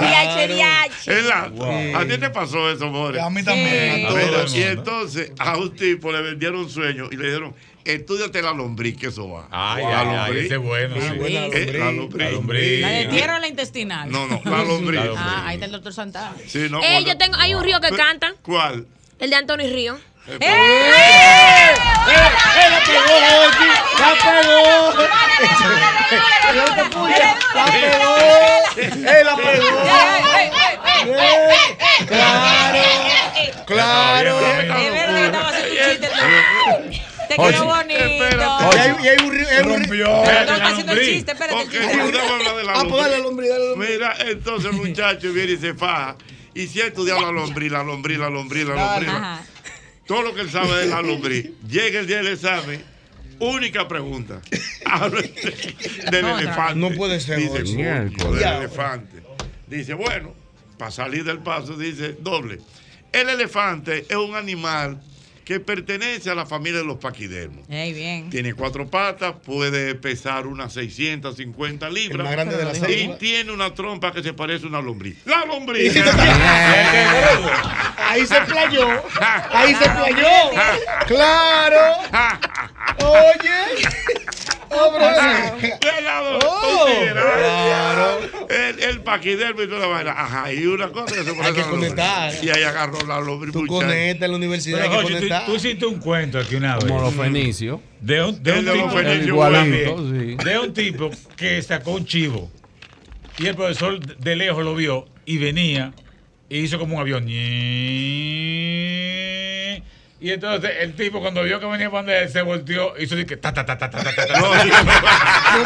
[0.00, 1.10] Viaje, viaje.
[1.10, 1.50] ¿Verdad?
[1.50, 1.96] Wow.
[1.96, 3.20] A ti te pasó eso, More.
[3.20, 4.06] A mí también.
[4.06, 4.46] A A.
[4.54, 7.54] Y entonces a un tipo le vendieron un sueño y le dijeron,
[7.84, 9.48] estudiate la lombriz, que eso va.
[9.50, 11.08] Ay, la ay, ay, ese es bueno, sí.
[11.26, 12.24] Eh, la lombriz.
[12.24, 12.80] La lombriz.
[12.82, 14.12] ¿La de tierra o la intestinal?
[14.12, 15.00] No, no, la lombriz.
[15.00, 15.26] La lombriz.
[15.28, 16.36] Ah, ahí está el doctor Santana.
[16.46, 18.86] Sí, no, Eh, cuando- yo tengo, hay un río que canta, ¿Cuál?
[19.18, 19.98] el de Anthony Río.
[20.28, 21.74] Eh, ¡Eh,
[22.68, 23.14] la pegó,
[23.46, 23.70] Ochi!
[24.00, 24.60] ¡La pegó!
[26.54, 27.36] ¡No te puya!
[27.54, 28.12] ¡La pegó!
[28.76, 29.70] ¡Eh, la pegó!
[31.06, 31.30] ¡Eh!
[32.06, 32.82] ¡Claro!
[33.66, 34.40] ¡Claro!
[34.40, 36.08] Es verdad que estaba haciendo un chiste.
[37.28, 38.00] Te Oye, quedó bonito.
[38.04, 39.46] Y hay, un río.
[39.48, 41.66] hay un río- No, la haciendo el chiste, espérate.
[41.68, 43.48] de la Ah, pues dale la lombriz.
[43.48, 43.90] lombriz, dale la lombriz.
[43.90, 46.16] Mira, entonces el muchacho viene y se faja.
[46.54, 49.10] Y si ha estudiado la lombriz, la lombriz, la lombriz, la lombriz.
[50.06, 51.50] Todo lo que él sabe de la lombriz.
[51.68, 52.82] Llega el día del examen.
[53.38, 54.40] Única pregunta.
[54.84, 56.40] Habla del Otra.
[56.40, 56.74] elefante.
[56.76, 57.72] No puede ser, Dice, Ochi.
[57.74, 59.22] "Coño, del elefante.
[59.66, 60.32] Dice, bueno,
[60.78, 62.60] para salir del paso, dice, doble.
[63.12, 65.02] El elefante es un animal
[65.46, 67.68] que pertenece a la familia de los paquidermos.
[67.68, 68.28] Bien.
[68.30, 72.18] Tiene cuatro patas, puede pesar unas 650 libras.
[72.18, 75.18] El más grande de la Y tiene una trompa que se parece a una lombriz.
[75.24, 75.94] ¡La lombriz!
[77.96, 78.88] Ahí se playó.
[79.52, 80.26] Ahí se playó.
[81.06, 81.78] ¡Claro!
[83.04, 83.86] Oye.
[84.68, 84.92] Oh,
[86.86, 88.18] tigre, claro.
[88.48, 90.12] El, el paquidermo y toda la vaina.
[90.12, 91.90] Ajá, y una cosa que se parece Hay que a la lombriz.
[91.90, 92.44] conectar.
[92.44, 93.52] Y ahí agarró la lombriz.
[93.52, 94.78] Tú conectas en la universidad.
[94.80, 96.84] Pero, Hay que Jochi, tú, hiciste un cuento aquí una vez.
[96.86, 97.80] Como los fenicios.
[98.00, 100.36] De un, de un tipo, El igualito, sí.
[100.44, 102.50] de un tipo que sacó un chivo.
[103.38, 105.92] Y el profesor de lejos lo vio y venía
[106.48, 107.24] y hizo como un avión.
[110.18, 113.36] Y entonces el tipo cuando vio que venía donde él se volteó, hizo así que
[113.36, 114.40] ta ta ta ta ta ta ta.
[114.40, 114.48] No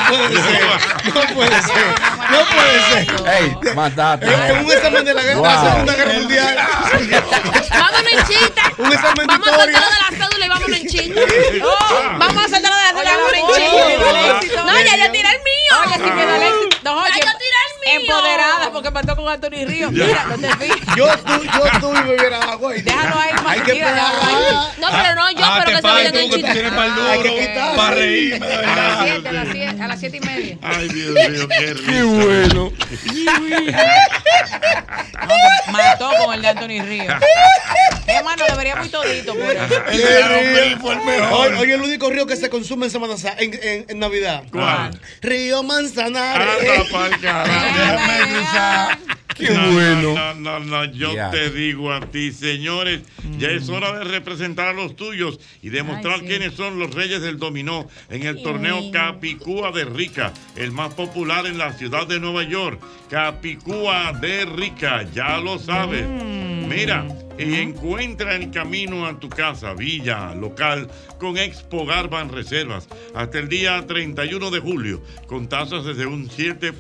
[0.09, 0.61] puede ser.
[1.15, 1.87] No puede ser.
[2.31, 3.07] No puede ser.
[3.43, 4.27] ¡Ey, mataste!
[4.27, 6.57] Es un examen de la, guerra- la Segunda Guerra Mundial.
[8.01, 8.63] Vámonos en chita.
[8.79, 11.21] Un examen de Vamos a saltarlo de la cédula y vámonos en chita.
[12.19, 14.65] Vamos a saltarlo de la cédula y vámonos en chita.
[14.65, 15.75] No, ya yo tiré el mío.
[15.85, 16.81] Oye, sí éxito.
[16.83, 18.01] No, Ya oye, yo tiré el mío.
[18.17, 19.93] empoderada porque mató con Anthony Ríos.
[19.93, 20.97] Mira, no te fijas.
[20.97, 22.73] Yo tú, yo tú y me hubiera agua.
[22.73, 23.81] Déjalo ahí, Hay que ahí.
[24.79, 26.51] No, pero no, yo, Ah, pero te que se vayan falta en que chita.
[26.51, 26.57] Hay
[26.93, 27.77] que duro, quitarlo.
[27.77, 28.77] para reírme, de A verdad.
[28.87, 30.57] las 7, a las 7, a las 7 y media.
[30.63, 31.75] Ay, Dios mío, qué.
[31.87, 32.73] Qué bueno.
[35.21, 35.35] No,
[35.67, 37.15] que mató con el de Anthony Ríos.
[38.07, 39.83] Hermano, deberíamos ir todito por eso.
[39.91, 41.55] El fue mejor.
[41.55, 44.45] Oye, el único río que se consume en Semana Sa- en, en, en Navidad.
[44.51, 44.99] ¿Cuál?
[45.23, 46.47] Río Manzanares.
[47.23, 48.99] Déjame cruzar.
[49.37, 50.15] Qué No, bueno.
[50.15, 53.01] No, no, no, yo te digo a ti, señores,
[53.39, 56.27] ya es hora de representar a los tuyos y demostrar Ay, sí.
[56.27, 61.47] quiénes son los reyes del dominó en el torneo Capicúa de Rica, el más popular
[61.47, 62.83] en la ciudad de Nueva York.
[63.09, 66.05] Capicúa de Rica, ya lo sabes.
[66.07, 67.07] Mira,
[67.41, 70.89] y encuentra el camino a tu casa, villa, local
[71.19, 76.73] con Expo Garban Reservas hasta el día 31 de julio con tasas desde un 7%,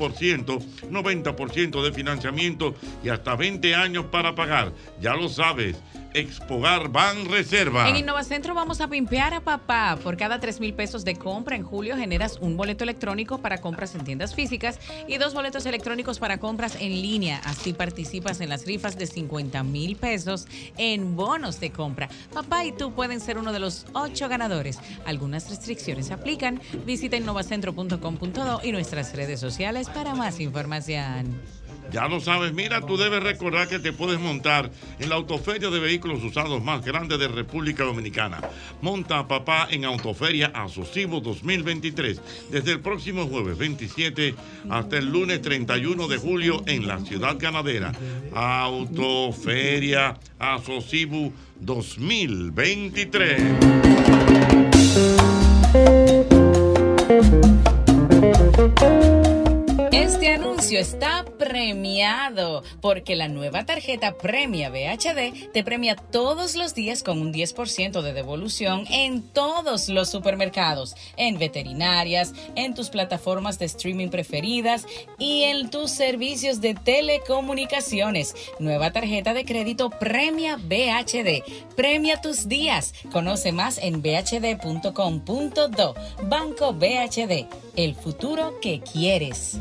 [0.91, 4.73] 90% de financiamiento y hasta 20 años para pagar.
[5.01, 5.77] Ya lo sabes,
[6.13, 7.89] Expogar Ban Reserva.
[7.89, 9.97] En Innovacentro vamos a pimpear a papá.
[10.03, 13.95] Por cada 3 mil pesos de compra en julio generas un boleto electrónico para compras
[13.95, 17.41] en tiendas físicas y dos boletos electrónicos para compras en línea.
[17.45, 22.09] Así participas en las rifas de 50 mil pesos en bonos de compra.
[22.33, 24.79] Papá y tú pueden ser uno de los ocho ganadores.
[25.05, 26.61] Algunas restricciones aplican.
[26.85, 31.60] Visita innovacentro.com.do y nuestras redes sociales para más información.
[31.91, 35.81] Ya lo sabes, mira, tú debes recordar que te puedes montar en la autoferia de
[35.81, 38.41] vehículos usados más grande de República Dominicana.
[38.81, 44.35] Monta a papá en Autoferia Asocivo 2023, desde el próximo jueves 27
[44.69, 47.93] hasta el lunes 31 de julio en la ciudad ganadera.
[48.35, 53.43] Autoferia Asocivo 2023.
[59.93, 67.03] Este anuncio está premiado porque la nueva tarjeta Premia VHD te premia todos los días
[67.03, 73.67] con un 10% de devolución en todos los supermercados, en veterinarias, en tus plataformas de
[73.67, 74.87] streaming preferidas
[75.19, 78.37] y en tus servicios de telecomunicaciones.
[78.61, 81.43] Nueva tarjeta de crédito Premia VHD.
[81.75, 82.95] Premia tus días.
[83.11, 85.95] Conoce más en bhd.com.do.
[86.29, 87.49] Banco VHD.
[87.75, 89.59] El futuro que quieres.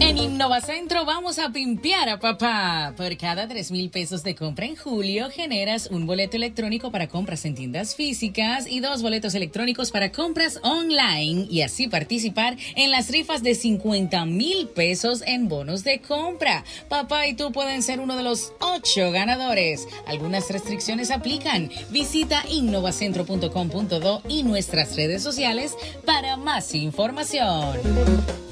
[0.00, 2.92] En Innovacentro vamos a pimpear a papá.
[2.96, 7.44] Por cada 3 mil pesos de compra en julio generas un boleto electrónico para compras
[7.44, 13.10] en tiendas físicas y dos boletos electrónicos para compras online y así participar en las
[13.10, 16.64] rifas de 50 mil pesos en bonos de compra.
[16.88, 19.88] Papá y tú pueden ser uno de los ocho ganadores.
[20.06, 21.70] Algunas restricciones aplican.
[21.90, 25.74] Visita innovacentro.com.do y nuestras redes sociales
[26.04, 28.51] para más información.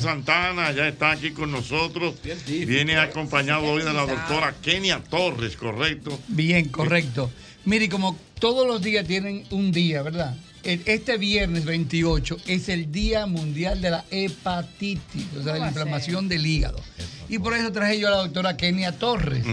[0.00, 2.14] Santana, ya está aquí con nosotros.
[2.46, 6.18] Viene acompañado hoy de la doctora Kenia Torres, ¿correcto?
[6.28, 7.30] Bien, correcto.
[7.64, 10.36] Mire, y como todos los días tienen un día, ¿verdad?
[10.62, 16.28] Este viernes 28 es el Día Mundial de la Hepatitis, o sea, de la inflamación
[16.28, 16.80] del hígado.
[17.28, 19.44] Y por eso traje yo a la doctora Kenia Torres.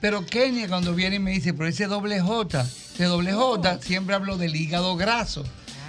[0.00, 2.60] Pero Kenia cuando viene y me dice, pero ese doble J,
[2.94, 5.44] ese doble J, siempre hablo del hígado graso.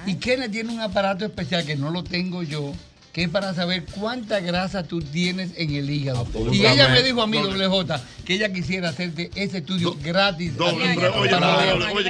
[0.06, 2.73] Y Kenia tiene un aparato especial que no lo tengo yo,
[3.15, 6.27] que es para saber cuánta grasa tú tienes en el hígado.
[6.51, 10.57] Y ella me dijo a mí, doble J, que ella quisiera hacerte ese estudio gratis.
[10.57, 11.29] Doble, oye,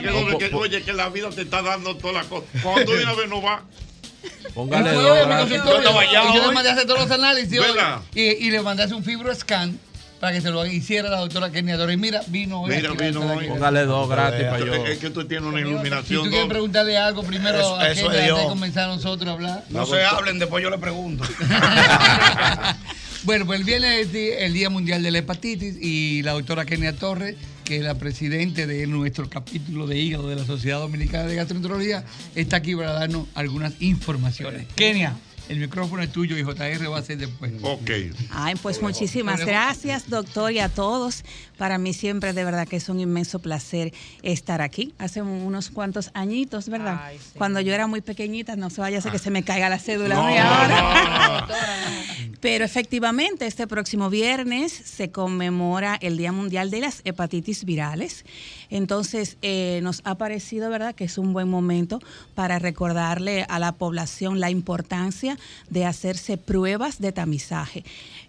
[0.02, 2.50] que doble, que, oye, que la vida te está dando todas las cosas.
[2.64, 3.62] Cuando tú de una vez no vas.
[4.56, 7.62] Póngale Yo y yo le mandé a hacer todos los análisis
[8.16, 9.80] y, y le mandé a hacer un fibroscan
[10.20, 11.96] para que se lo hiciera la doctora Kenia Torres.
[11.96, 12.76] Y mira, vino hoy.
[12.76, 13.48] Mira, vino hoy.
[13.48, 14.74] Póngale dos gratis para yo.
[14.86, 16.24] Es que tú tienes una Si iluminación.
[16.24, 18.42] tú quieres preguntarle algo primero Eso- a Kenia es antes de Dios.
[18.48, 19.64] comenzar nosotros a hablar.
[19.70, 21.24] No se hablen, después yo le pregunto.
[23.24, 26.94] Bueno, pues viene el día, el Día Mundial de la Hepatitis y la doctora Kenia
[26.96, 31.34] Torres, que es la presidente de nuestro capítulo de hígado de la Sociedad Dominicana de
[31.36, 32.04] Gastroenterología,
[32.36, 34.68] está aquí para darnos algunas informaciones.
[34.76, 35.16] Kenia,
[35.50, 37.52] el micrófono es tuyo y JR va a ser después.
[37.62, 37.90] Ok.
[38.32, 41.24] Ay, pues muchísimas gracias, doctor, y a todos.
[41.58, 43.94] Para mí siempre de verdad que es un inmenso placer
[44.24, 44.94] estar aquí.
[44.98, 47.12] Hace unos cuantos añitos, ¿verdad?
[47.38, 49.80] Cuando yo era muy pequeñita, no se vaya a hacer que se me caiga la
[49.80, 50.16] cédula.
[50.16, 50.68] No, ahora.
[50.68, 51.54] no, no.
[52.42, 58.24] Pero efectivamente, este próximo viernes se conmemora el Día Mundial de las Hepatitis Virales.
[58.70, 62.00] Entonces, eh, nos ha parecido, ¿verdad?, que es un buen momento
[62.34, 65.38] para recordarle a la población la importancia
[65.70, 67.84] de hacerse pruebas de tamizaje.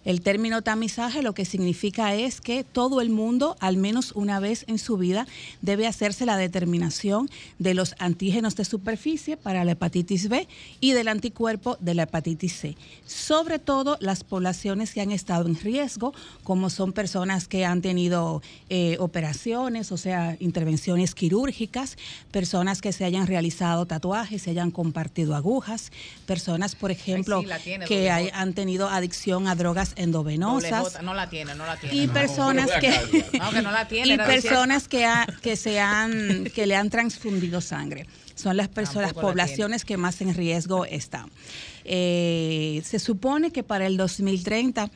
[0.07, 4.63] El término tamizaje lo que significa es que todo el mundo, al menos una vez
[4.69, 5.27] en su vida,
[5.61, 7.29] debe hacerse la determinación
[7.59, 10.47] de los antígenos de superficie para la hepatitis B
[10.79, 12.77] y del anticuerpo de la hepatitis C.
[13.05, 16.13] Sobre todo las poblaciones que han estado en riesgo,
[16.45, 21.97] como son personas que han tenido eh, operaciones, o sea, intervenciones quirúrgicas,
[22.31, 25.91] personas que se hayan realizado tatuajes, se hayan compartido agujas,
[26.25, 30.83] personas, por ejemplo, tiene, que hay- han tenido adicción a drogas endovenosas.
[30.93, 31.95] J, No la tiene, no la tiene.
[31.95, 32.13] Y no.
[32.13, 32.89] personas que
[33.39, 34.13] No, que no la tiene.
[34.13, 38.05] y personas que, ha- que se han que le han transfundido sangre
[38.35, 41.29] son las personas Tampoco la poblaciones que más en riesgo están
[41.85, 44.89] Eh, se supone que para el 2030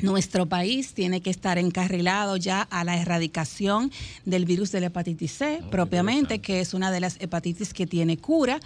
[0.00, 3.92] nuestro país tiene que estar encarrilado ya a la erradicación
[4.24, 8.16] del virus de la hepatitis C, propiamente, que es una de las hepatitis que tiene
[8.16, 8.58] cura.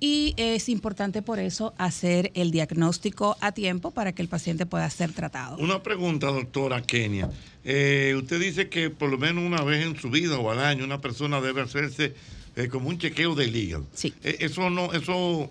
[0.00, 4.88] Y es importante por eso hacer el diagnóstico a tiempo para que el paciente pueda
[4.90, 5.56] ser tratado.
[5.58, 7.30] Una pregunta, doctora Kenia.
[7.64, 10.84] Eh, usted dice que por lo menos una vez en su vida o al año
[10.84, 12.14] una persona debe hacerse
[12.56, 13.86] eh, como un chequeo del hígado.
[13.94, 14.12] Sí.
[14.22, 15.50] Eh, eso no, eso,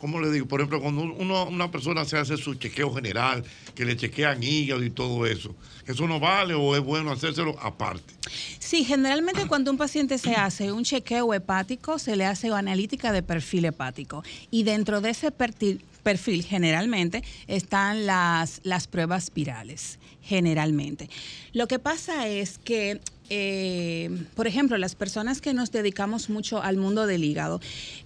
[0.00, 0.46] ¿cómo le digo?
[0.46, 3.44] Por ejemplo, cuando uno, una persona se hace su chequeo general,
[3.74, 5.54] que le chequean hígado y todo eso,
[5.86, 8.14] ¿eso no vale o es bueno hacérselo aparte?
[8.58, 13.22] Sí, generalmente cuando un paciente se hace un chequeo hepático, se le hace analítica de
[13.22, 14.24] perfil hepático.
[14.50, 21.08] Y dentro de ese perfil, perfil generalmente están las, las pruebas virales, generalmente.
[21.52, 26.76] Lo que pasa es que, eh, por ejemplo, las personas que nos dedicamos mucho al
[26.76, 27.60] mundo del hígado,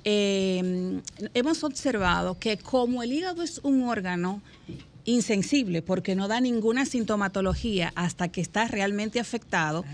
[0.04, 1.00] eh,
[1.34, 4.42] hemos observado que como el hígado es un órgano
[5.04, 9.84] insensible porque no da ninguna sintomatología hasta que está realmente afectado.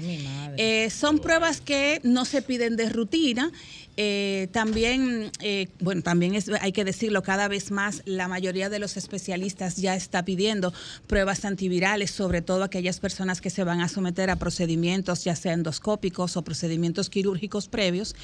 [0.56, 3.50] Eh, son pruebas que no se piden de rutina.
[3.96, 8.78] Eh, también, eh, bueno, también es, hay que decirlo, cada vez más la mayoría de
[8.78, 10.72] los especialistas ya está pidiendo
[11.06, 15.52] pruebas antivirales, sobre todo aquellas personas que se van a someter a procedimientos, ya sea
[15.52, 18.14] endoscópicos o procedimientos quirúrgicos previos,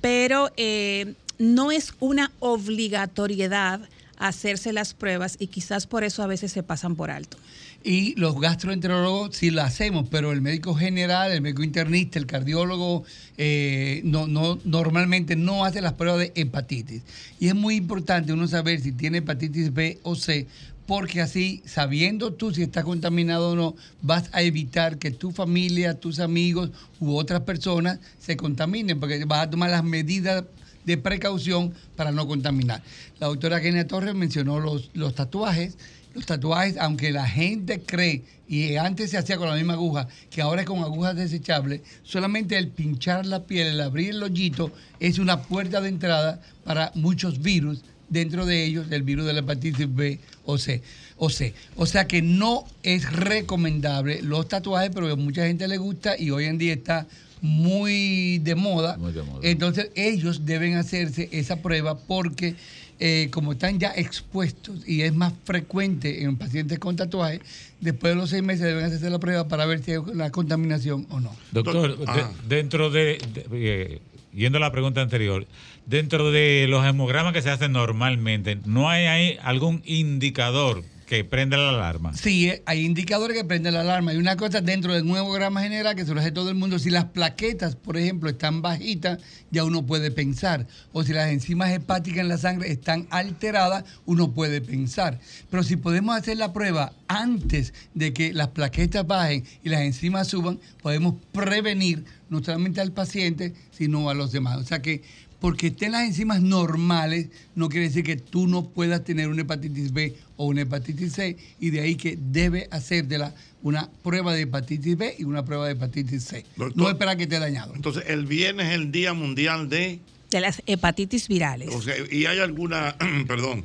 [0.00, 3.80] pero eh, no es una obligatoriedad
[4.20, 7.38] hacerse las pruebas y quizás por eso a veces se pasan por alto.
[7.82, 13.04] Y los gastroenterólogos sí lo hacemos, pero el médico general, el médico internista, el cardiólogo,
[13.38, 17.02] eh, no, no, normalmente no hace las pruebas de hepatitis.
[17.40, 20.46] Y es muy importante uno saber si tiene hepatitis B o C,
[20.86, 25.98] porque así, sabiendo tú si está contaminado o no, vas a evitar que tu familia,
[25.98, 30.44] tus amigos u otras personas se contaminen, porque vas a tomar las medidas
[30.84, 32.82] de precaución para no contaminar.
[33.18, 35.76] La doctora Kenia Torres mencionó los, los tatuajes.
[36.12, 40.42] Los tatuajes, aunque la gente cree, y antes se hacía con la misma aguja, que
[40.42, 45.20] ahora es con agujas desechables, solamente el pinchar la piel, el abrir el hoyito, es
[45.20, 49.94] una puerta de entrada para muchos virus, dentro de ellos el virus de la hepatitis
[49.94, 50.82] B o C.
[51.16, 51.54] O, C.
[51.76, 56.30] o sea que no es recomendable los tatuajes, pero a mucha gente le gusta y
[56.30, 57.06] hoy en día está
[57.42, 58.98] muy de moda.
[59.42, 62.54] Entonces ellos deben hacerse esa prueba porque
[63.02, 67.40] eh, como están ya expuestos y es más frecuente en pacientes con tatuajes,
[67.80, 71.06] después de los seis meses deben hacerse la prueba para ver si hay una contaminación
[71.10, 71.34] o no.
[71.50, 72.30] Doctor, de- Ah.
[72.46, 74.00] dentro de, de- eh,
[74.34, 75.46] yendo a la pregunta anterior,
[75.86, 81.56] dentro de los hemogramas que se hacen normalmente, ¿no hay ahí algún indicador que prenda
[81.56, 82.14] la alarma?
[82.14, 84.12] Sí, eh, hay indicadores que prenden la alarma.
[84.12, 86.78] Hay una cosa dentro del nuevo grama general que se lo hace todo el mundo.
[86.78, 89.18] Si las plaquetas, por ejemplo, están bajitas,
[89.50, 90.68] ya uno puede pensar.
[90.92, 95.18] O si las enzimas hepáticas en la sangre están alteradas, uno puede pensar.
[95.50, 100.28] Pero si podemos hacer la prueba antes de que las plaquetas bajen y las enzimas
[100.28, 104.58] suban, podemos prevenir no solamente al paciente, sino a los demás.
[104.58, 105.02] O sea que
[105.40, 109.92] porque estén las enzimas normales, no quiere decir que tú no puedas tener una hepatitis
[109.92, 114.96] B o una hepatitis C, y de ahí que debe hacértela una prueba de hepatitis
[114.96, 116.44] B y una prueba de hepatitis C.
[116.74, 117.74] no esperar que esté dañado.
[117.74, 120.00] Entonces, el viernes es el Día Mundial de...
[120.30, 121.74] De las hepatitis virales.
[121.74, 122.94] O sea, y hay alguna,
[123.26, 123.64] perdón,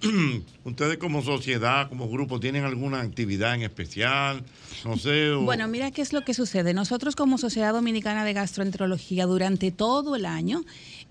[0.64, 4.42] ustedes como sociedad, como grupo, ¿tienen alguna actividad en especial?
[4.84, 5.30] No sé.
[5.30, 6.74] o- Bueno, mira qué es lo que sucede.
[6.74, 10.64] Nosotros como Sociedad Dominicana de Gastroenterología durante todo el año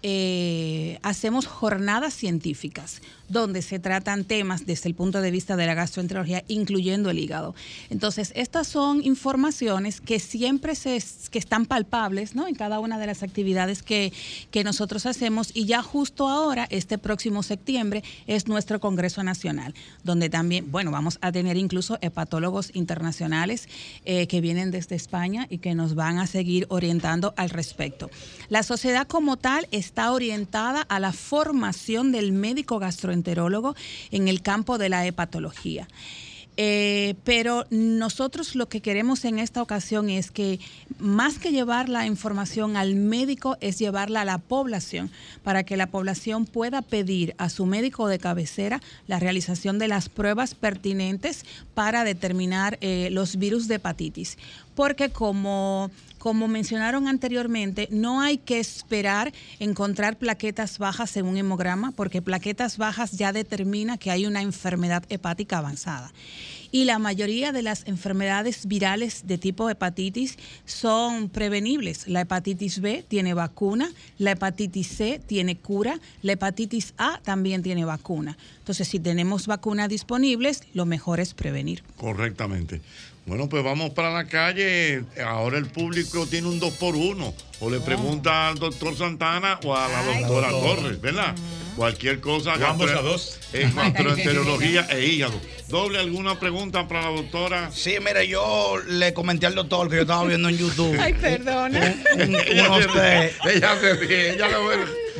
[0.07, 5.73] eh, hacemos jornadas científicas donde se tratan temas desde el punto de vista de la
[5.73, 7.55] gastroenterología, incluyendo el hígado.
[7.89, 12.47] Entonces, estas son informaciones que siempre se, que están palpables ¿no?
[12.47, 14.13] en cada una de las actividades que,
[14.51, 19.73] que nosotros hacemos y ya justo ahora, este próximo septiembre, es nuestro Congreso Nacional,
[20.03, 23.67] donde también, bueno, vamos a tener incluso hepatólogos internacionales
[24.05, 28.09] eh, que vienen desde España y que nos van a seguir orientando al respecto.
[28.49, 33.14] La sociedad como tal está orientada a la formación del médico gastroenterólogo
[34.11, 35.87] en el campo de la hepatología.
[36.57, 40.59] Eh, pero nosotros lo que queremos en esta ocasión es que
[40.99, 45.11] más que llevar la información al médico, es llevarla a la población
[45.43, 50.07] para que la población pueda pedir a su médico de cabecera la realización de las
[50.07, 54.37] pruebas pertinentes para determinar eh, los virus de hepatitis.
[54.75, 55.91] Porque como
[56.25, 62.79] como mencionaron anteriormente, no hay que esperar encontrar plaquetas bajas en un hemograma, porque plaquetas
[62.79, 66.11] bajas ya determina que hay una enfermedad hepática avanzada.
[66.71, 72.07] Y la mayoría de las enfermedades virales de tipo hepatitis son prevenibles.
[72.07, 77.85] La hepatitis B tiene vacuna, la hepatitis C tiene cura, la hepatitis A también tiene
[77.85, 78.35] vacuna.
[78.57, 81.83] Entonces, si tenemos vacunas disponibles, lo mejor es prevenir.
[81.97, 82.81] Correctamente.
[83.25, 85.03] Bueno, pues vamos para la calle.
[85.25, 87.33] Ahora el público tiene un dos por uno.
[87.61, 91.33] O le pregunta al doctor Santana o a la doctora Torres, ¿verdad?
[91.75, 92.55] Cualquier cosa.
[92.57, 93.39] Gastro- a dos.
[93.53, 95.39] En gastroenterología e hígado.
[95.67, 97.71] ¿Doble alguna pregunta para la doctora?
[97.73, 100.97] Sí, mire, yo le comenté al doctor que yo estaba viendo en YouTube.
[100.99, 101.95] Ay, perdona.
[102.15, 103.33] un- Ella unos se té.
[103.43, 104.75] ríe, ella se ríe, ella lo ve.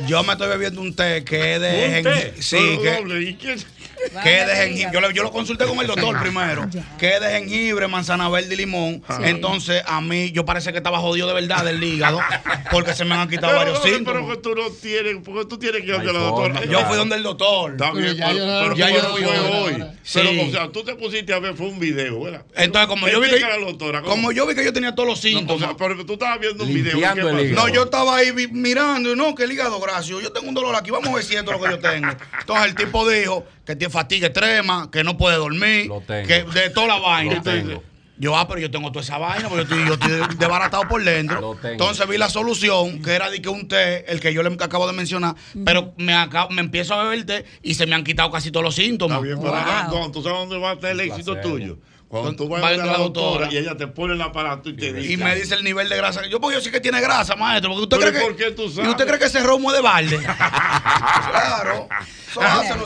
[0.06, 2.34] Yo me estoy bebiendo un té que es de ¿Un té?
[2.42, 3.56] Sí, que, doble, ¿y qué?
[4.22, 4.90] que es de jengibre.
[4.92, 6.68] Yo, lo- yo lo consulté con el doctor primero.
[6.98, 9.02] Que es de jengibre, manzana verde y limón.
[9.08, 9.14] Sí.
[9.24, 12.20] Entonces, a mí, yo parece que estaba jodido de verdad del hígado.
[12.70, 14.22] Porque se me han quitado Pero, varios síntomas.
[14.22, 16.64] pero que tú no tienes, porque tú tienes que ir No donde la doctora.
[16.64, 17.76] Yo fui donde el doctor.
[17.78, 19.72] Pero ya pero, yo- pero ya yo ¿cómo fui fue ahora, hoy.
[19.74, 19.92] ahora.
[20.14, 20.40] Pero, Sí.
[20.40, 22.44] o sea, tú te pusiste a ver, fue un video, ¿verdad?
[22.54, 25.20] Entonces, como yo vi que, la doctora, como yo vi que yo tenía todos los
[25.20, 25.62] síntomas.
[25.62, 26.98] o sea, pero tú estabas viendo un video.
[27.54, 30.20] No, yo estaba ahí mirando y no, que el hígado gracio.
[30.20, 32.08] Yo tengo un dolor aquí, vamos a ver si esto es lo que yo tengo.
[32.40, 36.86] Entonces el tipo dijo que tiene fatiga extrema, que no puede dormir, que de toda
[36.88, 37.34] la vaina.
[37.36, 37.82] Lo tengo.
[38.18, 41.02] Yo, ah, pero yo tengo toda esa vaina, porque yo estoy, yo estoy desbaratado por
[41.04, 41.36] dentro.
[41.72, 44.86] Entonces vi la solución, que era de que un té, el que yo le acabo
[44.86, 45.34] de mencionar,
[45.64, 48.50] pero me, acabo- me empiezo a beber el té y se me han quitado casi
[48.50, 49.18] todos los síntomas.
[49.34, 51.78] Está bien, pero tú sabes dónde va a estar el éxito tuyo.
[52.08, 54.76] Cuando tú vas a ver a la doctora y ella te pone el aparato y
[54.76, 55.12] te dice.
[55.12, 56.22] Y me dice el nivel de grasa.
[56.28, 57.70] Yo, porque yo sé que tiene grasa, maestro.
[57.70, 58.90] Porque usted cree ¿y que, por qué tú ¿Y sabes?
[58.90, 60.18] usted cree que ese romo es de balde?
[61.30, 61.88] claro.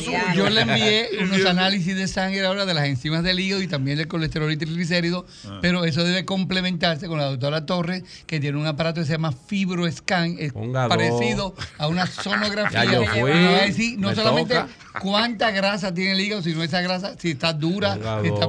[0.00, 0.16] Suyo.
[0.36, 3.98] Yo le envié unos análisis de sangre ahora de las enzimas del hígado y también
[3.98, 5.58] del colesterol y triglicéridos, Ah.
[5.60, 9.32] pero eso debe complementarse con la doctora Torres, que tiene un aparato que se llama
[9.32, 12.84] FibroScan, es parecido a una sonografía.
[12.84, 14.68] Ya yo fui, va a decir no me solamente toca.
[15.00, 18.48] cuánta grasa tiene el hígado, sino esa grasa, si está dura, Ponga si está dos.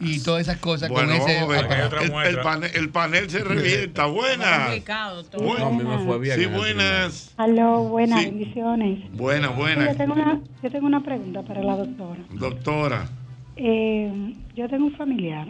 [0.00, 1.64] Y todas esas cosas Bueno, con ese vamos a ver.
[1.88, 1.96] aparato.
[2.20, 4.06] El, el panel, el panel se revienta.
[4.06, 4.84] Buenas.
[5.30, 5.44] Todo.
[5.44, 5.60] Buenas.
[5.60, 7.34] No, a mí me fue bien Sí, buenas.
[7.36, 8.26] Aló, buenas Sí.
[8.26, 9.12] bendiciones.
[9.12, 9.96] Buenas, Yo buenas.
[9.96, 12.20] tengo, una, yo tengo una pregunta para la doctora.
[12.32, 13.08] Doctora.
[13.56, 15.48] Eh, yo tengo un familiar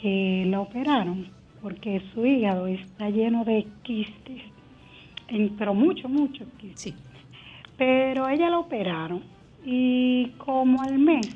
[0.00, 1.28] que la operaron
[1.62, 4.40] porque su hígado está lleno de quistes,
[5.28, 6.94] en- pero mucho, mucho quistes.
[7.76, 9.22] Pero a ella la operaron
[9.64, 11.26] y como al mes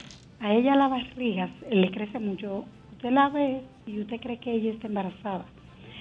[0.44, 2.64] a ella la barriga le crece mucho.
[2.92, 5.44] Usted la ve y usted cree que ella está embarazada.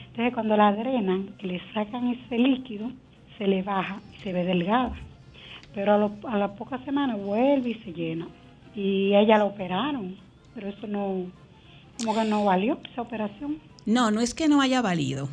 [0.10, 2.91] Entonces cuando la drenan, que le sacan ese líquido,
[3.38, 4.94] se le baja y se ve delgada.
[5.74, 8.28] Pero a, lo- a las pocas semanas vuelve y se llena.
[8.76, 10.15] Y ella la operaron,
[10.53, 11.26] pero eso no,
[11.98, 13.57] como que no valió esa operación.
[13.86, 15.30] No, no es que no haya valido.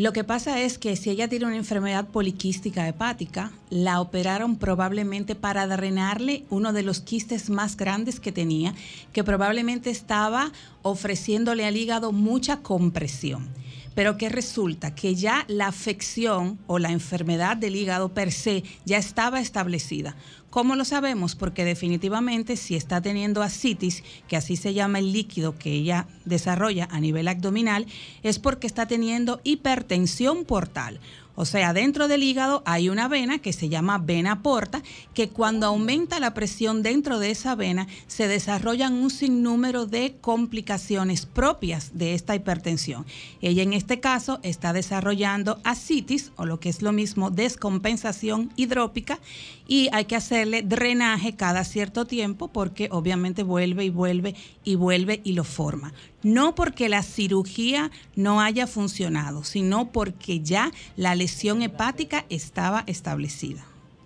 [0.00, 5.34] Lo que pasa es que si ella tiene una enfermedad poliquística hepática, la operaron probablemente
[5.34, 8.74] para drenarle uno de los quistes más grandes que tenía,
[9.12, 13.50] que probablemente estaba ofreciéndole al hígado mucha compresión.
[13.94, 18.98] Pero que resulta que ya la afección o la enfermedad del hígado per se ya
[18.98, 20.16] estaba establecida.
[20.50, 21.36] ¿Cómo lo sabemos?
[21.36, 26.88] Porque definitivamente si está teniendo ascitis, que así se llama el líquido que ella desarrolla
[26.90, 27.86] a nivel abdominal,
[28.24, 30.98] es porque está teniendo hipertensión portal.
[31.34, 34.82] O sea, dentro del hígado hay una vena que se llama vena porta,
[35.14, 41.26] que cuando aumenta la presión dentro de esa vena, se desarrollan un sinnúmero de complicaciones
[41.26, 43.06] propias de esta hipertensión.
[43.40, 49.18] Ella en este caso está desarrollando ascitis, o lo que es lo mismo, descompensación hidrópica,
[49.66, 54.34] y hay que hacerle drenaje cada cierto tiempo porque obviamente vuelve y vuelve
[54.64, 55.92] y vuelve y lo forma.
[56.22, 63.64] No porque la cirugía no haya funcionado, sino porque ya la lesión hepática estaba establecida.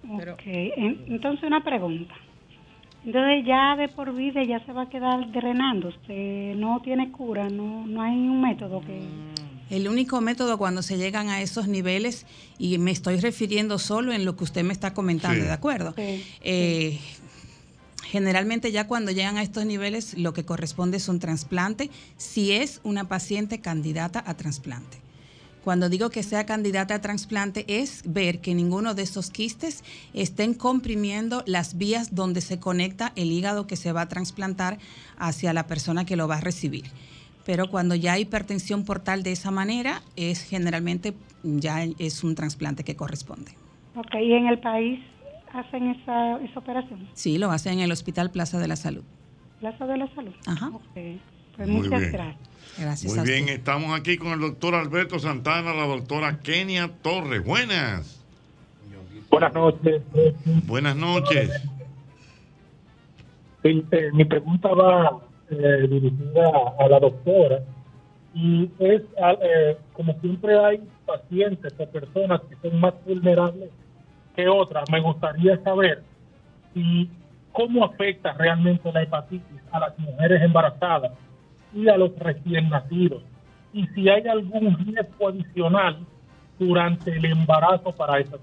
[0.09, 2.15] Ok, en- entonces una pregunta.
[3.05, 7.87] Entonces ya de por vida ya se va a quedar drenándose, no tiene cura, no,
[7.87, 9.03] no hay un método que...
[9.71, 12.27] El único método cuando se llegan a esos niveles,
[12.59, 15.47] y me estoy refiriendo solo en lo que usted me está comentando, Sí.
[15.47, 15.95] ¿de acuerdo?
[15.97, 16.99] Eh,
[18.15, 22.81] Generalmente ya cuando llegan a estos niveles lo que corresponde es un trasplante si es
[22.85, 24.99] una paciente candidata a trasplante.
[25.65, 29.83] Cuando digo que sea candidata a trasplante es ver que ninguno de esos quistes
[30.13, 34.79] estén comprimiendo las vías donde se conecta el hígado que se va a trasplantar
[35.19, 36.85] hacia la persona que lo va a recibir.
[37.45, 42.85] Pero cuando ya hay hipertensión portal de esa manera, es generalmente ya es un trasplante
[42.85, 43.51] que corresponde.
[43.97, 45.01] Ok, y en el país
[45.55, 49.05] hacen esa, esa operación, Sí, lo hacen en el Hospital Plaza de la Salud.
[49.61, 50.35] Plaza de la Salud.
[50.47, 50.71] Ajá.
[50.93, 52.13] Pues Muy muchas bien.
[52.13, 52.49] gracias.
[52.79, 53.55] Gracias Muy a bien, usted.
[53.55, 57.45] estamos aquí con el doctor Alberto Santana, la doctora Kenia Torres.
[57.45, 58.21] Buenas.
[59.31, 60.03] Buenas noches.
[60.67, 61.51] Buenas noches.
[63.63, 65.21] Sí, eh, mi pregunta va
[65.51, 67.61] eh, dirigida a la doctora
[68.35, 69.03] y es,
[69.43, 73.71] eh, como siempre hay pacientes o personas que son más vulnerables
[74.35, 76.03] que otras, me gustaría saber
[76.73, 77.09] si
[77.53, 81.13] cómo afecta realmente la hepatitis a las mujeres embarazadas
[81.75, 83.23] y a los recién nacidos
[83.73, 85.99] y si hay algún riesgo adicional
[86.59, 88.41] durante el embarazo para esas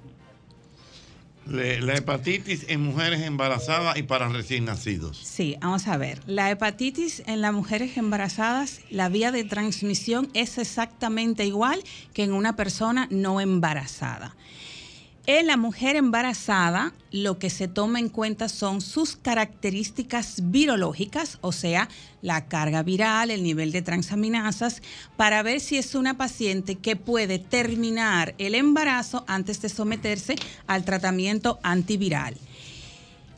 [1.47, 5.17] Le- la hepatitis en mujeres embarazadas y para recién nacidos.
[5.17, 6.19] Sí, vamos a ver.
[6.27, 11.81] La hepatitis en las mujeres embarazadas, la vía de transmisión es exactamente igual
[12.13, 14.35] que en una persona no embarazada.
[15.27, 21.51] En la mujer embarazada, lo que se toma en cuenta son sus características virológicas, o
[21.51, 21.89] sea,
[22.23, 24.81] la carga viral, el nivel de transaminasas,
[25.17, 30.35] para ver si es una paciente que puede terminar el embarazo antes de someterse
[30.65, 32.35] al tratamiento antiviral.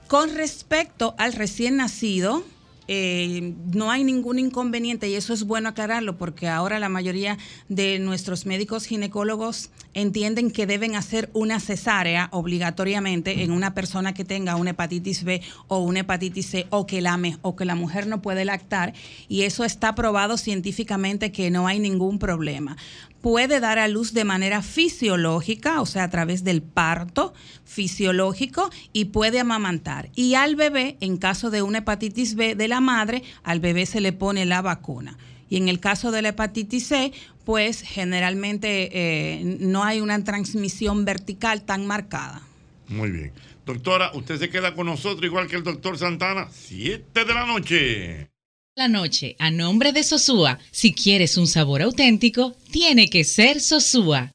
[0.07, 2.45] Con respecto al recién nacido,
[2.87, 7.37] eh, no hay ningún inconveniente y eso es bueno aclararlo porque ahora la mayoría
[7.69, 14.25] de nuestros médicos ginecólogos entienden que deben hacer una cesárea obligatoriamente en una persona que
[14.25, 18.07] tenga una hepatitis B o una hepatitis C o que la, o que la mujer
[18.07, 18.93] no puede lactar
[19.27, 22.75] y eso está probado científicamente que no hay ningún problema
[23.23, 27.33] puede dar a luz de manera fisiológica, o sea, a través del parto
[27.63, 30.09] fisiológico y puede amamantar.
[30.13, 34.01] Y al bebé, en caso de una hepatitis B de la madre, al bebé se
[34.01, 35.17] le pone la vacuna.
[35.49, 37.13] Y en el caso de la hepatitis C,
[37.45, 42.41] pues generalmente eh, no hay una transmisión vertical tan marcada.
[42.89, 43.31] Muy bien.
[43.65, 46.49] Doctora, usted se queda con nosotros igual que el doctor Santana.
[46.51, 48.32] Siete de la noche.
[48.75, 54.31] La noche, a nombre de Sosúa, si quieres un sabor auténtico, tiene que ser Sosúa.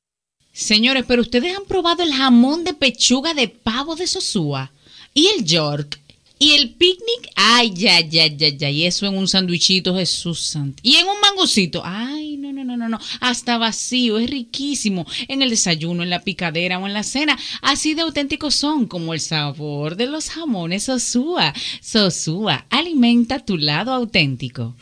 [0.52, 4.70] Señores, pero ustedes han probado el jamón de pechuga de pavo de Sosúa
[5.12, 5.98] y el York
[6.38, 7.30] y el picnic.
[7.36, 8.70] Ay, ya, ya, ya, ya.
[8.70, 10.80] Y eso en un sandwichito, Jesús santo.
[10.82, 11.82] Y en un mangocito.
[11.84, 12.98] Ay, no, no, no, no, no.
[13.20, 15.06] Hasta vacío, es riquísimo.
[15.28, 17.38] En el desayuno, en la picadera o en la cena.
[17.62, 21.54] Así de auténticos son como el sabor de los jamones Sosúa.
[21.80, 24.76] Sosúa, alimenta tu lado auténtico.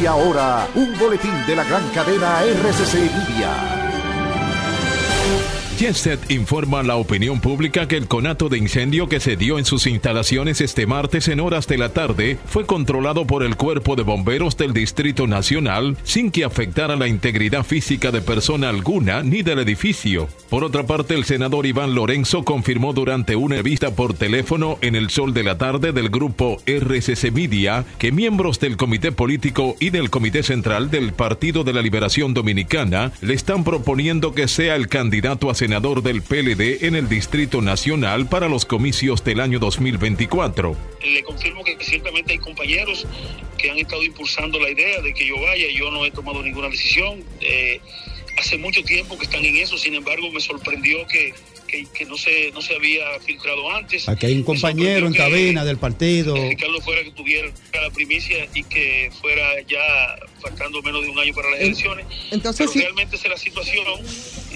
[0.00, 3.81] Y ahora, un boletín de la gran cadena RCC Media.
[5.78, 9.64] Jetset informa a la opinión pública que el conato de incendio que se dio en
[9.64, 14.02] sus instalaciones este martes en horas de la tarde fue controlado por el Cuerpo de
[14.02, 19.58] Bomberos del Distrito Nacional sin que afectara la integridad física de persona alguna ni del
[19.60, 20.28] edificio.
[20.50, 25.10] Por otra parte, el senador Iván Lorenzo confirmó durante una vista por teléfono en el
[25.10, 30.10] sol de la tarde del grupo RCC Media que miembros del Comité Político y del
[30.10, 35.50] Comité Central del Partido de la Liberación Dominicana le están proponiendo que sea el candidato
[35.50, 40.76] a senador del PLD en el Distrito Nacional para los comicios del año 2024.
[41.04, 43.06] Le confirmo que ciertamente hay compañeros
[43.58, 45.68] que han estado impulsando la idea de que yo vaya.
[45.72, 47.22] Yo no he tomado ninguna decisión.
[47.40, 47.80] Eh,
[48.40, 49.78] hace mucho tiempo que están en eso.
[49.78, 51.32] Sin embargo, me sorprendió que,
[51.72, 54.08] que, que no, se, no se había filtrado antes.
[54.08, 56.34] Aquí hay un compañero en cabina del partido.
[56.34, 59.80] Que Ricardo fuera que tuviera la primicia y que fuera ya
[60.40, 62.06] faltando menos de un año para las elecciones.
[62.30, 62.80] entonces, Pero sí.
[62.80, 63.84] realmente esa es la situación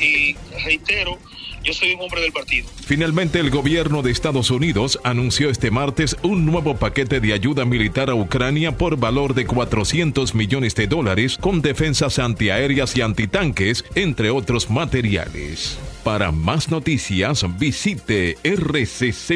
[0.01, 1.19] y reitero,
[1.67, 2.69] yo soy un hombre del partido.
[2.87, 8.09] Finalmente, el gobierno de Estados Unidos anunció este martes un nuevo paquete de ayuda militar
[8.09, 14.31] a Ucrania por valor de 400 millones de dólares con defensas antiaéreas y antitanques, entre
[14.31, 15.77] otros materiales.
[16.05, 19.27] Para más noticias visite rccmedia.com.do.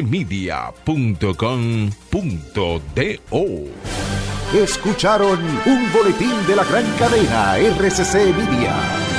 [4.53, 9.10] Escucharon un boletín de la gran cadena RCC Media.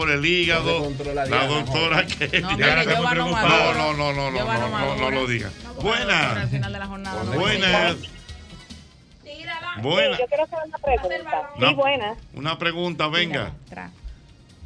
[0.00, 0.90] Por el hígado.
[1.28, 2.40] La doctora que.
[2.50, 2.54] No,
[3.14, 3.92] no.
[3.94, 5.50] No, no, no, no, lo diga.
[5.82, 6.50] Buenas.
[7.34, 7.96] Buenas.
[9.82, 10.18] Buenas.
[10.18, 11.50] yo quiero hacer una pregunta.
[11.58, 12.18] Sí, buenas.
[12.34, 13.52] Una pregunta, venga.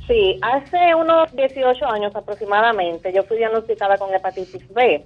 [0.07, 5.05] Sí, hace unos 18 años aproximadamente yo fui diagnosticada con hepatitis B.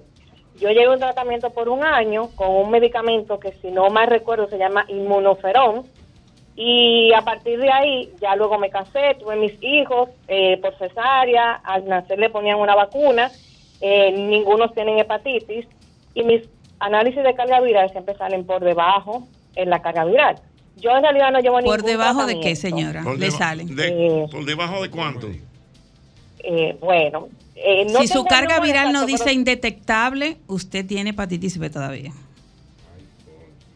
[0.59, 4.47] Yo llevé un tratamiento por un año con un medicamento que si no mal recuerdo
[4.47, 5.85] se llama inmunoferón
[6.61, 11.53] y a partir de ahí ya luego me casé, tuve mis hijos eh, por cesárea,
[11.63, 13.31] al nacer le ponían una vacuna,
[13.79, 15.65] eh, ninguno tienen hepatitis
[16.13, 16.41] y mis
[16.81, 19.25] análisis de carga viral siempre salen por debajo
[19.55, 20.35] en la carga viral.
[20.75, 23.03] Yo en realidad no llevo ¿Por ningún debajo de qué, señora?
[23.03, 23.73] Por Le salen.
[23.73, 25.29] de- ¿Por debajo de cuánto?
[26.43, 31.57] Eh, bueno, eh, no si su carga viral no dice pero, indetectable, usted tiene hepatitis
[31.57, 32.11] B todavía.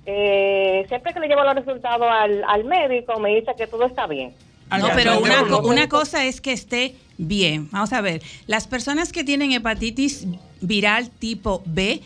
[0.06, 4.08] Eh, siempre que le llevo los resultados al, al médico me dice que todo está
[4.08, 4.34] bien.
[4.78, 7.70] No, pero una, una cosa es que esté bien.
[7.72, 10.26] Vamos a ver, las personas que tienen hepatitis
[10.62, 12.02] viral tipo B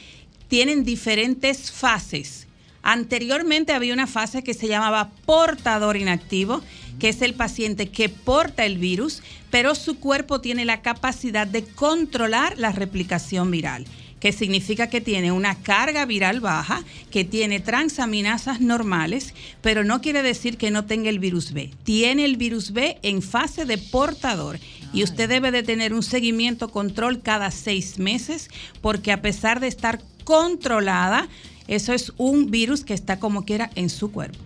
[0.47, 2.47] tienen diferentes fases.
[2.83, 6.61] Anteriormente había una fase que se llamaba portador inactivo,
[6.99, 11.63] que es el paciente que porta el virus, pero su cuerpo tiene la capacidad de
[11.63, 13.85] controlar la replicación viral
[14.19, 20.23] que significa que tiene una carga viral baja, que tiene transaminasas normales, pero no quiere
[20.23, 21.71] decir que no tenga el virus B.
[21.83, 24.59] Tiene el virus B en fase de portador
[24.93, 28.49] y usted debe de tener un seguimiento control cada seis meses
[28.81, 31.27] porque a pesar de estar controlada,
[31.67, 34.39] eso es un virus que está como quiera en su cuerpo.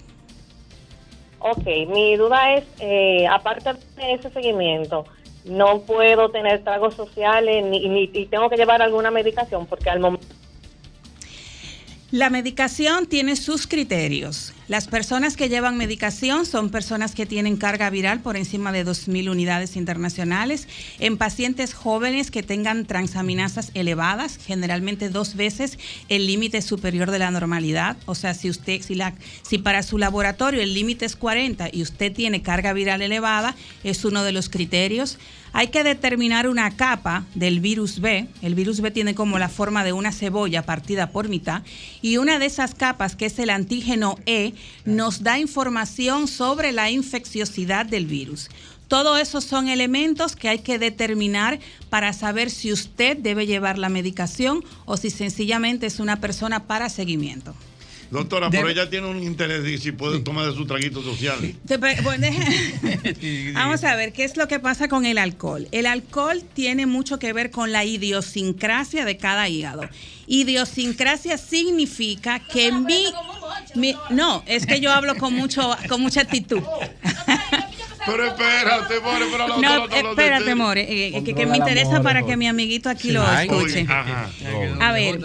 [1.39, 5.05] Ok, mi duda es, eh, aparte de ese seguimiento,
[5.45, 10.27] no puedo tener tragos sociales ni, ni tengo que llevar alguna medicación porque al momento...
[12.11, 14.51] La medicación tiene sus criterios.
[14.67, 19.31] Las personas que llevan medicación son personas que tienen carga viral por encima de 2.000
[19.31, 20.67] unidades internacionales.
[20.99, 25.79] En pacientes jóvenes que tengan transaminasas elevadas, generalmente dos veces
[26.09, 27.95] el límite superior de la normalidad.
[28.05, 31.81] O sea, si usted, si, la, si para su laboratorio el límite es 40 y
[31.81, 33.55] usted tiene carga viral elevada,
[33.85, 35.17] es uno de los criterios.
[35.53, 38.27] Hay que determinar una capa del virus B.
[38.41, 41.63] El virus B tiene como la forma de una cebolla partida por mitad.
[42.01, 44.53] Y una de esas capas, que es el antígeno E,
[44.85, 48.49] nos da información sobre la infecciosidad del virus.
[48.87, 51.59] Todo eso son elementos que hay que determinar
[51.89, 56.89] para saber si usted debe llevar la medicación o si sencillamente es una persona para
[56.89, 57.55] seguimiento.
[58.11, 61.39] Doctora, pero ella tiene un interés de si puede tomar de su traguito social.
[62.03, 62.27] Bueno,
[63.53, 65.67] Vamos a ver qué es lo que pasa con el alcohol.
[65.71, 69.87] El alcohol tiene mucho que ver con la idiosincrasia de cada hígado.
[70.27, 73.05] Idiosincrasia significa que mi,
[73.75, 76.61] mi- no, es que yo hablo con mucho con mucha actitud.
[78.05, 81.91] Pero espérate, more, pero la No, doctora está espérate, more, eh, que, que me interesa
[81.91, 82.31] more, para more.
[82.33, 83.85] que mi amiguito aquí lo Ay, escuche.
[83.87, 84.29] ajá.
[84.79, 85.19] A ver,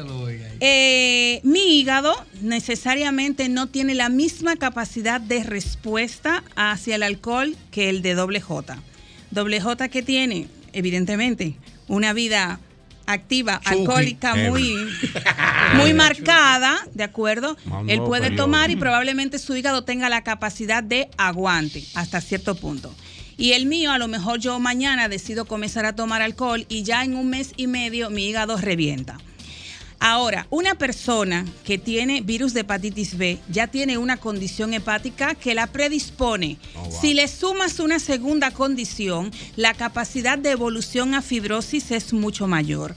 [0.61, 7.89] eh, mi hígado necesariamente no tiene la misma capacidad de respuesta hacia el alcohol que
[7.91, 8.79] el de doble J.
[9.31, 11.57] Doble J que tiene, evidentemente,
[11.89, 12.61] una vida
[13.07, 14.75] activa, alcohólica muy,
[15.77, 17.57] muy marcada, ¿de acuerdo?
[17.87, 18.45] Él puede periodo.
[18.45, 22.95] tomar y probablemente su hígado tenga la capacidad de aguante hasta cierto punto.
[23.39, 27.05] Y el mío, a lo mejor yo mañana decido comenzar a tomar alcohol y ya
[27.05, 29.19] en un mes y medio mi hígado revienta.
[29.99, 35.55] Ahora, una persona que tiene virus de hepatitis B ya tiene una condición hepática que
[35.55, 36.59] la predispone.
[36.75, 37.01] Oh, wow.
[37.01, 42.95] Si le sumas una segunda condición, la capacidad de evolución a fibrosis es mucho mayor.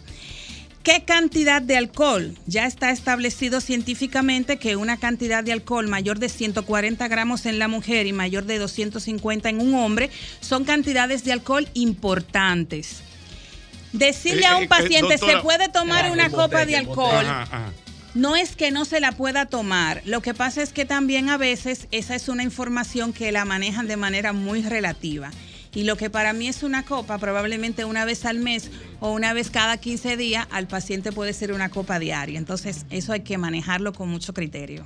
[0.83, 2.35] ¿Qué cantidad de alcohol?
[2.47, 7.67] Ya está establecido científicamente que una cantidad de alcohol mayor de 140 gramos en la
[7.67, 10.09] mujer y mayor de 250 en un hombre
[10.39, 13.03] son cantidades de alcohol importantes.
[13.93, 15.37] Decirle a Eh, un eh, paciente, doctora.
[15.37, 17.25] se puede tomar una copa de alcohol.
[17.25, 17.71] Ajá, ajá.
[18.15, 21.37] No es que no se la pueda tomar, lo que pasa es que también a
[21.37, 25.29] veces esa es una información que la manejan de manera muy relativa.
[25.75, 29.33] Y lo que para mí es una copa, probablemente una vez al mes o una
[29.33, 32.39] vez cada 15 días, al paciente puede ser una copa diaria.
[32.39, 34.83] Entonces, eso hay que manejarlo con mucho criterio.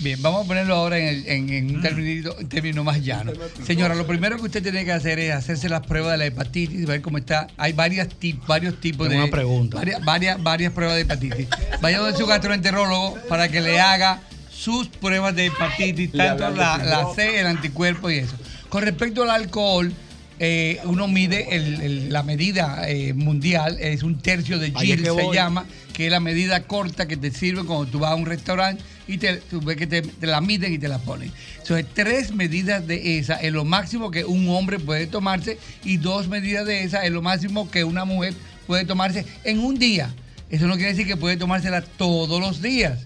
[0.00, 3.30] Bien, vamos a ponerlo ahora en, el- en- en un término, un término más llano.
[3.64, 6.84] Señora, lo primero que usted tiene que hacer es hacerse las pruebas de la hepatitis,
[6.84, 7.46] ver cómo está.
[7.56, 9.16] Hay varias tip- varios tipos de.
[9.16, 9.76] Una pregunta.
[9.76, 11.46] Varias, varias, varias pruebas de hepatitis.
[11.80, 14.20] Vaya donde su gastroenterólogo para que le haga
[14.50, 17.06] sus pruebas de hepatitis, tanto la, la.
[17.14, 18.34] C, el anticuerpo y eso.
[18.68, 19.92] Con respecto al alcohol,
[20.38, 24.96] eh, uno mide el- el- la medida eh, mundial, es un tercio de Ahí es
[24.96, 25.34] GIL, que se voy.
[25.34, 28.82] llama, que es la medida corta que te sirve cuando tú vas a un restaurante
[29.06, 31.30] y te, tú ves que te, te la miden y te la ponen.
[31.60, 36.26] Entonces, tres medidas de esa es lo máximo que un hombre puede tomarse y dos
[36.28, 38.34] medidas de esa es lo máximo que una mujer
[38.66, 40.12] puede tomarse en un día.
[40.50, 42.98] Eso no quiere decir que puede tomársela todos los días.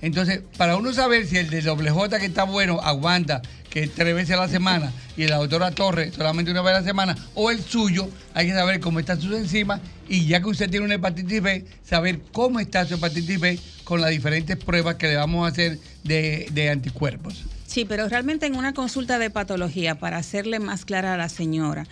[0.00, 4.14] Entonces, para uno saber si el de doble J que está bueno aguanta que tres
[4.14, 7.50] veces a la semana y la doctora Torres solamente una vez a la semana, o
[7.50, 10.94] el suyo, hay que saber cómo están sus enzimas y ya que usted tiene una
[10.94, 15.44] hepatitis B, saber cómo está su hepatitis B con las diferentes pruebas que le vamos
[15.44, 17.44] a hacer de, de anticuerpos.
[17.66, 21.86] Sí, pero realmente en una consulta de patología, para hacerle más clara a la señora,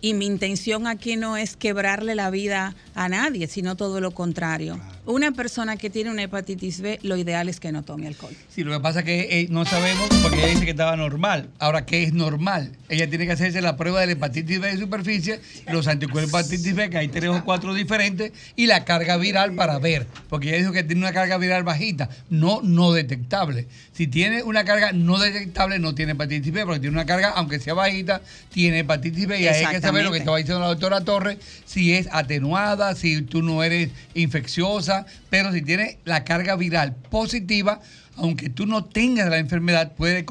[0.00, 4.78] y mi intención aquí no es quebrarle la vida a nadie, sino todo lo contrario.
[5.06, 8.34] Una persona que tiene una hepatitis B, lo ideal es que no tome alcohol.
[8.48, 11.50] Sí, lo que pasa es que eh, no sabemos porque ella dice que estaba normal.
[11.58, 12.72] Ahora, ¿qué es normal?
[12.88, 15.40] Ella tiene que hacerse la prueba de la hepatitis B de superficie,
[15.70, 19.54] los anticuerpos de hepatitis B, que hay tres o cuatro diferentes, y la carga viral
[19.54, 20.06] para ver.
[20.30, 23.66] Porque ella dijo que tiene una carga viral bajita, no no detectable.
[23.92, 27.60] Si tiene una carga no detectable, no tiene hepatitis B, porque tiene una carga, aunque
[27.60, 29.38] sea bajita, tiene hepatitis B.
[29.38, 31.36] Y hay que saber lo que estaba diciendo la doctora Torres,
[31.66, 34.93] si es atenuada, si tú no eres infecciosa,
[35.30, 37.80] pero si tiene la carga viral positiva,
[38.16, 40.24] aunque tú no tengas la enfermedad, puede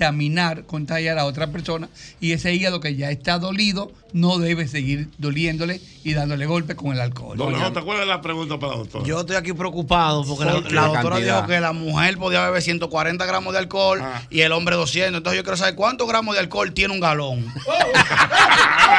[0.00, 1.88] contaminar, contagiar a otra persona
[2.20, 6.92] y ese hígado que ya está dolido no debe seguir doliéndole y dándole golpe con
[6.92, 7.36] el alcohol.
[7.38, 9.04] J, ¿cuál es la pregunta para la doctora?
[9.06, 10.74] Yo estoy aquí preocupado porque la, ¿Por qué?
[10.74, 11.36] la La doctora cantidad.
[11.36, 14.22] dijo que la mujer podía beber 140 gramos de alcohol Ah.
[14.30, 15.16] y el hombre 200.
[15.18, 17.52] Entonces yo quiero saber cuántos gramos de alcohol tiene un galón.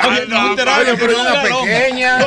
[0.03, 2.17] Pero de una pequeña.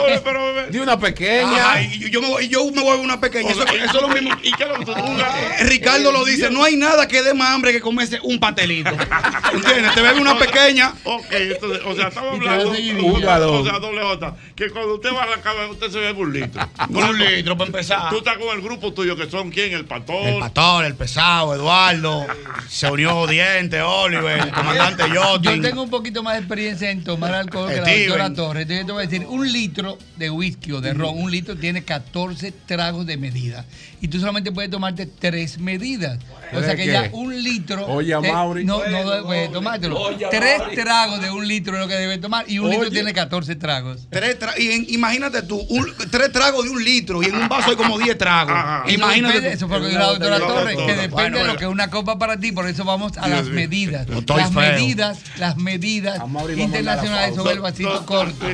[0.70, 1.70] De una pequeña.
[1.70, 3.50] Ajá, y yo, yo me voy, yo me voy a una pequeña.
[3.50, 4.30] Eso, eso es lo mismo.
[4.42, 7.34] ¿Y qué es lo que tú Eh, Ricardo lo dice, no hay nada que dé
[7.34, 8.90] más hambre que comerse un pastelito.
[9.54, 9.94] ¿Entiendes?
[9.94, 10.94] Te bebe una pequeña.
[11.04, 12.70] Ok, entonces, o sea, estamos hablando.
[12.70, 16.32] o sea, doble J, que cuando usted va a la cama, usted se bebe un
[16.32, 16.68] litro.
[16.90, 18.10] Un litro para empezar.
[18.10, 19.72] Tú estás con el grupo tuyo, que son quién?
[19.72, 20.26] El pastor.
[20.28, 22.26] El pastor, el pesado, Eduardo.
[22.68, 25.62] Se unió Diente, Oliver, el comandante Yo Yotin.
[25.62, 28.62] tengo un poquito más de experiencia en tomar alcohol que la doctora Torres.
[28.62, 31.56] Entonces yo te voy a decir, un litro de whisky o de ron, un litro
[31.56, 33.64] tiene 14 tragos de medida.
[34.00, 36.18] Y tú solamente puedes tomarte tres medidas.
[36.52, 36.92] O sea que ¿Qué?
[36.92, 37.86] ya un litro.
[37.86, 38.64] Oye, a de- Mauri.
[38.64, 39.98] No, no puedes tomártelo.
[40.00, 40.74] Oye, a Tres Mauri.
[40.76, 42.44] tragos de un litro es lo que debe tomar.
[42.50, 44.06] Y un litro tiene 14 tragos.
[44.10, 47.48] Tres tra- y en- imagínate tú, un- tres tragos de un litro y en un
[47.48, 48.54] vaso hay como 10 tragos.
[48.86, 49.56] Eso Imagínate depende- tú.
[49.56, 51.70] Eso fue lo que dijo la doctora Torres, que depende Bueno, de lo que es
[51.70, 54.06] una copa para ti, por eso vamos a las medidas.
[54.08, 54.50] Las feo.
[54.50, 56.20] medidas, las medidas
[56.56, 58.46] internacionales son el vasito corto.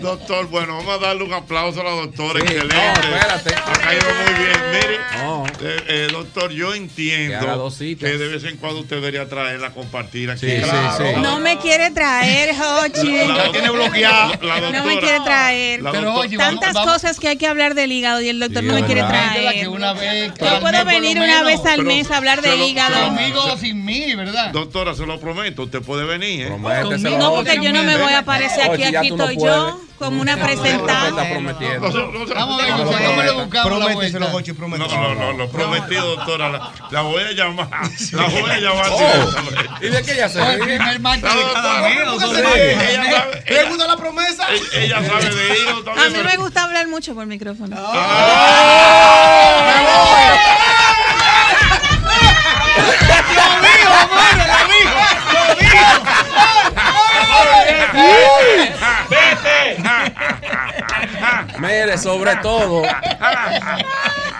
[0.00, 2.40] Doctor, bueno, vamos a darle un aplauso a la doctora.
[2.40, 2.74] Sí, Excelente.
[2.74, 3.54] no, espérate.
[3.54, 4.60] Ha caído muy bien.
[4.72, 5.46] Mire, No.
[5.60, 10.30] eh, eh, doctor, yo entiendo que, de vez en cuando usted debería traerla a compartir
[10.30, 10.46] aquí.
[10.46, 11.20] Sí, sí, sí.
[11.20, 13.12] No me quiere traer, Jochi.
[13.26, 14.38] La tiene bloqueada.
[14.42, 15.80] La No me quiere traer.
[15.90, 18.68] Pero, oye, Tantas vamos- cosas que hay que hablar del hígado y el doctor Sí,
[18.68, 19.54] no me quiere traer.
[19.60, 22.56] que una vez Yo puedo venir una vez al Pero mes a hablar de se
[22.56, 23.06] lo- hígado.
[23.06, 24.50] Conmigo o sin mí, ¿verdad?
[24.52, 26.46] Doctora, se lo prometo, usted puede venir.
[26.46, 26.50] ¿eh?
[27.18, 30.36] No, porque yo no me voy a aparecer aquí, aquí estoy yo como una
[31.26, 31.90] prometiendo.
[31.90, 32.66] No, no, no, Vamos a
[35.34, 36.48] lo prometido, doctora.
[36.48, 37.68] La, la voy a llamar.
[38.12, 38.86] La voy a llamar.
[38.90, 39.30] Oh.
[39.82, 40.62] ¿Y de qué ya se El.
[42.88, 44.46] Ella ¿Le gusta la promesa?
[44.72, 46.12] ella- Ella sabe de A también.
[46.12, 47.76] mí me gusta hablar mucho por micrófono.
[61.60, 62.82] Mire, sobre todo.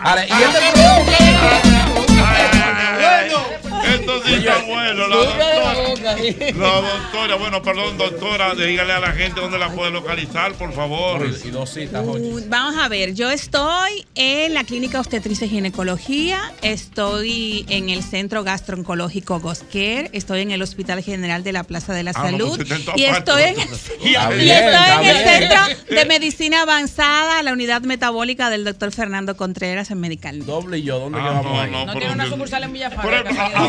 [0.02, 0.60] Ahora, y este
[3.84, 5.08] Esto sí está bueno.
[5.08, 5.74] La doctora,
[6.56, 11.26] la doctora, bueno, perdón, doctora, dígale a la gente dónde la puede localizar, por favor.
[11.44, 12.24] Y dos citas, oye.
[12.32, 18.02] Uh, Vamos a ver, yo estoy en la Clínica Obstetricia y Ginecología, estoy en el
[18.02, 22.38] Centro Gastrooncológico Gosquer, estoy en el Hospital General de la Plaza de la Ah, no,
[22.38, 23.56] Salud pues, todas y estoy en,
[24.04, 25.16] y estoy el.
[25.24, 30.44] Centro de Medicina Avanzada, la unidad metabólica del doctor Fernando Contreras en Medical.
[30.44, 33.14] Doble y yo, ¿dónde Ah, quedamos no, tiene una sucursal en Por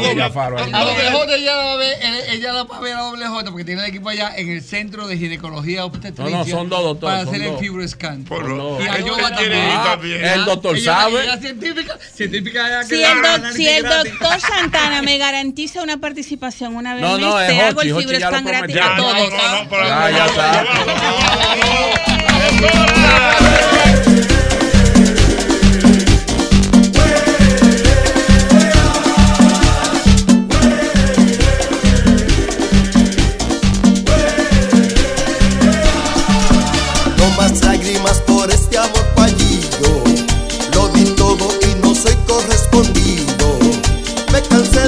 [0.05, 2.79] A, a Faro doble J ella la va a ver, ella- ella la va a
[2.81, 6.23] ver a doble J porque tiene el equipo allá en el centro de ginecología obstetricia.
[6.37, 8.25] No, no, son dos doctores, Para hacer el fibroscan.
[8.29, 10.23] Y a Yoba también.
[10.25, 11.23] El doctor sabe.
[11.39, 13.03] científica, científica Si
[13.67, 17.61] el, doctor Santana me garantiza una participación una vez No, al no, mes, es te
[17.61, 19.29] hago el fibroscan gratis a todos.
[19.71, 20.65] Ya, ya está.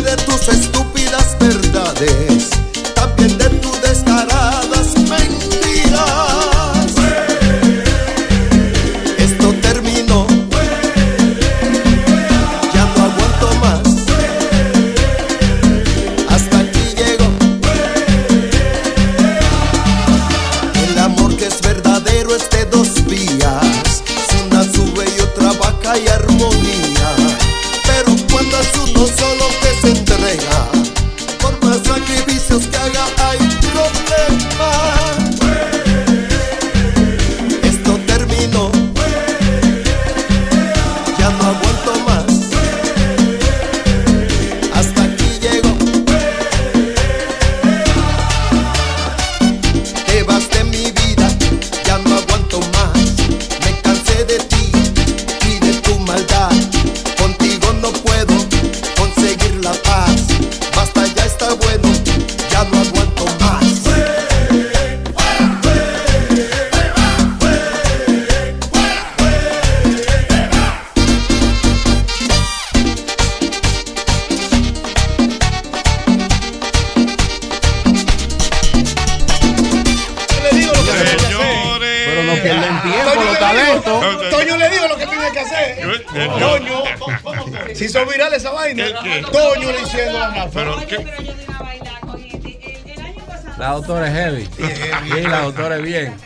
[0.03, 0.82] De tus estúpidas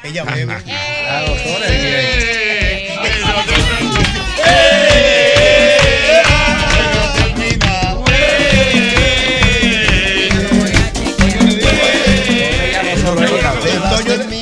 [0.04, 0.56] Ella bebe.
[0.66, 1.68] La doctora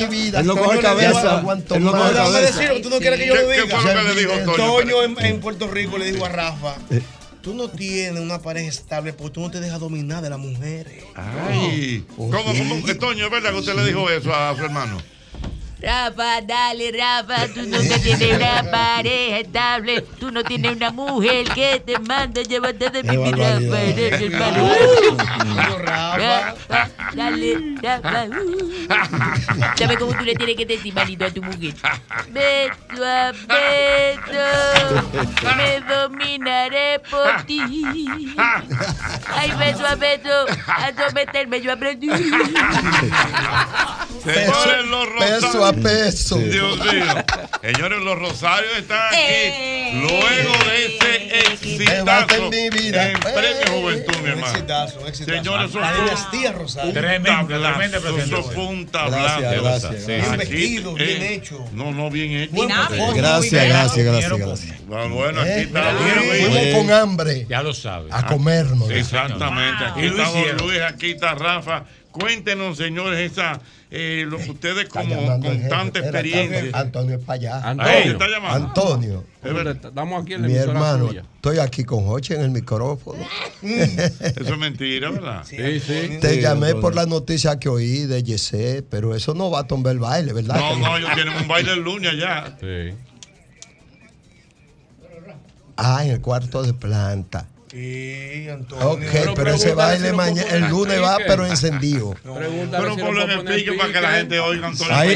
[0.08, 0.40] vida.
[0.40, 1.42] Él no coge le cabeza.
[1.74, 2.00] Él no más.
[2.02, 2.60] coge cabeza.
[2.82, 3.80] tú no quieres que yo ¿Qué- lo qué diga.
[3.80, 4.56] fue lo que le dijo Toño?
[4.56, 6.76] Toño en, en Puerto Rico le dijo a Rafa,
[7.42, 11.04] tú no tienes una pareja estable porque tú no te dejas dominar de las mujeres.
[11.14, 14.98] Ay, ¿cómo, cómo, eh, Toño, es verdad que usted le dijo eso a su hermano?
[15.96, 21.80] Rafa, dale, Rafa, tú nunca tienes una pareja estable, tú no tienes una mujer que
[21.86, 23.60] te manda llévate de mi vida.
[25.78, 28.24] Rafa, dale, Rafa.
[28.24, 28.86] uh.
[29.76, 31.74] ¿Sabes cómo tú le tienes que decir malito a tu mujer?
[32.30, 34.46] Beso a beso,
[35.56, 37.94] me dominaré por ti.
[39.32, 42.08] Ay, beso a beso, a someterme yo aprendí.
[44.24, 45.84] Señores, los Peso a rosarios.
[45.84, 46.36] peso.
[46.38, 47.04] Dios mío.
[47.62, 49.16] Señores, los rosarios están aquí.
[49.18, 50.00] Eh.
[50.20, 53.10] Luego de ese exitazo de mi vida.
[53.10, 54.46] en Premio Juventud, mi Un hermano.
[54.52, 55.36] exitazo, un exitazo.
[55.38, 56.92] Señores, eso la fue- dinastía Rosario.
[56.92, 59.90] Tremendo, Tablazo, tremenda Eso fue un Gracias, tablazo.
[60.06, 61.64] Bien aquí, vestido, bien eh, hecho.
[61.72, 62.52] No, no, bien hecho.
[62.54, 63.16] Performance.
[63.16, 64.74] Gracias, gracias, gracias, gracias.
[64.92, 66.74] Ah, Bueno, aquí Eh, está Fuimos Luis.
[66.74, 68.12] con hambre Ya lo sabes.
[68.12, 68.88] A comernos.
[68.90, 69.84] Exactamente.
[69.84, 70.52] Aquí Y lo está.
[70.62, 71.84] Luis, aquí está Rafa.
[72.10, 73.60] Cuéntenos, señores, esa,
[73.90, 76.70] eh, lo que ustedes como con tanta experiencia.
[76.78, 77.68] Antonio es para allá.
[77.70, 78.12] Ahí, ¿te Antonio.
[78.12, 78.66] está llamando?
[78.68, 79.76] Antonio, Es verdad.
[79.86, 81.24] Estamos aquí en la mi hermano, suya.
[81.36, 83.24] estoy aquí con Hoche en el micrófono.
[83.62, 85.44] Eso es mentira, ¿verdad?
[85.44, 86.18] Sí, sí.
[86.20, 89.66] Te Sí, llamé por la noticia que oí de Yesé, pero eso no va a
[89.68, 90.56] tomar el baile, ¿verdad?
[90.58, 92.56] No, no, ellos tienen un baile el lunes allá.
[92.60, 92.94] Sí.
[95.76, 97.48] Ah, en el cuarto de planta.
[97.76, 98.88] Sí, Antonio.
[98.88, 102.14] Ok, Pero pero ese baile mañana, el lunes va, pero encendido.
[102.22, 104.94] Pregúntale Pero si puedo el pique para que la gente oiga, Antonio.
[104.94, 105.14] Ahí-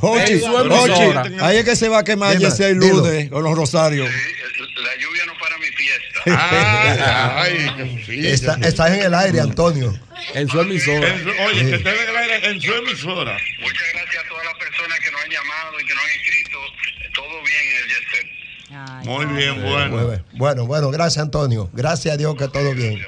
[0.00, 1.24] su Hochi, emisora.
[1.40, 4.08] ahí es que se va a quemar Jesse el lunes con los rosarios.
[4.08, 6.20] La lluvia no para mi fiesta.
[7.36, 8.26] Ay, ay, que sí.
[8.26, 9.94] Está- estás en el aire, Antonio.
[10.34, 11.08] En su emisora.
[11.08, 13.36] En su- oye, que esté en el aire en su emisora.
[13.60, 16.58] Muchas gracias a todas las personas que nos han llamado y que nos han escrito.
[17.14, 18.26] Todo bien en el Jet Set.
[19.04, 20.08] Muy bien, Muy bueno.
[20.08, 20.22] bien.
[20.34, 21.68] Bueno, bueno, gracias, Antonio.
[21.72, 23.00] Gracias a Dios que todo bien.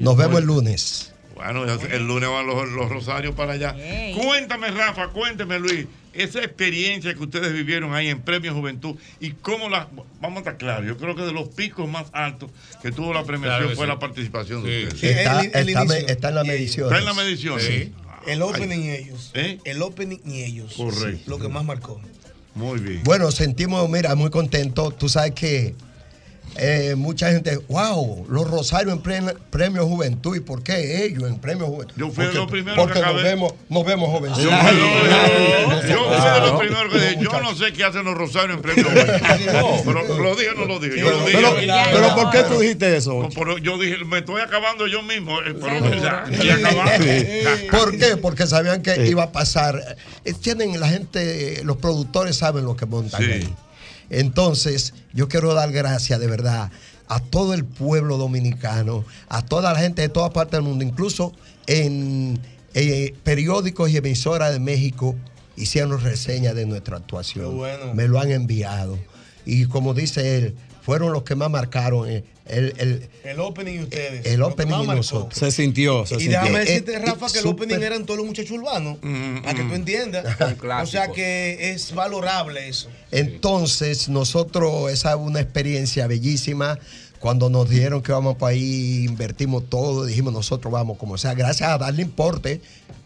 [0.00, 1.12] Nos vemos el lunes.
[1.34, 3.74] Bueno, el lunes van los, los rosarios para allá.
[4.16, 5.86] Cuéntame, Rafa, cuénteme, Luis.
[6.12, 9.88] esa experiencia que ustedes vivieron ahí en Premio Juventud y cómo la.
[10.20, 13.24] Vamos a estar claros, yo creo que de los picos más altos que tuvo la
[13.24, 13.90] premiación Claro fue sí.
[13.92, 14.94] la participación de Sí.
[14.94, 15.16] ustedes.
[15.18, 16.06] Está- El- el está- inicio.
[16.08, 16.86] está en la medición.
[16.86, 17.60] Está en la medición.
[17.60, 17.92] Sí.
[18.28, 19.30] El opening y ellos.
[19.34, 19.58] ¿Eh?
[19.64, 20.74] El opening y ellos.
[20.76, 21.28] Correcto.
[21.28, 22.00] Lo que más marcó.
[22.54, 23.02] Muy bien.
[23.04, 24.96] Bueno, sentimos, mira, muy contentos.
[24.98, 25.74] Tú sabes que
[26.56, 30.36] eh, mucha gente, wow, los Rosarios en pre- Premio Juventud.
[30.36, 31.94] ¿Y por qué ellos en Premio Juventud?
[31.96, 34.50] Yo fui de porque, los primeros porque que nos vemos, nos vemos Yo, jovencitos.
[34.52, 38.56] yo- yo fui de los primeros que dije, yo no sé qué hacen los rosarios
[38.56, 39.82] en premio Juventud.
[39.84, 40.98] Pero lo dije o no lo dije.
[40.98, 41.38] Yo lo dije.
[41.38, 43.28] Pero- pero ¿por qué tú dijiste eso?
[43.34, 45.40] Pero yo dije, me estoy acabando yo mismo.
[45.40, 47.06] eh, Pero ya, ya acabando.
[47.70, 48.16] ¿Por qué?
[48.16, 49.80] Porque sabían que iba a pasar.
[50.24, 53.30] Eh, Tienen la gente, los productores saben lo que montan Sí.
[53.30, 53.54] ahí.
[54.12, 56.70] Entonces, yo quiero dar gracias de verdad
[57.08, 61.32] a todo el pueblo dominicano, a toda la gente de toda parte del mundo, incluso
[61.66, 62.38] en
[62.74, 65.16] eh, periódicos y emisoras de México
[65.56, 67.56] hicieron reseñas de nuestra actuación.
[67.56, 67.94] Bueno.
[67.94, 68.98] Me lo han enviado.
[69.44, 73.82] Y como dice él, fueron los que más marcaron eh, el, el, El opening y
[73.84, 74.26] ustedes.
[74.26, 75.38] el opening y nosotros.
[75.38, 76.40] Se sintió, se Y sintió.
[76.40, 78.98] déjame decirte, Rafa, que el opening eran todos los muchachos urbanos.
[79.42, 80.36] Para que tú entiendas.
[80.82, 82.88] o sea que es valorable eso.
[83.10, 86.78] Entonces, nosotros, esa es una experiencia bellísima.
[87.20, 91.68] Cuando nos dijeron que vamos para ahí, invertimos todo, dijimos nosotros vamos, como sea, gracias
[91.70, 92.60] a darle importe,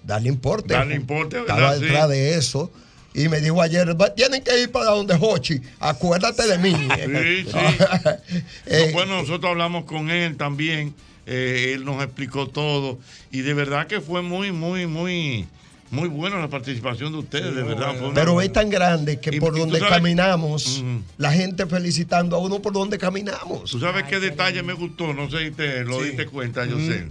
[0.04, 0.72] darle importe.
[0.72, 1.76] Darle importe, Estaba ¿verdad?
[1.78, 1.84] Sí.
[1.84, 2.70] detrás de eso.
[3.16, 6.72] Y me dijo ayer, "Va- tienen que ir para donde Hochi, acuérdate de mí.
[6.74, 7.56] Sí, sí.
[8.66, 10.94] Eh, No, bueno, nosotros hablamos con él también.
[11.28, 12.98] eh, él nos explicó todo.
[13.32, 15.44] Y de verdad que fue muy, muy, muy,
[15.90, 17.52] muy buena la participación de ustedes.
[17.55, 17.94] de verdad.
[17.98, 20.84] fue Pero es tan grande que Y- por y donde sabes- caminamos,
[21.18, 23.70] la gente felicitando a uno por donde caminamos.
[23.70, 25.12] ¿Tú sabes qué detalle me gustó?
[25.14, 27.09] No sé si te lo diste cuenta, yo sé.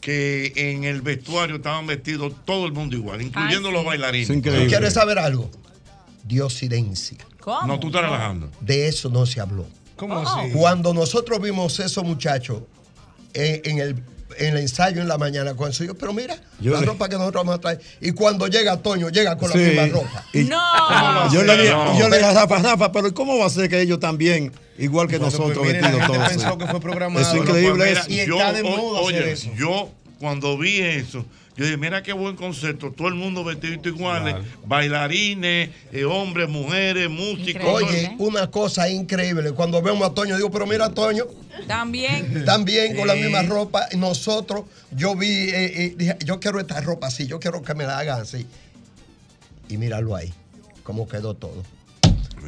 [0.00, 4.28] Que en el vestuario estaban vestidos todo el mundo igual, incluyendo Ay, los bailarines.
[4.28, 5.50] ¿Tú ¿Quieres saber algo?
[6.24, 7.18] Diosidencia.
[7.40, 7.66] ¿Cómo?
[7.66, 8.50] No, tú estás relajando.
[8.60, 9.66] De eso no se habló.
[9.96, 10.18] ¿Cómo Oh.
[10.28, 10.52] así?
[10.52, 12.62] Cuando nosotros vimos esos muchachos
[13.34, 14.02] en, en el,
[14.38, 17.16] en el ensayo en la mañana, cuando yo, pero mira, Yo la le- ropa que
[17.16, 17.80] nosotros vamos a traer.
[18.00, 19.58] Y cuando llega Toño, llega con Sí.
[19.58, 20.24] la misma ropa.
[20.32, 21.32] Y- No.
[21.32, 21.98] Yo le dije, No.
[21.98, 25.08] yo le dije a Rafa, Rafa, pero ¿cómo va a ser que ellos también, igual
[25.08, 26.28] que Bueno, pues nosotros, la vestidos todos?
[26.28, 27.20] pensó que fue programado.
[27.20, 28.10] Es Bueno, increíble Pues mira, eso.
[28.10, 29.50] Y yo, está de moda hacer oye, eso.
[29.56, 29.90] yo
[30.20, 31.24] cuando vi eso,
[31.58, 37.10] yo dije, mira qué buen concepto, todo el mundo vestidito iguales, bailarines, eh, hombres, mujeres,
[37.10, 37.64] músicos.
[37.82, 39.50] Oye, una cosa increíble.
[39.50, 41.24] Cuando vemos a Toño, digo, pero mira a Toño,
[41.66, 42.44] También.
[42.46, 43.88] también con la misma ropa.
[43.96, 47.82] Nosotros, yo vi, eh, eh, dije, yo quiero esta ropa así, yo quiero que me
[47.82, 48.46] la hagan así.
[49.68, 50.32] Y míralo ahí,
[50.84, 51.64] cómo quedó todo.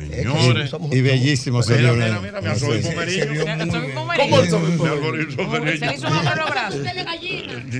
[0.08, 0.72] Señores.
[0.92, 1.94] y bellísimo se vio.
[1.94, 3.26] Mira, mira, me asomé pomerillo.
[3.94, 4.12] ¿Cómo
[5.56, 6.78] el Se hizo un amarro brazo?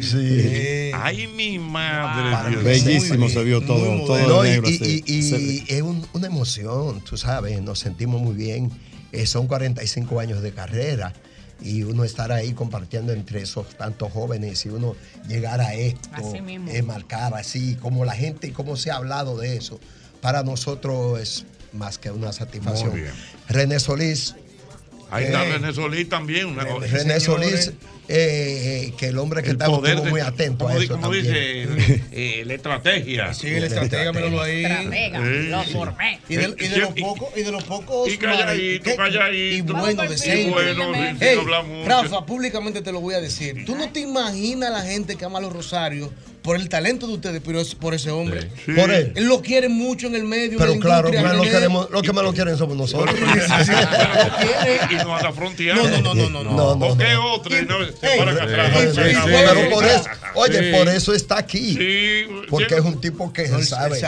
[0.02, 0.90] Sí.
[0.94, 2.50] Ay, mi madre.
[2.50, 2.64] Dios.
[2.64, 7.16] Bellísimo se vio todo, todo No, de y negro, y- es un- una emoción, tú
[7.16, 8.70] sabes, nos sentimos muy bien.
[9.12, 11.12] Eh, son 45 años de carrera
[11.62, 14.94] y uno estar ahí compartiendo entre esos tantos jóvenes y uno
[15.28, 16.70] llegar a esto, Así mismo.
[16.70, 19.80] eh, marcar así, como la gente y cómo se ha hablado de eso,
[20.20, 22.90] para nosotros es más que una satisfacción.
[22.90, 23.12] Muy bien.
[23.48, 24.34] René Solís.
[25.12, 26.46] Ahí está eh, René Solís también.
[26.46, 26.86] Una cosa.
[26.86, 27.74] René Solís, eh,
[28.88, 30.98] eh, que el hombre que El está poder de- muy atento a ¿cómo di- eso
[30.98, 31.24] también.
[31.24, 32.02] dice?
[32.12, 33.34] Eh, la estrategia.
[33.34, 34.64] Sí, la estratega, míralo ahí.
[34.64, 35.48] Estratega, Sí.
[35.48, 36.20] lo formé.
[36.28, 38.08] Y de, y de los pocos, y de los pocos.
[38.12, 39.72] Y calladito, calladito.
[39.72, 40.50] Y bueno, Y decente.
[40.50, 41.88] bueno, sin- sin Ey, hablar mucho.
[41.88, 43.64] Rafa, públicamente te lo voy a decir.
[43.64, 46.10] Tú no te imaginas la gente que ama a los Rosarios
[46.50, 48.50] por el talento de ustedes, pero es por ese hombre.
[48.66, 48.72] Sí.
[48.72, 49.12] Por él.
[49.14, 50.58] Él lo quiere mucho en el medio.
[50.58, 51.48] Pero claro, lo René.
[51.48, 53.14] queremos, lo que más lo quieren somos nosotros.
[54.90, 55.88] Y no anda fronteando.
[55.88, 56.50] No, no, no, no, no.
[56.50, 57.34] No, no, ¿O qué no.
[57.34, 57.56] otro?
[58.00, 60.04] Pero por eso,
[60.34, 61.76] oye, por eso está aquí.
[61.76, 62.80] Sí, Porque sí.
[62.80, 64.00] es un tipo que No, sabe.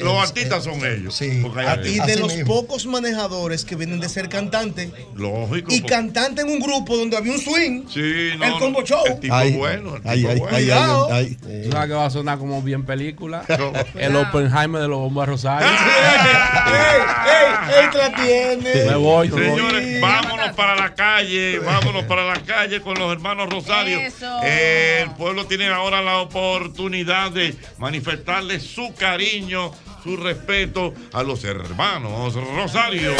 [0.00, 1.20] Los artistas son ellos.
[1.20, 5.70] Y de los pocos manejadores que vienen de ser cantantes Lógico.
[5.74, 7.82] y cantante en un grupo donde había un swing.
[7.92, 9.04] Sí, no, el combo show.
[9.04, 9.96] El tipo bueno.
[9.96, 11.08] El tipo bueno.
[11.36, 13.44] Tú sabes que va a sonar como bien película.
[13.94, 15.68] El Oppenheimer de los bombas Rosario.
[16.66, 18.90] ¡Ey, ey, ey, te la tiene!
[18.90, 19.58] Me voy, me voy.
[19.58, 23.98] Señores, vámonos para la calle, vámonos para la calle con los hermanos Rosario.
[24.00, 24.42] Eso.
[24.42, 32.34] El pueblo tiene ahora la oportunidad de manifestarle su cariño, su respeto a los hermanos
[32.34, 33.14] Rosario.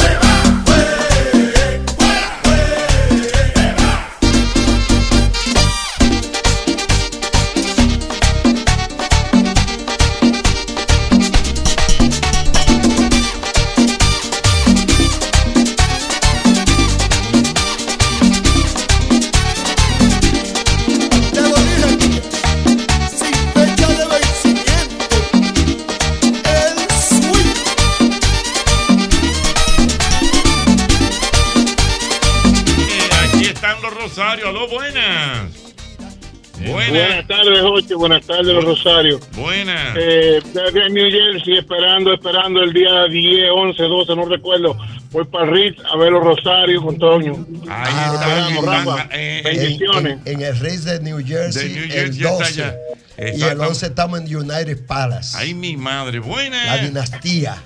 [36.66, 37.95] Buenas tardes, Joche.
[37.95, 39.20] Buenas tardes, los Rosarios.
[39.32, 39.97] Buenas.
[39.97, 44.77] Eh, desde New Jersey, esperando, esperando el día 10, 11, 12, no recuerdo.
[45.11, 47.47] Voy para Ritz a ver los Rosarios con Toño.
[47.69, 49.09] Ahí Esperamos, están, Rafa.
[49.12, 50.19] eh, Bendiciones.
[50.24, 52.62] En, en el Ritz de New Jersey, De New el Jersey ya está 12.
[52.62, 52.74] allá.
[53.16, 53.66] Y el Exactamente.
[53.69, 55.36] 11 estamos en United Palace.
[55.39, 56.19] Ay, mi madre.
[56.19, 56.66] Buenas.
[56.66, 57.57] La dinastía.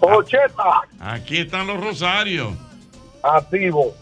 [0.00, 0.80] Ocheta.
[1.00, 2.54] Aquí están los Rosarios.
[3.22, 3.94] Activo.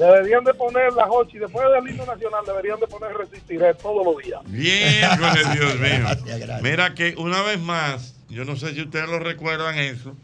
[0.00, 4.16] Deberían de poner la Jochi, después del himno nacional, deberían de poner Resistiré todos los
[4.24, 4.40] días.
[4.46, 5.98] Bien, con Dios mío.
[6.00, 6.62] Gracias, gracias.
[6.62, 10.16] Mira que una vez más, yo no sé si ustedes lo recuerdan eso,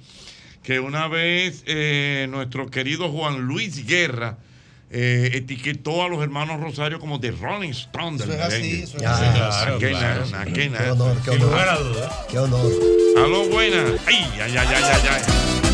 [0.62, 4.38] que una vez eh, nuestro querido Juan Luis Guerra
[4.90, 8.82] eh, etiquetó a los hermanos Rosario como The Rolling Stones del Eso es así, merengue.
[8.84, 9.24] eso es así.
[9.24, 12.10] Claro, Qué honor, qué honor.
[12.30, 12.72] Qué honor.
[13.18, 14.00] Aló, buenas.
[14.06, 15.65] Ay, ay, ay, ay, ay, ay.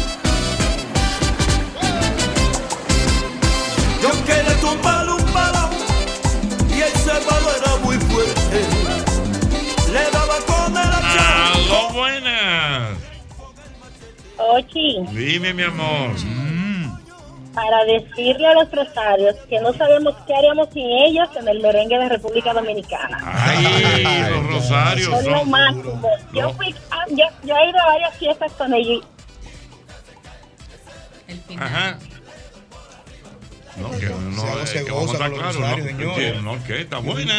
[14.54, 16.10] Ochi, Dime, mi amor.
[17.54, 21.98] para decirle a los rosarios que no sabemos qué haríamos sin ellos en el merengue
[21.98, 23.18] de República Dominicana.
[23.24, 26.02] Ay, los Rosarios Son lo máximo.
[26.34, 29.02] Yo, fui, ah, yo, yo he ido a varias fiestas con ellos.
[31.58, 31.98] Ajá.
[33.78, 33.90] No,
[36.64, 37.34] que está buena.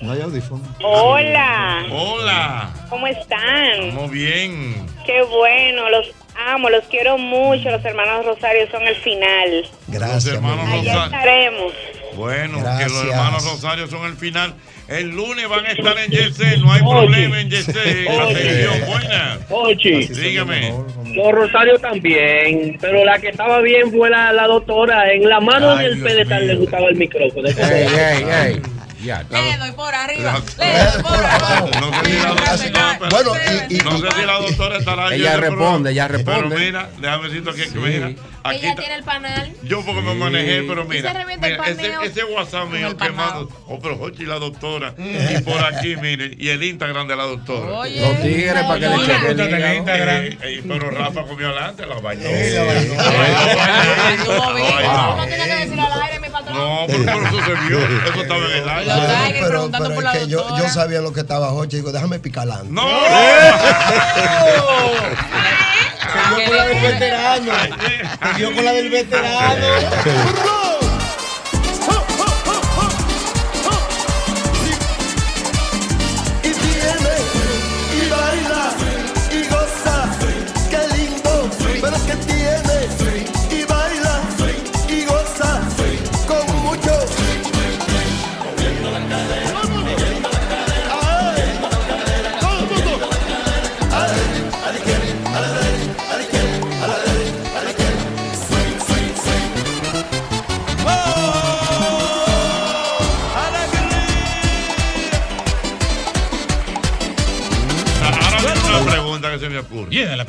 [0.00, 0.62] No hay audífono.
[0.82, 3.94] Hola, Hola, ¿cómo están?
[3.94, 4.86] muy bien.
[5.06, 6.10] Qué bueno, los
[6.48, 7.70] amo, los quiero mucho.
[7.70, 9.66] Los hermanos Rosario son el final.
[9.90, 11.04] Los hermanos Allá Rosario.
[11.04, 11.72] estaremos.
[12.16, 12.92] Bueno, que Gracias.
[12.92, 14.54] los hermanos Rosario son el final.
[14.88, 18.06] El lunes van a estar en Yesé, no hay problema en Yesé.
[18.08, 19.38] Atención, buena.
[19.48, 20.74] Ochi, Dígame.
[21.14, 25.10] los Rosarios también, pero la que estaba bien fue la, la doctora.
[25.12, 27.48] En la mano Ay, del Dios pedestal le gustaba el micrófono.
[27.48, 28.62] Ey, ey, ey.
[29.04, 30.40] Ya, Le doy por arriba.
[30.58, 31.70] La- Le doy por arriba.
[31.80, 31.92] No
[32.56, 33.32] sé si la doctora, Bueno,
[33.68, 36.42] y- y- no sé si la doctora estará Ella oyendo, pero- responde, ella responde.
[36.48, 38.06] Pero mira, déjame decirte que, que mira,
[38.44, 39.52] aquí Ella está- tiene el panal.
[39.62, 42.96] Yo porque me manejé, pero mira, se revienta el mira, ese, paneo ese WhatsApp mío
[42.96, 47.16] que mando, oh, pero Jochi la doctora, y por aquí, mire, y el Instagram de
[47.16, 47.72] la doctora.
[47.78, 50.16] Oye, Los tigres para que le chequen el Eh, Instagram.
[50.24, 52.22] eh, eh, pero Rafa comió adelante, la bañó.
[56.20, 56.56] Mi patrón.
[56.56, 58.93] No, pero, pero eso se vio, eso estaba en el aire.
[59.32, 61.78] Pero, pero, pero es que yo, yo sabía lo que estaba Joche.
[61.78, 62.62] Digo, déjame picarla.
[62.68, 62.82] ¡No!
[66.14, 67.52] Se dio con la del veterano.
[68.22, 69.66] Se dio con la del veterano.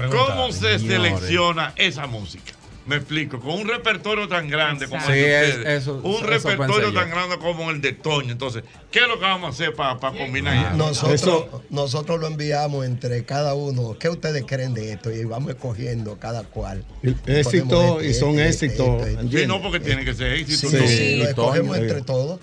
[0.04, 0.82] La pregunta, ¿Cómo se señores.
[1.20, 2.54] selecciona esa música?
[2.88, 6.16] Me explico, con un repertorio tan grande como Sí, el de es- ustedes, eso- un
[6.18, 6.94] eso repertorio yo.
[6.94, 8.32] tan grande como el de Toño.
[8.32, 10.76] Entonces, ¿qué es lo que vamos a hacer para combinar?
[10.76, 13.98] Nosotros, nosotros lo enviamos entre cada uno.
[13.98, 15.12] ¿Qué ustedes creen de esto?
[15.12, 16.86] Y vamos escogiendo cada cual.
[17.26, 19.02] Éxito Ponemos y este, son este, éxitos.
[19.08, 19.40] este, este.
[19.40, 20.70] Sí, no, porque tiene que ser éxito.
[20.70, 22.40] Sí, sí, lo escogemos entre todos.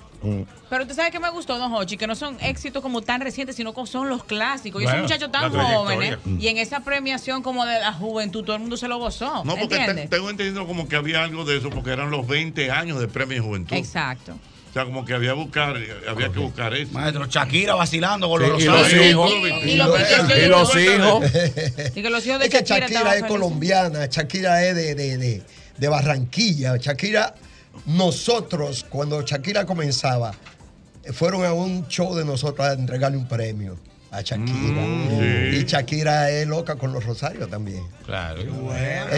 [0.70, 3.57] Pero tú sabes que me gustó, Don Hochi, que no son éxitos como tan recientes,
[3.57, 4.81] sino que son los clásicos.
[4.81, 6.19] Y esos Bueno, muchachos tan jóvenes.
[6.39, 9.44] Y en esa premiación como de la juventud, todo el mundo se lo gozó.
[9.44, 13.01] No, porque tengo entendido como que había algo de eso, porque eran los 20 años
[13.01, 13.77] de premio de juventud.
[13.77, 14.32] Exacto.
[14.32, 15.77] O sea, como que había, buscar,
[16.09, 16.93] había que buscar eso.
[16.93, 19.32] Maestro, Shakira vacilando con Sí, los y los hijos.
[19.66, 21.24] Y los Y hijos.
[21.94, 25.19] Y que los hijos de Es que Shakira Shakira es colombiana, Shakira es de, de,
[25.19, 25.43] de,
[25.77, 26.78] de Barranquilla.
[26.78, 27.35] Shakira,
[27.86, 30.32] nosotros, cuando Shakira comenzaba,
[31.12, 33.78] fueron a un show de nosotros a entregarle un premio
[34.11, 34.85] a Shakira.
[35.51, 35.57] sí.
[35.57, 37.82] Y Shakira es loca con los rosarios también.
[38.05, 38.43] Claro.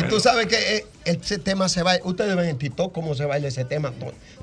[0.08, 2.04] Tú sabes que ese tema se baila.
[2.06, 3.92] Ustedes ven en TikTok cómo se baila ese tema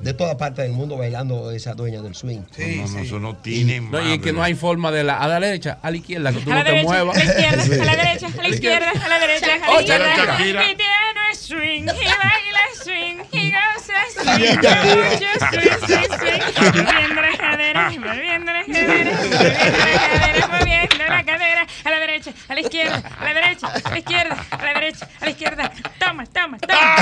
[0.01, 2.39] de toda parte del mundo bailando esa dueña del swing.
[2.57, 5.27] no, no, eso no tiene No, y es que no hay forma de la a
[5.29, 7.17] la derecha, a la izquierda, que tú A no la te derecha, muevas.
[7.17, 9.79] a la izquierda, a la derecha, a la izquierda, a la derecha, a la Oh,
[9.79, 10.15] izquierda.
[10.17, 10.63] Shakira.
[10.69, 13.80] Y tiene swing, y baila swing, y goza
[14.11, 16.41] swing, mucho swing, swing, swing.
[16.83, 21.67] Moviendo la cadera, moviendo la cadera, moviendo la cadera, moviendo la cadera.
[21.83, 25.07] A la derecha, a la izquierda, a la derecha, a la izquierda, a la derecha,
[25.19, 25.71] a la izquierda.
[25.99, 26.95] Toma, toma, toma.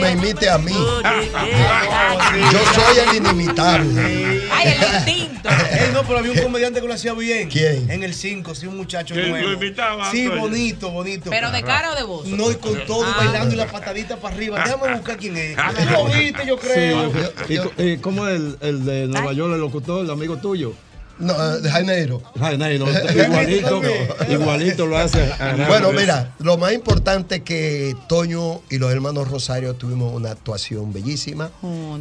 [0.00, 0.72] Me imite a mí.
[0.72, 4.42] Yo soy el inimitable.
[4.52, 5.48] Ay, el instinto.
[5.70, 7.48] Ey, no, pero había un comediante que lo hacía bien.
[7.48, 7.90] ¿Quién?
[7.90, 9.48] En el 5, sí, un muchacho ¿Que nuevo.
[9.48, 11.30] lo imitaba, Sí, bonito, bonito.
[11.30, 12.26] ¿Pero de cara o de voz?
[12.26, 13.14] No, y con todo Ah.
[13.18, 14.62] bailando y la patadita para arriba.
[14.64, 15.56] Déjame buscar quién es.
[15.56, 15.62] Tú
[15.92, 17.12] lo viste, yo creo.
[17.46, 17.58] Sí.
[17.78, 20.72] ¿Y, cómo es el, el de Nueva York, el locutor, el amigo tuyo?
[21.18, 22.22] No, de Janeiro.
[22.38, 23.82] Janeiro, igualito,
[24.28, 25.30] igualito lo hace.
[25.66, 30.92] Bueno, mira, lo más importante es que Toño y los hermanos Rosario tuvimos una actuación
[30.92, 31.50] bellísima.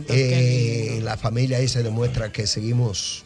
[0.10, 3.24] Eh, la familia ahí se demuestra que seguimos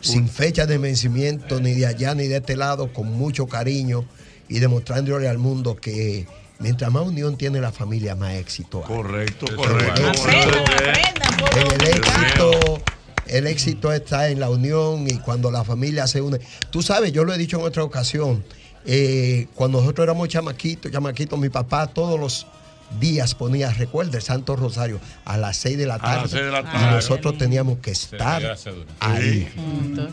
[0.00, 4.04] sin fecha de vencimiento, ni de allá ni de este lado, con mucho cariño
[4.48, 6.26] y demostrándole al mundo que
[6.58, 8.82] mientras más unión tiene la familia, más éxito.
[8.88, 8.96] hay.
[8.96, 10.64] Correcto, El correcto.
[11.56, 12.80] el éxito,
[13.28, 16.38] el éxito está en la unión y cuando la familia se une.
[16.70, 18.44] Tú sabes, yo lo he dicho en otra ocasión,
[18.86, 22.46] eh, cuando nosotros éramos chamaquitos, chamaquitos, mi papá todos los
[23.00, 26.22] días ponía, recuerda, el Santo Rosario a las 6 de la A tarde.
[26.22, 26.90] las seis de la Y tarde.
[26.96, 28.42] nosotros teníamos que estar
[29.00, 29.48] ahí,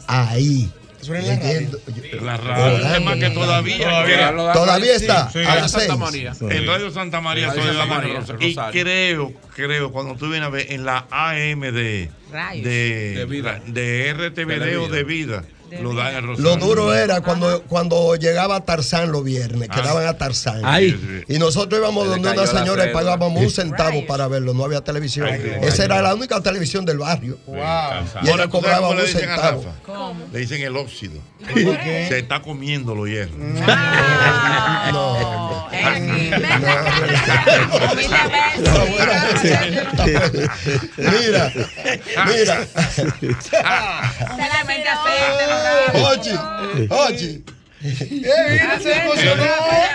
[0.07, 0.71] ahí.
[1.09, 5.99] En la radio, el tema que todavía Todavía, todavía está, Sí, a las Santa seis.
[5.99, 6.33] María.
[6.41, 8.19] En Radio Santa María, Radio soy Santa María.
[8.39, 13.61] Y creo, creo, cuando tú vienes a ver en la AM de, de, De vida.
[13.67, 15.43] de RTV De o de vida,
[15.81, 16.49] lo dan en Rosario.
[16.49, 19.83] Lo duro era cuando, cuando llegaba Tarzán los viernes, que Ah.
[19.83, 20.61] daban a Tarzán.
[20.63, 21.23] Ay.
[21.27, 25.27] Y nosotros íbamos donde una señora y pagábamos un centavo para verlo, no había televisión.
[25.27, 27.37] Ay, Esa era la única televisión del barrio.
[27.47, 29.65] Y Ahora, ella ¿tú sabes cobraba un le dicen a centavo.
[30.31, 31.19] Le dicen el óxido.
[31.53, 33.35] Se está comiendo los hierros.
[34.91, 35.65] No.
[40.97, 41.51] Mira,
[42.27, 42.67] mira.
[43.41, 45.43] Solamente aceite,
[45.93, 47.43] no Ochi,
[47.93, 48.05] Ochi.
[48.11, 49.43] mira, se emocionó.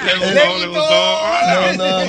[0.07, 1.21] Le gustó, le gustó.
[1.51, 2.05] No, no,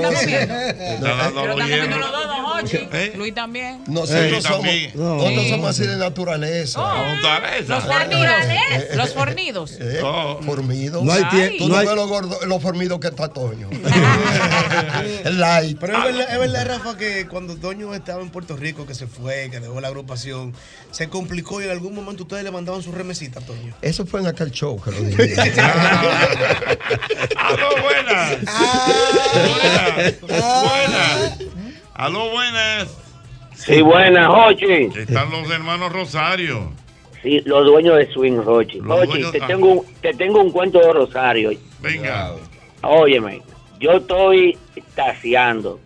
[0.00, 0.10] no.
[0.10, 1.98] Está dando los hierros.
[1.98, 2.76] Los dos, don Hochi.
[2.92, 3.12] ¿Eh?
[3.16, 3.82] Luis también.
[3.86, 4.92] Nosotros somos, también.
[4.94, 6.80] nosotros somos así de naturaleza.
[7.66, 8.36] Los fornidos.
[8.94, 9.76] Los fornidos.
[9.80, 10.00] Eh,
[10.44, 11.02] Formidos.
[11.02, 13.68] No hay tie- Tú no no ves lo, gordo, lo formido que está Toño.
[15.24, 15.78] Light.
[15.80, 19.06] Pero es verdad, es verdad, Rafa, que cuando Toño estaba en Puerto Rico, que se
[19.06, 20.54] fue, que dejó la agrupación,
[20.90, 23.74] se complicó y en algún momento ustedes le mandaban su remesita a Toño.
[23.82, 25.60] Eso fue en aquel show que lo dije.
[27.36, 28.38] Aló, buenas.
[29.34, 30.20] Buenas.
[30.20, 31.38] Buenas.
[31.94, 32.96] Aló, buenas.
[33.54, 34.88] Sí, buenas, Jochi.
[34.96, 36.72] Están los hermanos Rosario.
[37.22, 38.34] Sí, los dueños de Swing,
[39.08, 39.46] dueños- te, ah.
[39.48, 41.50] tengo un, te tengo un cuento de Rosario.
[41.80, 42.34] Venga.
[42.82, 43.42] Óyeme,
[43.80, 44.56] yo estoy
[44.94, 45.80] taseando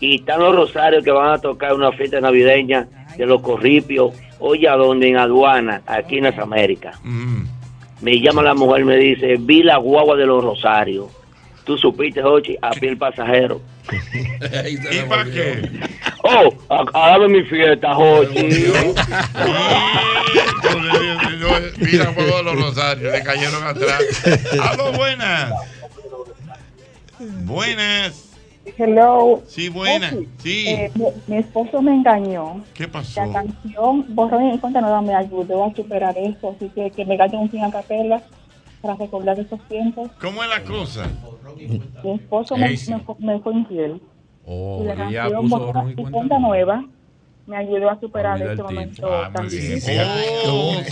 [0.00, 4.68] y están los Rosarios que van a tocar una fiesta navideña de los Corripios, oye,
[4.68, 6.96] a donde en aduana, aquí en las Américas.
[7.04, 7.44] Mm.
[8.02, 11.06] Me llama la mujer, me dice, vi la guagua de los Rosarios.
[11.64, 13.60] Tú supiste, Jochi, a pie el pasajero.
[13.92, 15.70] ¿Y para qué?
[16.24, 16.52] Oh,
[16.92, 18.42] darme mi fiesta, Jochi.
[21.78, 24.02] Mira el juego de los Rosarios, le cayeron atrás.
[24.60, 25.52] Aló, buenas.
[27.20, 28.31] Buenas.
[28.78, 29.42] Hello.
[29.46, 30.14] Sí, buenas.
[30.38, 30.64] Sí.
[30.68, 32.62] Eh, mi, mi esposo me engañó.
[32.74, 33.20] ¿Qué pasó?
[33.24, 37.16] La canción Borrón y Cuenta Nueva me ayudó a superar eso, así que que me
[37.16, 38.22] gaste un fin a capela
[38.80, 40.10] para recordar esos tiempos.
[40.20, 41.06] ¿Cómo es la cosa?
[42.02, 44.00] Mi esposo me, me fue- me fue infiel.
[44.46, 46.84] Oh, y la canción puso Borrón borrón y cuenta Nueva
[47.46, 48.64] me ayudó a superar ese tipo.
[48.64, 50.00] momento Ah, tan muy bien, difícil.
[50.46, 50.82] Oh,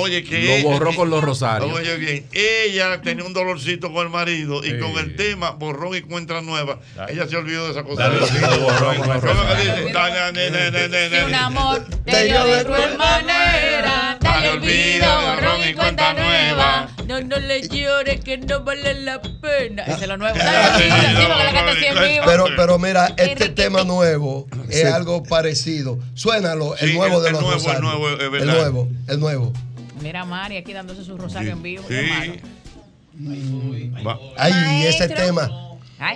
[0.00, 1.72] oye, que Lo borró con los rosarios.
[1.72, 6.02] Oye, bien, ella tenía un dolorcito con el marido y con el tema borrón y
[6.02, 8.08] cuenta nueva, ella se olvidó de esa cosa.
[8.08, 11.26] Dale, dale, borrón con los ¿Cómo que rosarios.
[11.26, 16.88] un amor te dio de cruel manera, dale olvido, borrón y cuenta nueva.
[17.06, 19.82] No, no le llores que no vale la pena.
[19.84, 20.36] Ese es lo nuevo.
[22.24, 25.98] Pero, pero mira, este tema nuevo es algo parecido.
[26.14, 27.82] Suénalo, el nuevo de el los nuevo, el Rosarios.
[27.82, 28.08] nuevo,
[28.38, 29.52] el nuevo, el nuevo.
[30.00, 31.84] Mira a Mari aquí dándose su rosario en vivo.
[34.36, 35.50] Ay, ese tema.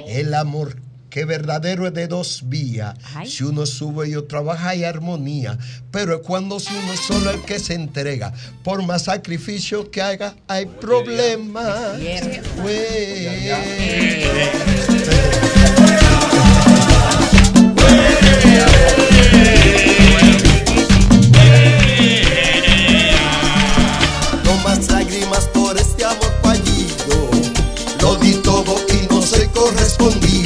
[0.06, 0.76] El amor
[1.16, 2.94] que verdadero es de dos vías.
[3.24, 5.56] Si uno sube y otro baja hay armonía.
[5.90, 8.34] Pero es cuando si uno es solo el que se entrega.
[8.62, 11.98] Por más sacrificio que haga, hay problemas.
[24.44, 27.30] No más lágrimas por este amor fallido.
[28.02, 30.45] Lo di todo y no soy correspondido.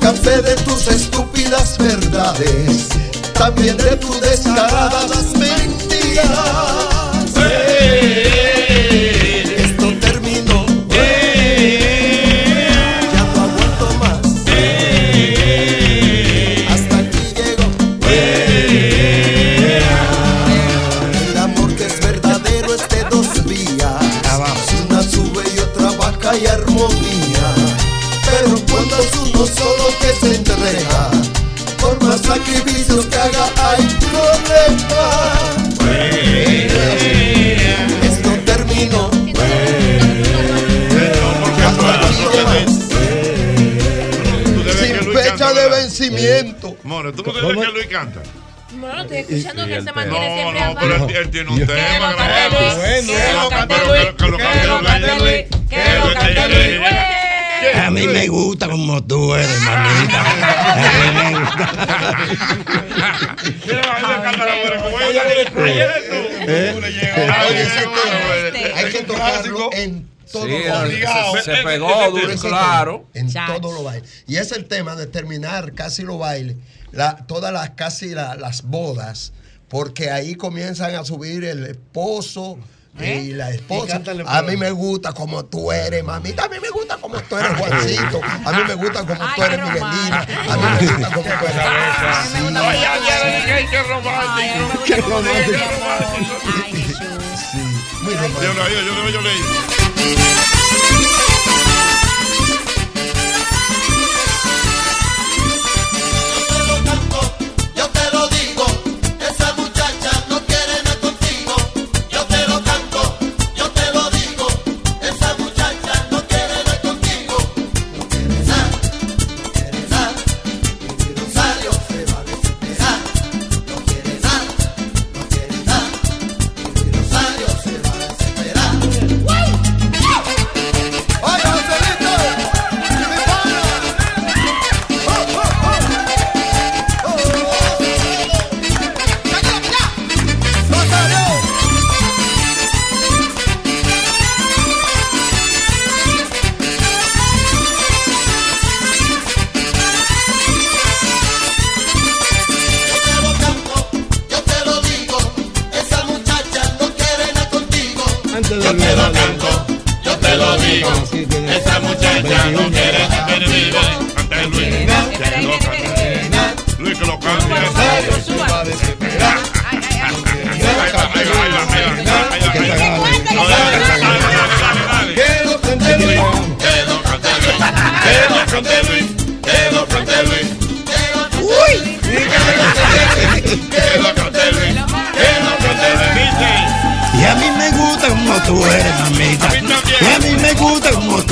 [0.00, 2.88] Cansé de tus estúpidas verdades,
[3.34, 6.89] también de tus descaradas mentiras.
[32.30, 35.04] Sacrificios que haga hay problema.
[38.02, 39.10] Esto terminó.
[44.78, 46.76] Sin fecha de vencimiento.
[46.84, 48.20] More, ¿tú no sabes que Luis canta?
[48.72, 52.12] Bueno, estoy escuchando que él se No, mantiene siempre no, pero él, tiene un tema
[52.12, 52.80] grabado.
[52.80, 57.09] Que lo cante Pero Luis, que lo que lo cante Luis, que lo cante Luis.
[57.86, 60.20] A mí me gusta como tú eres, mamita.
[60.20, 60.80] A mí
[67.60, 71.08] me tema hay que tocarlo en todo Sí, los bailes.
[71.44, 73.04] se- se pegó duro y Ese claro.
[73.14, 74.24] En todos los bailes.
[74.26, 76.56] Y es el tema de terminar casi los bailes,
[76.92, 79.32] la- todas las casi la- las bodas,
[79.68, 82.58] porque ahí comienzan a subir el esposo.
[82.98, 84.44] Y la esposa, a pues.
[84.46, 86.44] mí me gusta como tú eres, mamita.
[86.44, 88.20] A mí me gusta como tú eres, Juancito.
[88.44, 90.20] A mí me gusta como tú eres, Miguelina.
[90.20, 91.64] A mí me gusta como tú eres.
[92.32, 92.38] Sí.
[93.70, 94.84] ¡Qué romántico!
[94.84, 95.58] ¡Qué romántico!
[98.02, 98.42] Muy romántico.
[98.42, 99.40] Yo leí, yo leí, yo leí.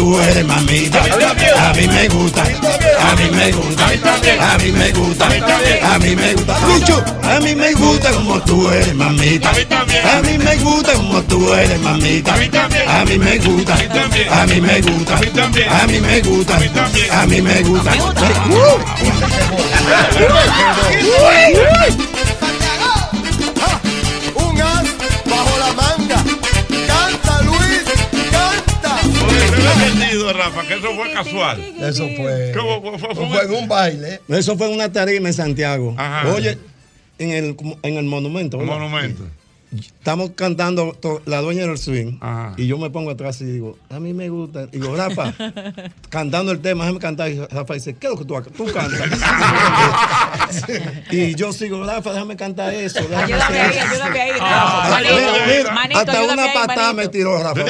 [0.08, 1.00] Tú eres, mamita.
[1.00, 6.34] A mí me gusta, a mí me gusta, a mí me gusta, a mí me
[6.34, 6.58] gusta.
[6.66, 9.50] Lucho, a mí me gusta como tú eres, mamita.
[9.50, 12.34] A mí me gusta como tú eres, mamita.
[12.34, 16.56] A mí me gusta, a mí me gusta, a mí me gusta,
[17.10, 17.92] a mí me gusta.
[29.72, 31.60] Entendido, Rafa, que eso fue casual.
[31.80, 32.52] Eso fue.
[32.56, 33.14] ¿Cómo fue?
[33.14, 34.20] Fue en un baile.
[34.28, 35.94] Eso fue en una tarima en Santiago.
[35.96, 36.32] Ajá.
[36.32, 36.58] Oye,
[37.18, 38.58] en el, en el monumento.
[38.58, 38.74] ¿verdad?
[38.74, 39.24] Monumento.
[39.76, 42.18] Estamos cantando to- la dueña del swing
[42.56, 44.64] y yo me pongo atrás y digo, a mí me gusta.
[44.72, 45.34] Y digo, Rafa,
[46.08, 47.30] cantando el tema, déjame cantar.
[47.30, 49.00] Y Rafa dice, ¿qué es lo que tú, tú cantas?
[51.10, 53.00] y yo sigo, Rafa, déjame cantar eso.
[53.00, 53.90] déjame Ayúdame hacer ahí, eso".
[54.04, 57.60] ayúdame ahí, Ah, mira, mira, manito, hasta ayúdame una patada me tiró Rafa.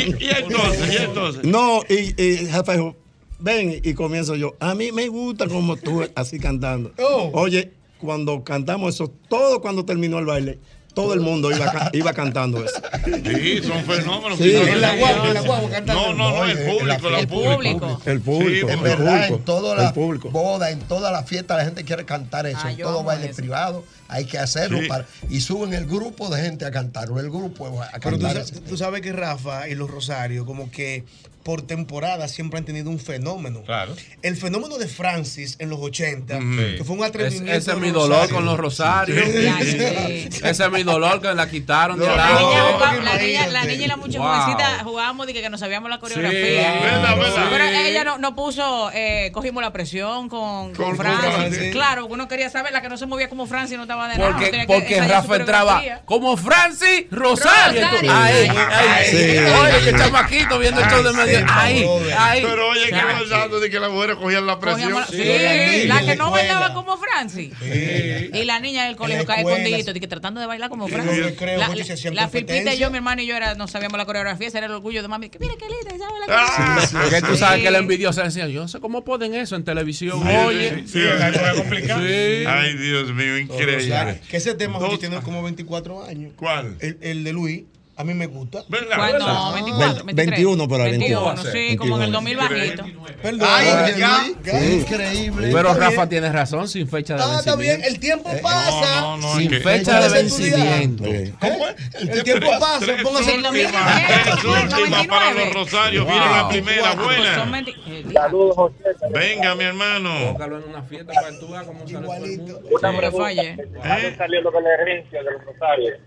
[0.00, 0.92] ¿Y, y entonces?
[0.92, 1.44] ¿Y entonces?
[1.44, 2.96] No, y, y Rafa dijo,
[3.38, 4.56] ven, y comienzo yo.
[4.58, 6.92] A mí me gusta como tú, así cantando.
[7.32, 10.58] Oye, cuando cantamos eso, todo cuando terminó el baile,
[10.94, 12.80] todo el mundo iba, ca- iba cantando eso.
[13.04, 14.38] Sí, son fenómenos.
[14.38, 14.54] Sí.
[14.54, 18.00] En la guagua, en la guagua No, no, no, el público, el público.
[18.06, 19.94] El público, En el verdad, público, en todas las
[20.32, 22.58] bodas, en todas las fiestas, la gente quiere cantar eso.
[22.62, 23.36] Ah, en yo todo baile eso.
[23.36, 24.80] privado hay que hacerlo.
[24.80, 24.88] Sí.
[24.88, 27.20] Para, y suben el grupo de gente a cantarlo.
[27.20, 28.44] El grupo a Pero tú, cantar.
[28.68, 31.04] tú sabes que Rafa y los Rosarios, como que
[31.42, 33.62] por temporada siempre han tenido un fenómeno.
[33.64, 33.94] Claro.
[34.22, 36.44] El fenómeno de Francis en los 80, Ujú.
[36.76, 37.52] que fue un Es- atrevimiento.
[37.52, 39.18] ese es mi dolor con los rosarios.
[39.26, 43.88] Ese es mi dolor que la quitaron de La niña, la, niña, la niña y
[43.88, 44.28] la mucha Wow.
[44.28, 46.40] jovencita jugábamos de que, que no sabíamos la coreografía.
[46.40, 47.46] Sí, verdad, verdad.
[47.50, 51.30] Pero ella no, no puso, eh, cogimos la presión con, con, Con Francis.
[51.34, 51.72] Francis.
[51.72, 54.30] Claro, uno quería saber la que no se movía como Francis no estaba de nada.
[54.32, 57.80] Porque, tenía que porque Rafa entraba como Francis Rosario.
[57.82, 58.12] Rosario.
[58.14, 59.16] Ay, ay, Sí.
[59.16, 61.12] Oye, qué chamaquito viendo el show de
[61.48, 61.84] Ahí,
[62.16, 62.42] ahí.
[62.42, 64.94] Pero oye, que hablando de que las mujeres cogían la presión.
[65.10, 67.52] Sí, la que no bailaba como Francis.
[67.62, 71.34] Y la niña del colegio cae escondidito, de que tratando de bailar como Yo Francis.
[71.38, 73.98] creo, La, Jochi, se la Filpita y yo, mi hermano y yo era, no sabíamos
[73.98, 75.28] la coreografía, ese era el orgullo de mami.
[75.30, 77.00] Que mira qué linda, ¿sabes la Ah, coreografía?
[77.00, 77.38] Porque tú Sí.
[77.38, 80.20] sabes que la envidiosa decía, yo no sé cómo ponen eso en televisión.
[80.22, 82.00] Sí, Oye, sí, sí, es complicado.
[82.02, 83.76] Ay, Dios mío, increíble.
[83.76, 86.32] O sea, que ese tema tiene como 24 años.
[86.36, 86.76] ¿Cuál?
[86.80, 87.62] El, el de Luis.
[88.00, 88.64] A mí me gusta.
[88.68, 88.96] ¿Verdad?
[88.96, 89.18] ¿Cuál?
[89.18, 90.16] No, 24, 23.
[90.30, 91.52] 21 por ahí, 21, 21.
[91.52, 92.84] sí, como en el 2000 bajito.
[93.22, 93.48] Perdón.
[93.50, 94.24] Ay, ya.
[94.42, 94.74] Sí.
[94.80, 95.50] increíble.
[95.52, 97.82] Pero Rafa tiene razón, sin fecha de Ah, está vencimiento.
[97.82, 97.84] bien.
[97.94, 99.00] El tiempo pasa.
[99.02, 101.04] No, no, Sin fecha de vencimiento.
[101.40, 101.94] ¿Cómo es?
[102.08, 102.78] El tiempo pasa.
[102.86, 106.06] Tres Póngase El última, para los Rosarios.
[106.06, 107.44] Viene la primera, Son buena.
[107.50, 108.74] 20 eh, Saludos, José.
[109.10, 110.32] Venga, mi hermano.
[110.32, 112.60] Tócalo en una fiesta para que tú veas cómo sale mundo.
[112.70, 113.24] Una Sí, pregunta.
[113.24, 113.56] falle.
[113.84, 115.98] Ya le salió lo de la herencia de los Rosarios.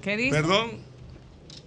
[0.00, 0.30] ¿Qué dice?
[0.36, 0.91] Perdón.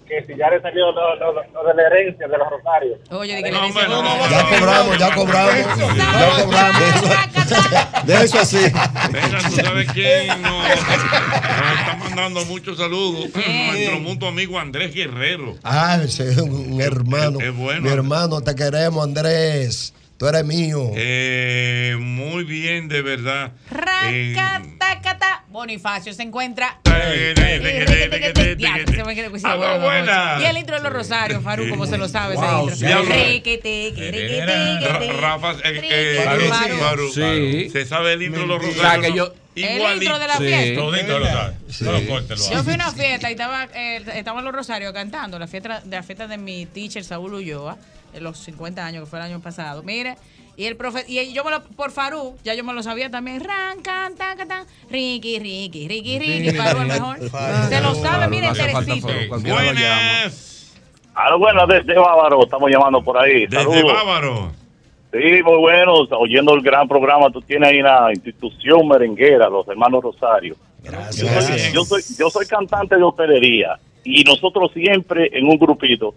[0.08, 3.00] Que si ya le salió lo, lo- lo de la herencia de los Rosarios.
[3.10, 5.56] Oye, que No, hombre, no, no, Ya cobramos, ya cobramos.
[5.56, 8.06] Ya cobramos.
[8.06, 8.58] De eso así.
[9.12, 10.70] Venga, tú sabes quién nos, nos
[11.80, 13.30] está mandando muchos saludos.
[13.34, 15.56] Nuestro mutuo amigo Andrés Guerrero.
[15.64, 17.40] Ah, ese es un, un hermano.
[17.40, 17.82] Es bueno.
[17.82, 19.94] Mi hermano, te queremos, Andrés.
[20.18, 20.92] Tú eres mío.
[20.96, 23.52] Eh, muy bien, de verdad.
[24.06, 25.44] Eh, Racatacata.
[25.50, 26.80] Bonifacio se encuentra.
[26.86, 27.34] eh,
[28.58, 28.98] Ya, se
[29.80, 30.38] con Ah.
[30.42, 33.04] Y el intro de los Rosarios, Faru, como se lo sabe Wow, ese intro.
[35.20, 35.54] Rafa,
[36.80, 39.06] Faru, se sabe el intro de los Rosarios.
[39.12, 40.44] que yo- El intro de la Sí.
[40.46, 40.82] fiesta.
[42.54, 45.96] Yo fui a una fiesta y estaba, eh, estaban los Rosarios cantando, la fiesta, de
[45.96, 47.78] la fiesta de mi teacher Saúl Ulloa,
[48.22, 49.84] los 50 años, que fue el año pasado.
[49.84, 50.16] Mire,
[50.58, 53.44] y el profe, y yo me lo, por Farú, ya yo me lo sabía también.
[53.44, 57.18] Ran, can, tan, can, tan, Ricky, Ricky, Ricky, Ricky, Farú el mejor.
[57.70, 59.40] Se lo sabe, mire, No hace falta Teresito.
[59.40, 60.74] Buenas.
[61.14, 63.48] A lo bueno, desde Bávaro, estamos llamando por ahí.
[63.48, 63.94] Desde Saludos.
[63.94, 64.52] Bávaro.
[65.12, 65.94] Sí, muy bueno.
[66.20, 70.56] Oyendo el gran programa, tú tienes ahí una institución merenguera, los hermanos Rosario.
[70.84, 76.14] Yo soy, yo soy, yo soy cantante de hostelería y nosotros siempre en un grupito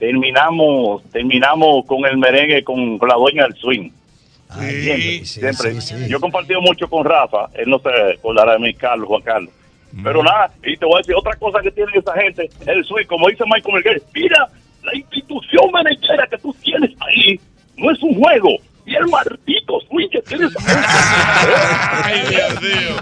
[0.00, 3.90] terminamos terminamos con el merengue con, con la dueña del swing.
[5.24, 6.08] siempre, siempre.
[6.08, 9.52] Yo he compartido mucho con Rafa, él no se acordará de mí, Carlos, Juan Carlos.
[10.02, 13.06] Pero nada, y te voy a decir otra cosa que tiene esa gente, el swing,
[13.06, 14.48] como dice Michael Melguer, mira,
[14.84, 17.38] la institución merenguera que tú tienes ahí
[17.76, 18.56] no es un juego,
[18.86, 20.52] y el maldito swing que tienes
[22.04, 22.96] Ay, Dios mío.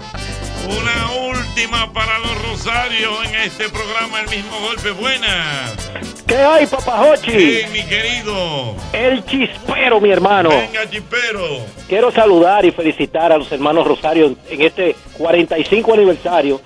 [0.69, 4.91] Una última para los Rosarios en este programa, el mismo golpe.
[4.91, 6.18] Buenas.
[6.29, 7.31] ¿Qué hay, papajochi?
[7.31, 8.75] Sí, mi querido.
[8.93, 10.49] El chispero, mi hermano.
[10.49, 11.65] Venga, chipero.
[11.87, 16.61] Quiero saludar y felicitar a los hermanos Rosario en este 45 aniversario.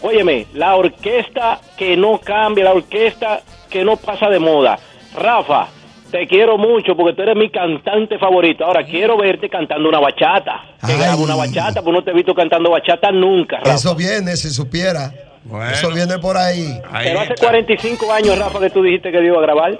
[0.00, 4.78] Óyeme, la orquesta que no cambia, la orquesta que no pasa de moda.
[5.16, 5.66] Rafa,
[6.12, 8.64] te quiero mucho porque tú eres mi cantante favorito.
[8.64, 10.76] Ahora quiero verte cantando una bachata.
[10.86, 13.74] Que graba una bachata, pues no te he visto cantando bachata nunca, Rafa.
[13.74, 15.12] Eso viene, si supiera.
[15.72, 16.80] Eso viene por ahí.
[17.02, 19.78] Pero hace 45 años, Rafa, que tú dijiste que iba a grabar.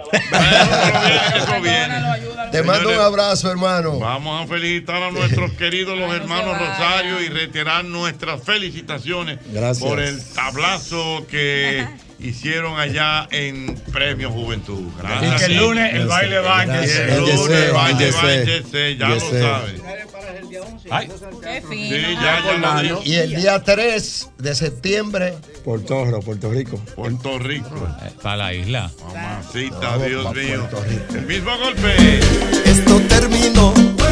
[2.53, 3.99] Te mando un abrazo, hermano.
[3.99, 9.89] Vamos a felicitar a nuestros queridos los hermanos Rosario y reiterar nuestras felicitaciones Gracias.
[9.89, 11.87] por el tablazo que
[12.25, 14.89] hicieron allá en Premio Juventud.
[14.99, 15.43] Gracias.
[15.43, 17.05] Y que el lunes el baile va Yesé.
[17.05, 19.81] el lunes el baile va ya lo sabes.
[20.91, 21.09] Ay.
[21.43, 21.97] Qué fino.
[21.97, 23.03] Sí, ya, ya lo.
[23.03, 26.77] Y el día 3 de septiembre, Puerto Rico, Puerto Rico.
[26.95, 27.89] Puerto Rico.
[28.23, 28.91] Para la isla.
[29.07, 30.69] Mamacita, Dios mío.
[31.15, 32.21] El mismo golpe.
[32.65, 34.04] Esto terminó.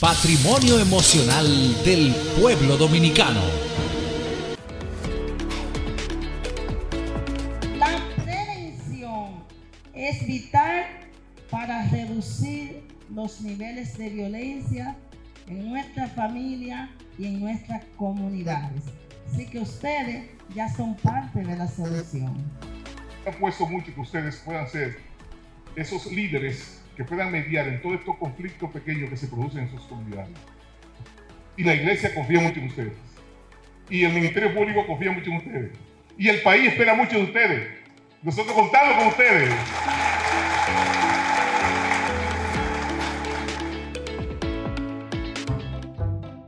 [0.00, 1.44] Patrimonio emocional
[1.84, 3.40] del pueblo dominicano.
[7.76, 9.42] La prevención
[9.92, 10.84] es vital
[11.50, 14.96] para reducir los niveles de violencia
[15.48, 16.88] en nuestra familia
[17.18, 18.84] y en nuestras comunidades.
[19.32, 22.36] Así que ustedes ya son parte de la solución.
[23.26, 24.98] apuesto mucho que ustedes puedan ser
[25.74, 29.82] esos líderes que puedan mediar en todos estos conflictos pequeños que se producen en sus
[29.82, 30.30] comunidades.
[31.56, 32.92] Y la iglesia confía mucho en ustedes.
[33.88, 35.72] Y el Ministerio Público confía mucho en ustedes.
[36.16, 37.68] Y el país espera mucho de ustedes.
[38.22, 39.50] Nosotros contamos con ustedes.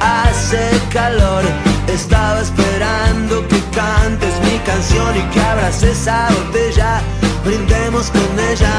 [0.00, 1.44] Hace calor.
[1.88, 7.00] Estaba esperando que cantes mi canción y que abras esa botella.
[7.44, 8.72] Brindemos con ella,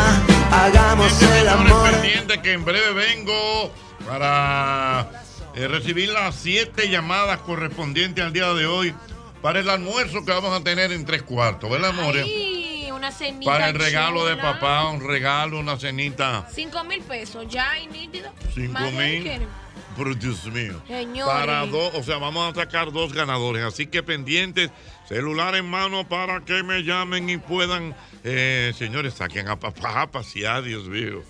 [0.52, 1.92] hagamos el amor.
[1.92, 3.72] pendiente que en breve vengo
[4.08, 5.10] para
[5.56, 8.94] eh, recibir las siete llamadas correspondientes al día de hoy
[9.42, 12.24] para el almuerzo que vamos a tener en tres cuartos, ¿verdad, amores?
[12.24, 13.52] Ay, una cenita.
[13.52, 16.48] Para el regalo de papá, un regalo, una cenita.
[16.54, 18.32] Cinco mil pesos, ya y nítido.
[18.54, 19.48] Cinco mil.
[19.96, 20.82] Por Dios mío.
[20.88, 21.34] Señores.
[21.34, 23.64] Para dos, o sea, vamos a sacar dos ganadores.
[23.64, 24.72] Así que pendientes,
[25.08, 27.96] celular en mano para que me llamen y puedan.
[28.24, 31.24] eh, señores, saquen a papá a pasear, Dios mío.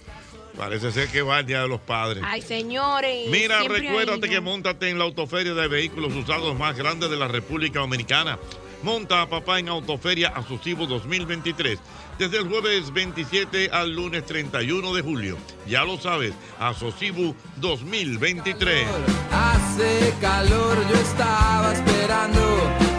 [0.58, 2.24] Parece ser que va el Día de los Padres.
[2.26, 3.30] Ay, señores.
[3.30, 7.80] Mira, recuérdate que montate en la autoferia de vehículos usados más grande de la República
[7.80, 8.38] Dominicana.
[8.84, 11.80] Monta a papá en Autoferia Asocivo 2023.
[12.18, 15.38] Desde el jueves 27 al lunes 31 de julio.
[15.68, 18.88] Ya lo sabes, Asocivo 2023.
[19.32, 22.42] Hace calor, yo estaba esperando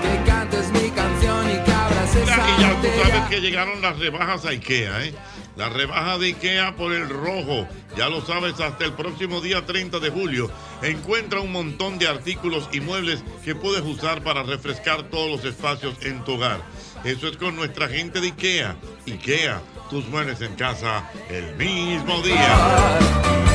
[0.03, 3.99] que cantes mi canción y que abras esa y ya tú sabes que llegaron las
[3.99, 5.15] rebajas a IKEA, ¿eh?
[5.57, 7.67] La rebaja de IKEA por el rojo.
[7.97, 10.51] Ya lo sabes, hasta el próximo día 30 de julio.
[10.83, 15.97] Encuentra un montón de artículos y muebles que puedes usar para refrescar todos los espacios
[16.03, 16.63] en tu hogar.
[17.05, 18.77] Eso es con nuestra gente de IKEA.
[19.07, 23.52] IKEA, tus muebles en casa el mismo día.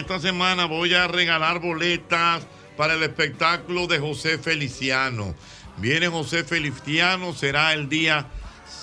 [0.00, 2.46] Esta semana voy a regalar boletas
[2.76, 5.34] para el espectáculo de José Feliciano.
[5.76, 8.26] Viene José Feliciano, será el día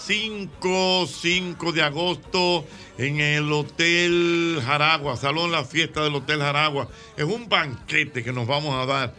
[0.05, 2.65] 5, 5 de agosto
[2.99, 6.87] en el Hotel Jaragua, Salón La Fiesta del Hotel Jaragua.
[7.17, 9.15] Es un banquete que nos vamos a dar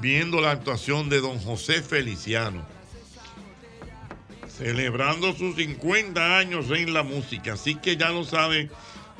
[0.00, 2.64] viendo la actuación de don José Feliciano
[4.60, 7.54] celebrando sus 50 años en la música.
[7.54, 8.70] Así que ya lo saben,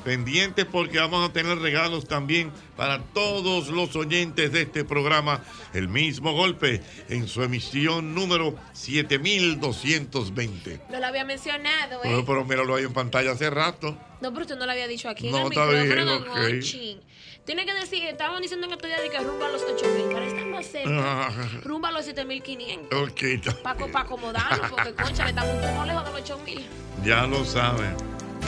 [0.01, 5.41] pendientes porque vamos a tener regalos también para todos los oyentes de este programa.
[5.73, 10.81] El mismo golpe en su emisión número 7220.
[10.89, 12.07] No lo había mencionado, ¿eh?
[12.07, 13.97] Bueno, pero míralo ahí en pantalla hace rato.
[14.21, 17.01] No, pero usted no lo había dicho aquí en No, el está micrófono, bien.
[17.43, 20.21] Tiene que decir, estaban diciendo en estos días de que rumba a los 8000, pero
[20.21, 21.27] están más cerca.
[21.27, 21.31] Ah.
[21.63, 23.01] Rumba a los 7500.
[23.01, 23.21] Ok,
[23.63, 26.61] Para acomodarnos, porque concha, le estamos un poco lejos de los 8000.
[27.03, 27.95] ya lo saben.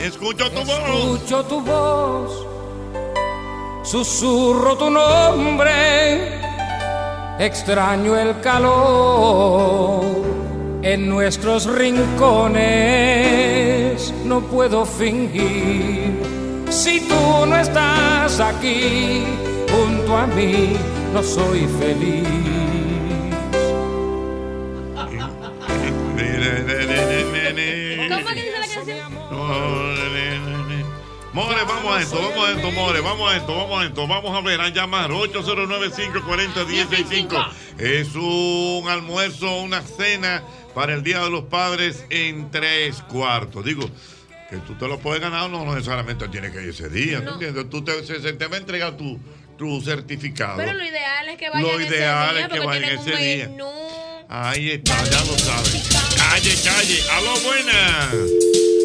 [0.00, 0.68] Escucho tu voz.
[0.68, 2.46] Escucho tu voz,
[3.82, 6.40] susurro tu nombre,
[7.38, 10.04] extraño el calor
[10.82, 12.62] en nuestros rincones,
[14.24, 16.20] no puedo fingir.
[16.68, 19.24] Si tú no estás aquí
[19.70, 20.76] junto a mí,
[21.12, 22.28] no soy feliz.
[31.34, 34.38] More, vamos a esto, vamos a esto, More, vamos a esto, vamos a esto, vamos
[34.38, 37.48] a ver, a llamar 809-540-165.
[37.78, 43.64] Es un almuerzo, una cena para el Día de los Padres en tres cuartos.
[43.64, 43.90] Digo,
[44.48, 47.32] que tú te lo puedes ganar, no necesariamente tienes que ir ese día, ¿tú No.
[47.32, 47.68] entiendes?
[47.68, 49.18] Tú te, se, te va a entregar tu,
[49.58, 50.56] tu certificado.
[50.58, 53.48] Pero lo ideal es que vayan Lo ideal ese día es que vayan ese día.
[53.48, 53.70] menú.
[54.28, 55.88] Ahí está, ya lo sabes.
[56.16, 57.02] Calle, calle.
[57.10, 58.14] Aló, buenas.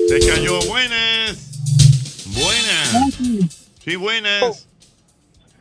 [0.09, 1.45] Se cayó, buenas.
[2.33, 3.15] Buenas.
[3.83, 4.67] Sí, buenas.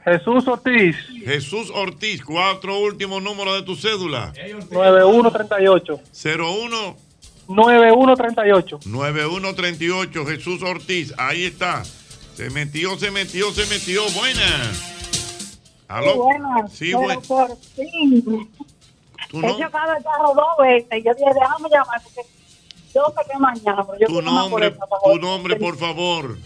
[0.05, 0.97] Jesús Ortiz.
[1.25, 4.33] Jesús Ortiz, cuatro últimos números de tu cédula.
[4.71, 6.01] 9138.
[6.25, 6.97] 01
[7.49, 8.81] 9138.
[8.85, 11.83] 9138, Jesús Ortiz, ahí está.
[12.35, 14.03] Se metió, se metió, se metió.
[14.13, 14.95] Buenas.
[15.89, 16.11] ¿Aló?
[16.13, 18.51] Sí, buenas, Sí, pero buen- por fin.
[19.31, 21.05] ¿Tu, He no- chocado el carro dos veces.
[21.05, 22.21] Yo dije, déjame llamar porque
[22.95, 26.39] yo sé que mañana, pero yo tu por nombre, por tu nombre, por favor.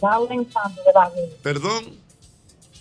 [0.00, 1.36] Lauren Santos de la Vega.
[1.42, 1.84] Perdón.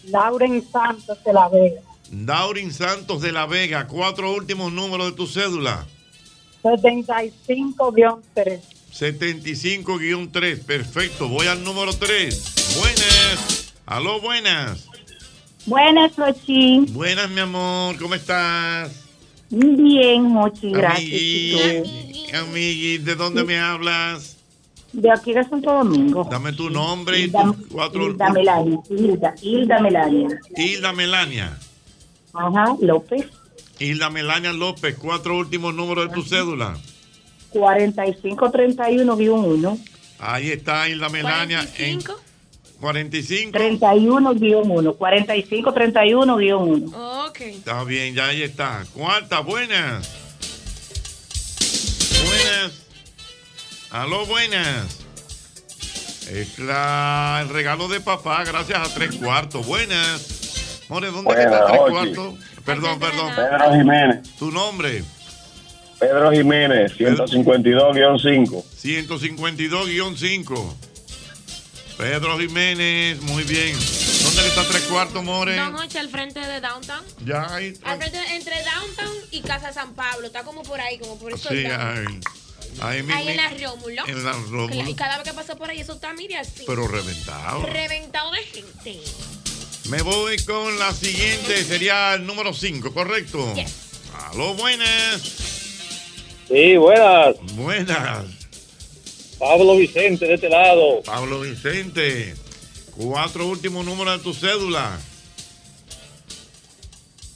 [0.05, 1.81] Lauren Santos de la Vega.
[2.11, 5.85] Daurin Santos de la Vega, cuatro últimos números de tu cédula.
[6.63, 8.61] 75-3.
[8.93, 11.27] 75-3, perfecto.
[11.27, 12.77] Voy al número 3.
[12.79, 13.73] Buenas.
[13.85, 14.87] Aló, buenas.
[15.65, 16.93] Buenas, Flochín.
[16.93, 19.03] Buenas, mi amor, ¿cómo estás?
[19.49, 21.05] Bien, Mochi, gracias.
[21.05, 24.34] Amigui, amigui, ¿de dónde me hablas?
[24.95, 26.25] De aquí de Santo Domingo.
[26.31, 28.07] Dame tu nombre y Hilda, tus cuatro.
[28.07, 28.79] Hilda Melania.
[28.89, 30.39] Hilda, Hilda Melania.
[30.55, 31.59] Hilda Melania.
[32.33, 33.25] Ajá, López.
[33.77, 36.77] Hilda Melania López, cuatro últimos números de tu cédula.
[37.53, 39.77] 4531-1.
[40.19, 41.67] Ahí está Hilda Melania.
[41.77, 41.99] En
[42.79, 43.51] 45.
[43.57, 44.95] 31-1.
[44.97, 47.27] 4531-1.
[47.27, 47.41] Ok.
[47.41, 48.85] Está bien, ya ahí está.
[48.93, 50.09] Cuarta, buenas.
[52.25, 52.84] Buenas.
[53.91, 54.97] Aló, buenas.
[56.29, 59.65] Es la- el regalo de papá, gracias a tres cuartos.
[59.65, 60.83] Buenas.
[60.89, 62.33] More, ¿dónde Buenas, está tres cuartos?
[62.65, 63.31] Perdón, perdón.
[63.35, 64.35] Pedro Jiménez.
[64.39, 65.03] ¿Tu nombre?
[65.99, 68.65] Pedro Jiménez, 152-5.
[68.75, 70.75] 152-5.
[71.97, 73.77] Pedro Jiménez, muy bien.
[74.23, 75.55] ¿Dónde está tres cuartos, More?
[75.55, 77.01] Don Hochi, al frente de Downtown.
[77.23, 77.73] Ya ahí.
[77.83, 80.27] Al frente, entre Downtown y Casa San Pablo.
[80.27, 81.47] Está como por ahí, como por eso.
[81.49, 82.19] Sí, ahí.
[82.81, 83.15] Ahí mismo.
[83.15, 84.07] Ahí en la Rómulo.
[84.07, 84.89] En la Rómulo.
[84.89, 86.63] Y cada vez que paso por ahí, eso está, mire así.
[86.65, 87.65] Pero reventado.
[87.65, 89.01] Reventado de gente.
[89.89, 93.53] Me voy con la siguiente, sería el número 5, ¿correcto?
[94.31, 95.21] Aló, buenas.
[96.47, 97.35] Sí, buenas.
[97.53, 98.25] Buenas.
[99.37, 101.01] Pablo Vicente, de este lado.
[101.03, 102.35] Pablo Vicente.
[102.95, 104.99] Cuatro últimos números de tu cédula.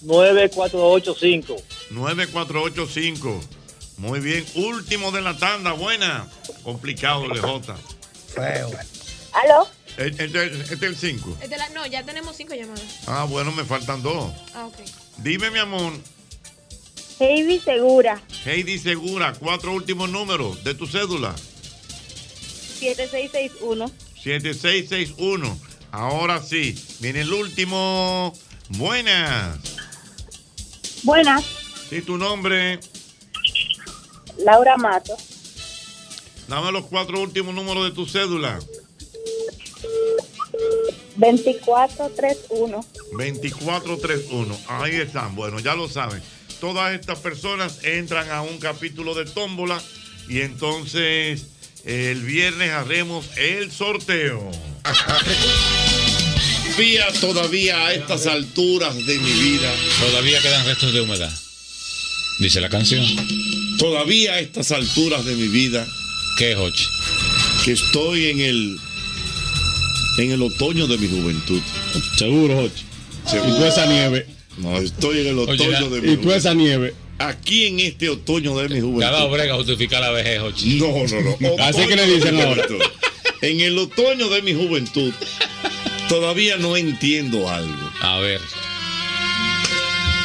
[0.01, 1.56] 9485.
[1.92, 3.42] 9485.
[4.00, 4.45] Muy bien.
[4.56, 5.74] Último de la tanda.
[5.74, 6.28] Buena.
[6.64, 7.76] Complicado, LJ.
[8.34, 8.72] Feo.
[9.34, 9.68] ¿Aló?
[9.98, 11.38] Este este es el 5.
[11.42, 12.82] Es de la- no, ya tenemos cinco llamadas.
[13.08, 14.32] Ah, bueno, me faltan dos.
[14.56, 14.76] Ah, ok.
[15.18, 15.94] Dime, mi amor.
[17.19, 18.22] Heidi Segura.
[18.45, 21.36] Heidi Segura, cuatro últimos números de tu cédula.
[22.80, 23.92] 7661.
[24.24, 25.60] 7661.
[25.92, 28.34] Ahora sí, viene el último.
[28.69, 29.58] Buenas.
[31.03, 31.44] Buenas.
[31.92, 32.80] ¿Y tu nombre?
[34.43, 35.16] Laura Mato.
[36.48, 38.59] Dame los cuatro últimos números de tu cédula.
[41.16, 42.85] 2431.
[43.11, 44.58] 2431.
[44.68, 45.35] Ahí están.
[45.35, 46.22] Bueno, ya lo saben.
[46.59, 49.82] Todas estas personas entran a un capítulo de tómbola
[50.27, 51.45] y entonces
[51.85, 54.50] el viernes haremos el sorteo.
[56.80, 59.69] Todavía, todavía a estas alturas de mi vida.
[60.00, 61.30] Todavía quedan restos de humedad.
[62.40, 63.03] Dice la canción.
[63.80, 65.88] Todavía a estas alturas de mi vida.
[66.38, 66.85] ¿Qué, Hochi?
[67.64, 68.77] Que estoy en el.
[70.19, 71.61] En el otoño de mi juventud.
[72.17, 72.83] Seguro, Hochi.
[73.25, 73.56] Seguro.
[73.56, 74.27] Y tú esa nieve.
[74.58, 76.93] No, estoy en el otoño Oye, de mi Y tú esa nieve.
[77.19, 79.01] Aquí en este otoño de mi juventud.
[79.01, 80.80] Cada brega justifica la vejez, Hochi.
[80.80, 81.64] No, no, no.
[81.64, 82.64] Así que le Otoño dicen ahora.
[82.67, 82.85] juventud.
[83.41, 85.14] En el otoño de mi juventud,
[86.09, 87.91] todavía no entiendo algo.
[88.01, 88.41] A ver.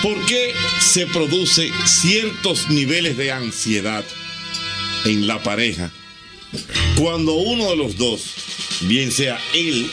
[0.05, 0.53] ¿Por qué
[0.83, 4.05] se produce ciertos niveles de ansiedad
[5.07, 5.91] en la pareja
[7.01, 8.21] cuando uno de los dos,
[8.83, 9.91] bien sea él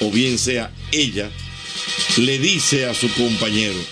[0.00, 1.30] o bien sea ella,
[2.18, 3.82] le dice a su compañero,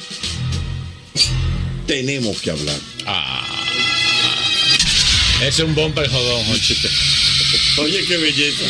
[1.87, 2.79] tenemos que hablar?
[3.07, 3.49] Ah.
[5.43, 6.77] Es un bumper jodón, Hochi.
[7.79, 8.65] Oye, qué belleza.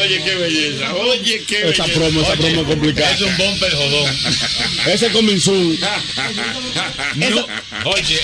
[0.00, 0.94] Oye, qué belleza.
[0.94, 1.84] Oye, qué belleza.
[1.84, 3.10] Esa promo, esa promo es complicada.
[3.14, 4.14] Es un bumper jodón.
[4.86, 5.78] Ese es Cominsun.
[7.16, 7.46] No,
[7.90, 8.20] oye,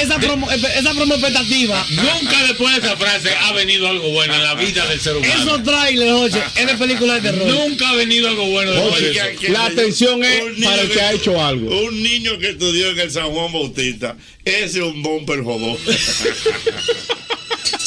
[0.00, 1.86] esa promo, esa promo expectativa.
[1.90, 5.34] nunca después de esa frase ha venido algo bueno en la vida del ser humano.
[5.42, 7.46] Esos trailers, oye, es de película de terror.
[7.48, 9.40] Nunca ha venido algo bueno después Oye, de eso.
[9.40, 11.80] que- la atención es para el que ha hecho algo.
[11.86, 14.16] Un niño que estudió en el San Juan Bautista.
[14.44, 15.76] Ese es un bumper jodón.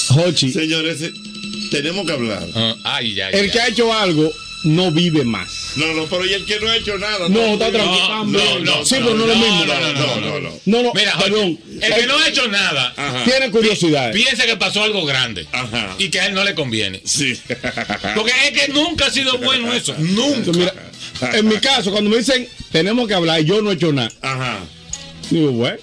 [0.09, 0.99] Hochi, Señores,
[1.70, 2.46] tenemos que hablar.
[2.56, 3.52] Ah, ay, ay, el ay.
[3.52, 4.32] que ha hecho algo
[4.64, 5.74] no vive más.
[5.76, 7.30] No, no, pero y el que no ha hecho nada.
[7.30, 8.08] No, está tranquilo.
[8.08, 8.66] también.
[8.84, 9.66] Sí, pero no es lo mismo.
[9.66, 10.60] No, no, no, no, no.
[10.66, 11.60] No, no, Mira, perdón.
[11.82, 14.12] el que no ha hecho nada Tiene curiosidad.
[14.12, 15.46] piensa que pasó algo grande
[16.00, 17.02] y que a él no le conviene.
[17.06, 17.40] Sí.
[18.16, 19.94] Porque es que nunca ha sido bueno eso.
[20.00, 20.52] Nunca.
[20.52, 20.74] Mira,
[21.34, 24.12] en mi caso, cuando me dicen tenemos que hablar y yo no he hecho nada,
[24.22, 24.60] Ajá.
[25.30, 25.78] digo, bueno,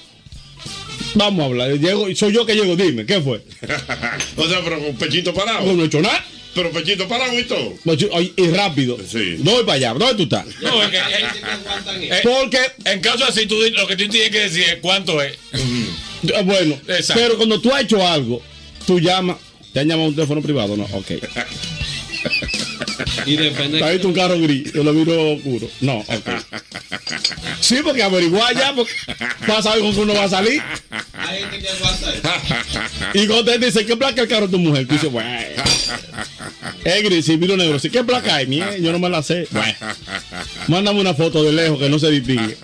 [1.15, 1.71] vamos a hablar.
[1.79, 3.43] Llego, soy yo que llego, dime, ¿qué fue?
[4.37, 5.67] O sea, pero con pechito parado.
[5.67, 6.25] Yo no he hecho nada.
[6.55, 7.75] Pero pechito parado y todo.
[8.37, 8.97] Y rápido.
[9.11, 9.37] Sí.
[9.41, 9.95] Voy para allá.
[9.95, 10.47] ¿Dónde tú estás?
[10.63, 14.63] No, es que, eh, Porque en caso así, tú, lo que tú tienes que decir
[14.63, 15.33] es cuánto es.
[15.53, 17.21] Eh, Bueno, Exacto.
[17.23, 18.41] pero cuando tú has hecho algo,
[18.87, 19.37] tú llamas,
[19.73, 20.85] te han llamado a un teléfono privado, ¿no?
[20.93, 21.11] Ok.
[23.27, 23.79] Y depende.
[23.79, 24.73] ¿Te has visto un carro gris?
[24.73, 25.69] Yo lo miro oscuro.
[25.81, 26.29] No, ok.
[27.61, 28.93] Sí, porque averiguar ya, porque
[29.47, 30.63] para saber con qué uno va a salir.
[33.15, 34.87] Y cuando te dice, ¿qué placa el carro de tu mujer?
[34.87, 35.31] Tú dices, bueno.
[36.85, 37.79] Es gris, sí, miro negro.
[37.79, 38.47] Sí, ¿qué placa hay?
[38.47, 39.49] Mie, yo no me la sé.
[39.51, 39.75] Bueno.
[40.69, 42.57] Mándame una foto de lejos que no se distingue.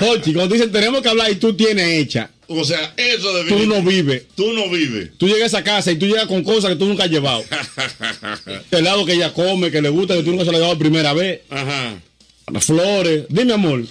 [0.00, 3.66] Jochi, cuando dicen tenemos que hablar y tú tienes hecha, O sea, eso de tú
[3.66, 4.22] no vives.
[4.34, 5.10] Tú no vives.
[5.18, 7.44] Tú llegas a esa casa y tú llegas con cosas que tú nunca has llevado.
[8.70, 10.78] El helado que ella come, que le gusta, que tú nunca se lo has por
[10.78, 11.42] primera vez.
[11.50, 12.00] Ajá.
[12.60, 13.26] Flores.
[13.28, 13.84] Dime, amor.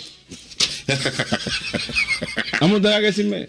[2.59, 3.47] Vamos a tener que decirme.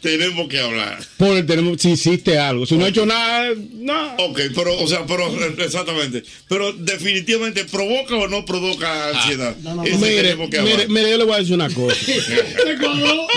[0.00, 0.98] Tenemos que hablar.
[1.16, 2.66] por el tenemos, si hiciste algo.
[2.66, 4.14] Si no he hecho nada, no.
[4.16, 5.28] Ok, pero, o sea, pero
[5.62, 6.24] exactamente.
[6.48, 9.54] Pero definitivamente provoca o no provoca ansiedad.
[9.56, 10.74] Mire, tenemos que hablar.
[10.76, 11.96] mire, mire, yo le voy a decir una cosa.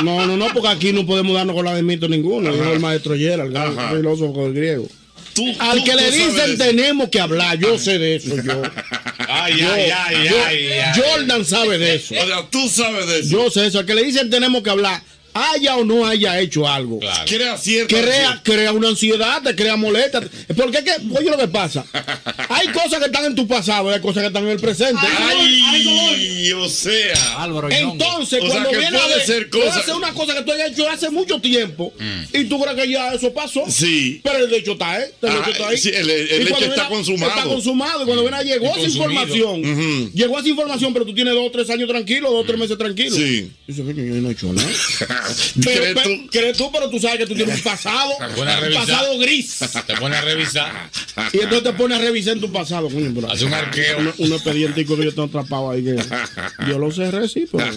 [0.03, 2.51] No, no, no, porque aquí no podemos darnos con la de mito ninguno.
[2.51, 4.87] Dijo el maestro Yera, el gran filósofo griego.
[5.59, 8.61] Al tú- que le dicen tenemos que hablar, yo sé de eso, yo.
[9.29, 11.01] Ay, Yo- ay, ay, yo- ay, ay.
[11.01, 12.15] Jordan sabe de eso.
[12.19, 13.29] O sea, tú sabes de eso.
[13.29, 13.79] Yo sé eso.
[13.79, 15.01] Al que le dicen tenemos que hablar,
[15.33, 16.99] haya o no haya hecho algo.
[17.25, 20.21] Crea cierta Crea, crea una ansiedad, te crea molestia.
[20.55, 21.85] Porque es que, oye lo que pasa.
[22.49, 24.99] Hay cosas que están en tu pasado y hay cosas que están en el presente.
[25.01, 27.47] Ay, o sea.
[27.69, 30.33] Entonces, O sea, cuando que viene a puede ver, ser puede cosa- ser una cosa
[30.35, 31.93] que tú hayas hecho hace mucho tiempo
[32.33, 33.63] y tú crees que ya eso pasó.
[33.69, 34.19] Sí.
[34.23, 35.11] Pero el hecho está, ¿eh?
[35.21, 35.77] El Ah, hecho está ahí.
[35.77, 37.31] sí, el- el Y hecho está viene- consumado.
[37.31, 38.01] Está consumado.
[38.03, 39.59] Y cuando viene, llegó Y esa información.
[39.65, 40.11] Ujú.
[40.13, 42.77] Llegó esa información, pero tú tienes dos o tres años tranquilo, dos o tres meses
[42.77, 43.15] tranquilo.
[43.15, 43.51] Sí.
[43.67, 44.69] Dice, "Coño, yo no he hecho nada.
[45.21, 46.01] ¿Crees Pero, tú?
[46.03, 46.71] pero- ¿Crees tú?
[46.71, 48.11] Pero tú sabes que tú tienes un pasado.
[48.35, 49.59] Pones un pasado gris.
[49.87, 50.89] Te pone a revisar.
[51.33, 53.11] Y entonces te pones a revisar en tu pasado, coño.
[53.13, 53.99] pero- Hace un arqueo.
[53.99, 55.95] Un, un expedientico que yo tengo atrapado ahí que
[56.67, 57.69] yo lo cerré, sí, pero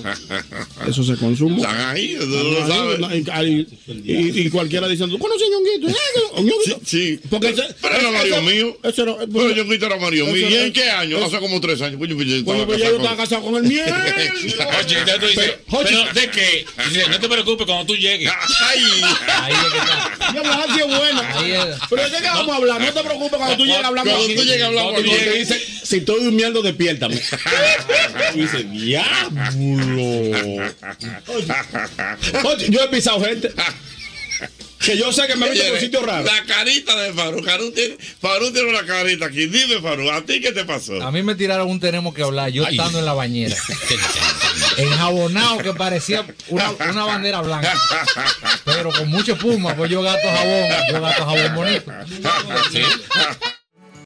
[0.89, 1.56] eso se consumó.
[1.64, 3.66] Están ahí, tú Están lo ahí, sabes.
[4.05, 5.89] y, cualquiera diciendo, ¿tú conoces a Ñonguito?
[5.89, 6.81] Eh, Ñonguito.
[6.84, 7.20] Sí.
[7.31, 8.76] Porque ese, Pero era Mario mío.
[8.82, 10.48] ese era- Pero yo quito era Mario mío.
[10.48, 11.24] ¿Y en qué año?
[11.24, 11.98] Hace como tres años.
[11.98, 13.84] Coño, pues yo estaba pues estaba casado con el miel.
[14.74, 14.97] Oye,
[15.68, 16.66] pero ¿de qué?
[16.89, 18.30] Dice, no te preocupes cuando tú llegues.
[18.60, 19.02] Ay.
[19.42, 20.12] Ahí es que está.
[20.32, 21.38] Pues, así es buena.
[21.38, 21.76] Ahí es.
[21.90, 22.80] Pero ¿de qué vamos a hablar?
[22.80, 25.96] No te preocupes cuando tú llegues hablamos Cuando tú llegues hablamos Cuando llegues, dice, si
[25.98, 27.20] estoy durmiendo, despiértame.
[28.34, 29.42] Y dice, diablo.
[32.44, 33.52] Oye, yo he pisado gente
[34.84, 36.24] que yo sé que me meten en un sitio raro.
[36.24, 37.42] La carita de Farú.
[37.42, 39.46] Farú tiene, Farú tiene una carita aquí.
[39.46, 41.02] Dime, Farú, ¿a ti qué te pasó?
[41.02, 43.56] A mí me tiraron un tenemos que hablar, yo estando en la bañera.
[44.76, 47.73] Enjabonado que parecía una, una bandera blanca.
[48.65, 51.93] Pero con mucha espuma, pues yo gato jabón, yo gato jabón bonito.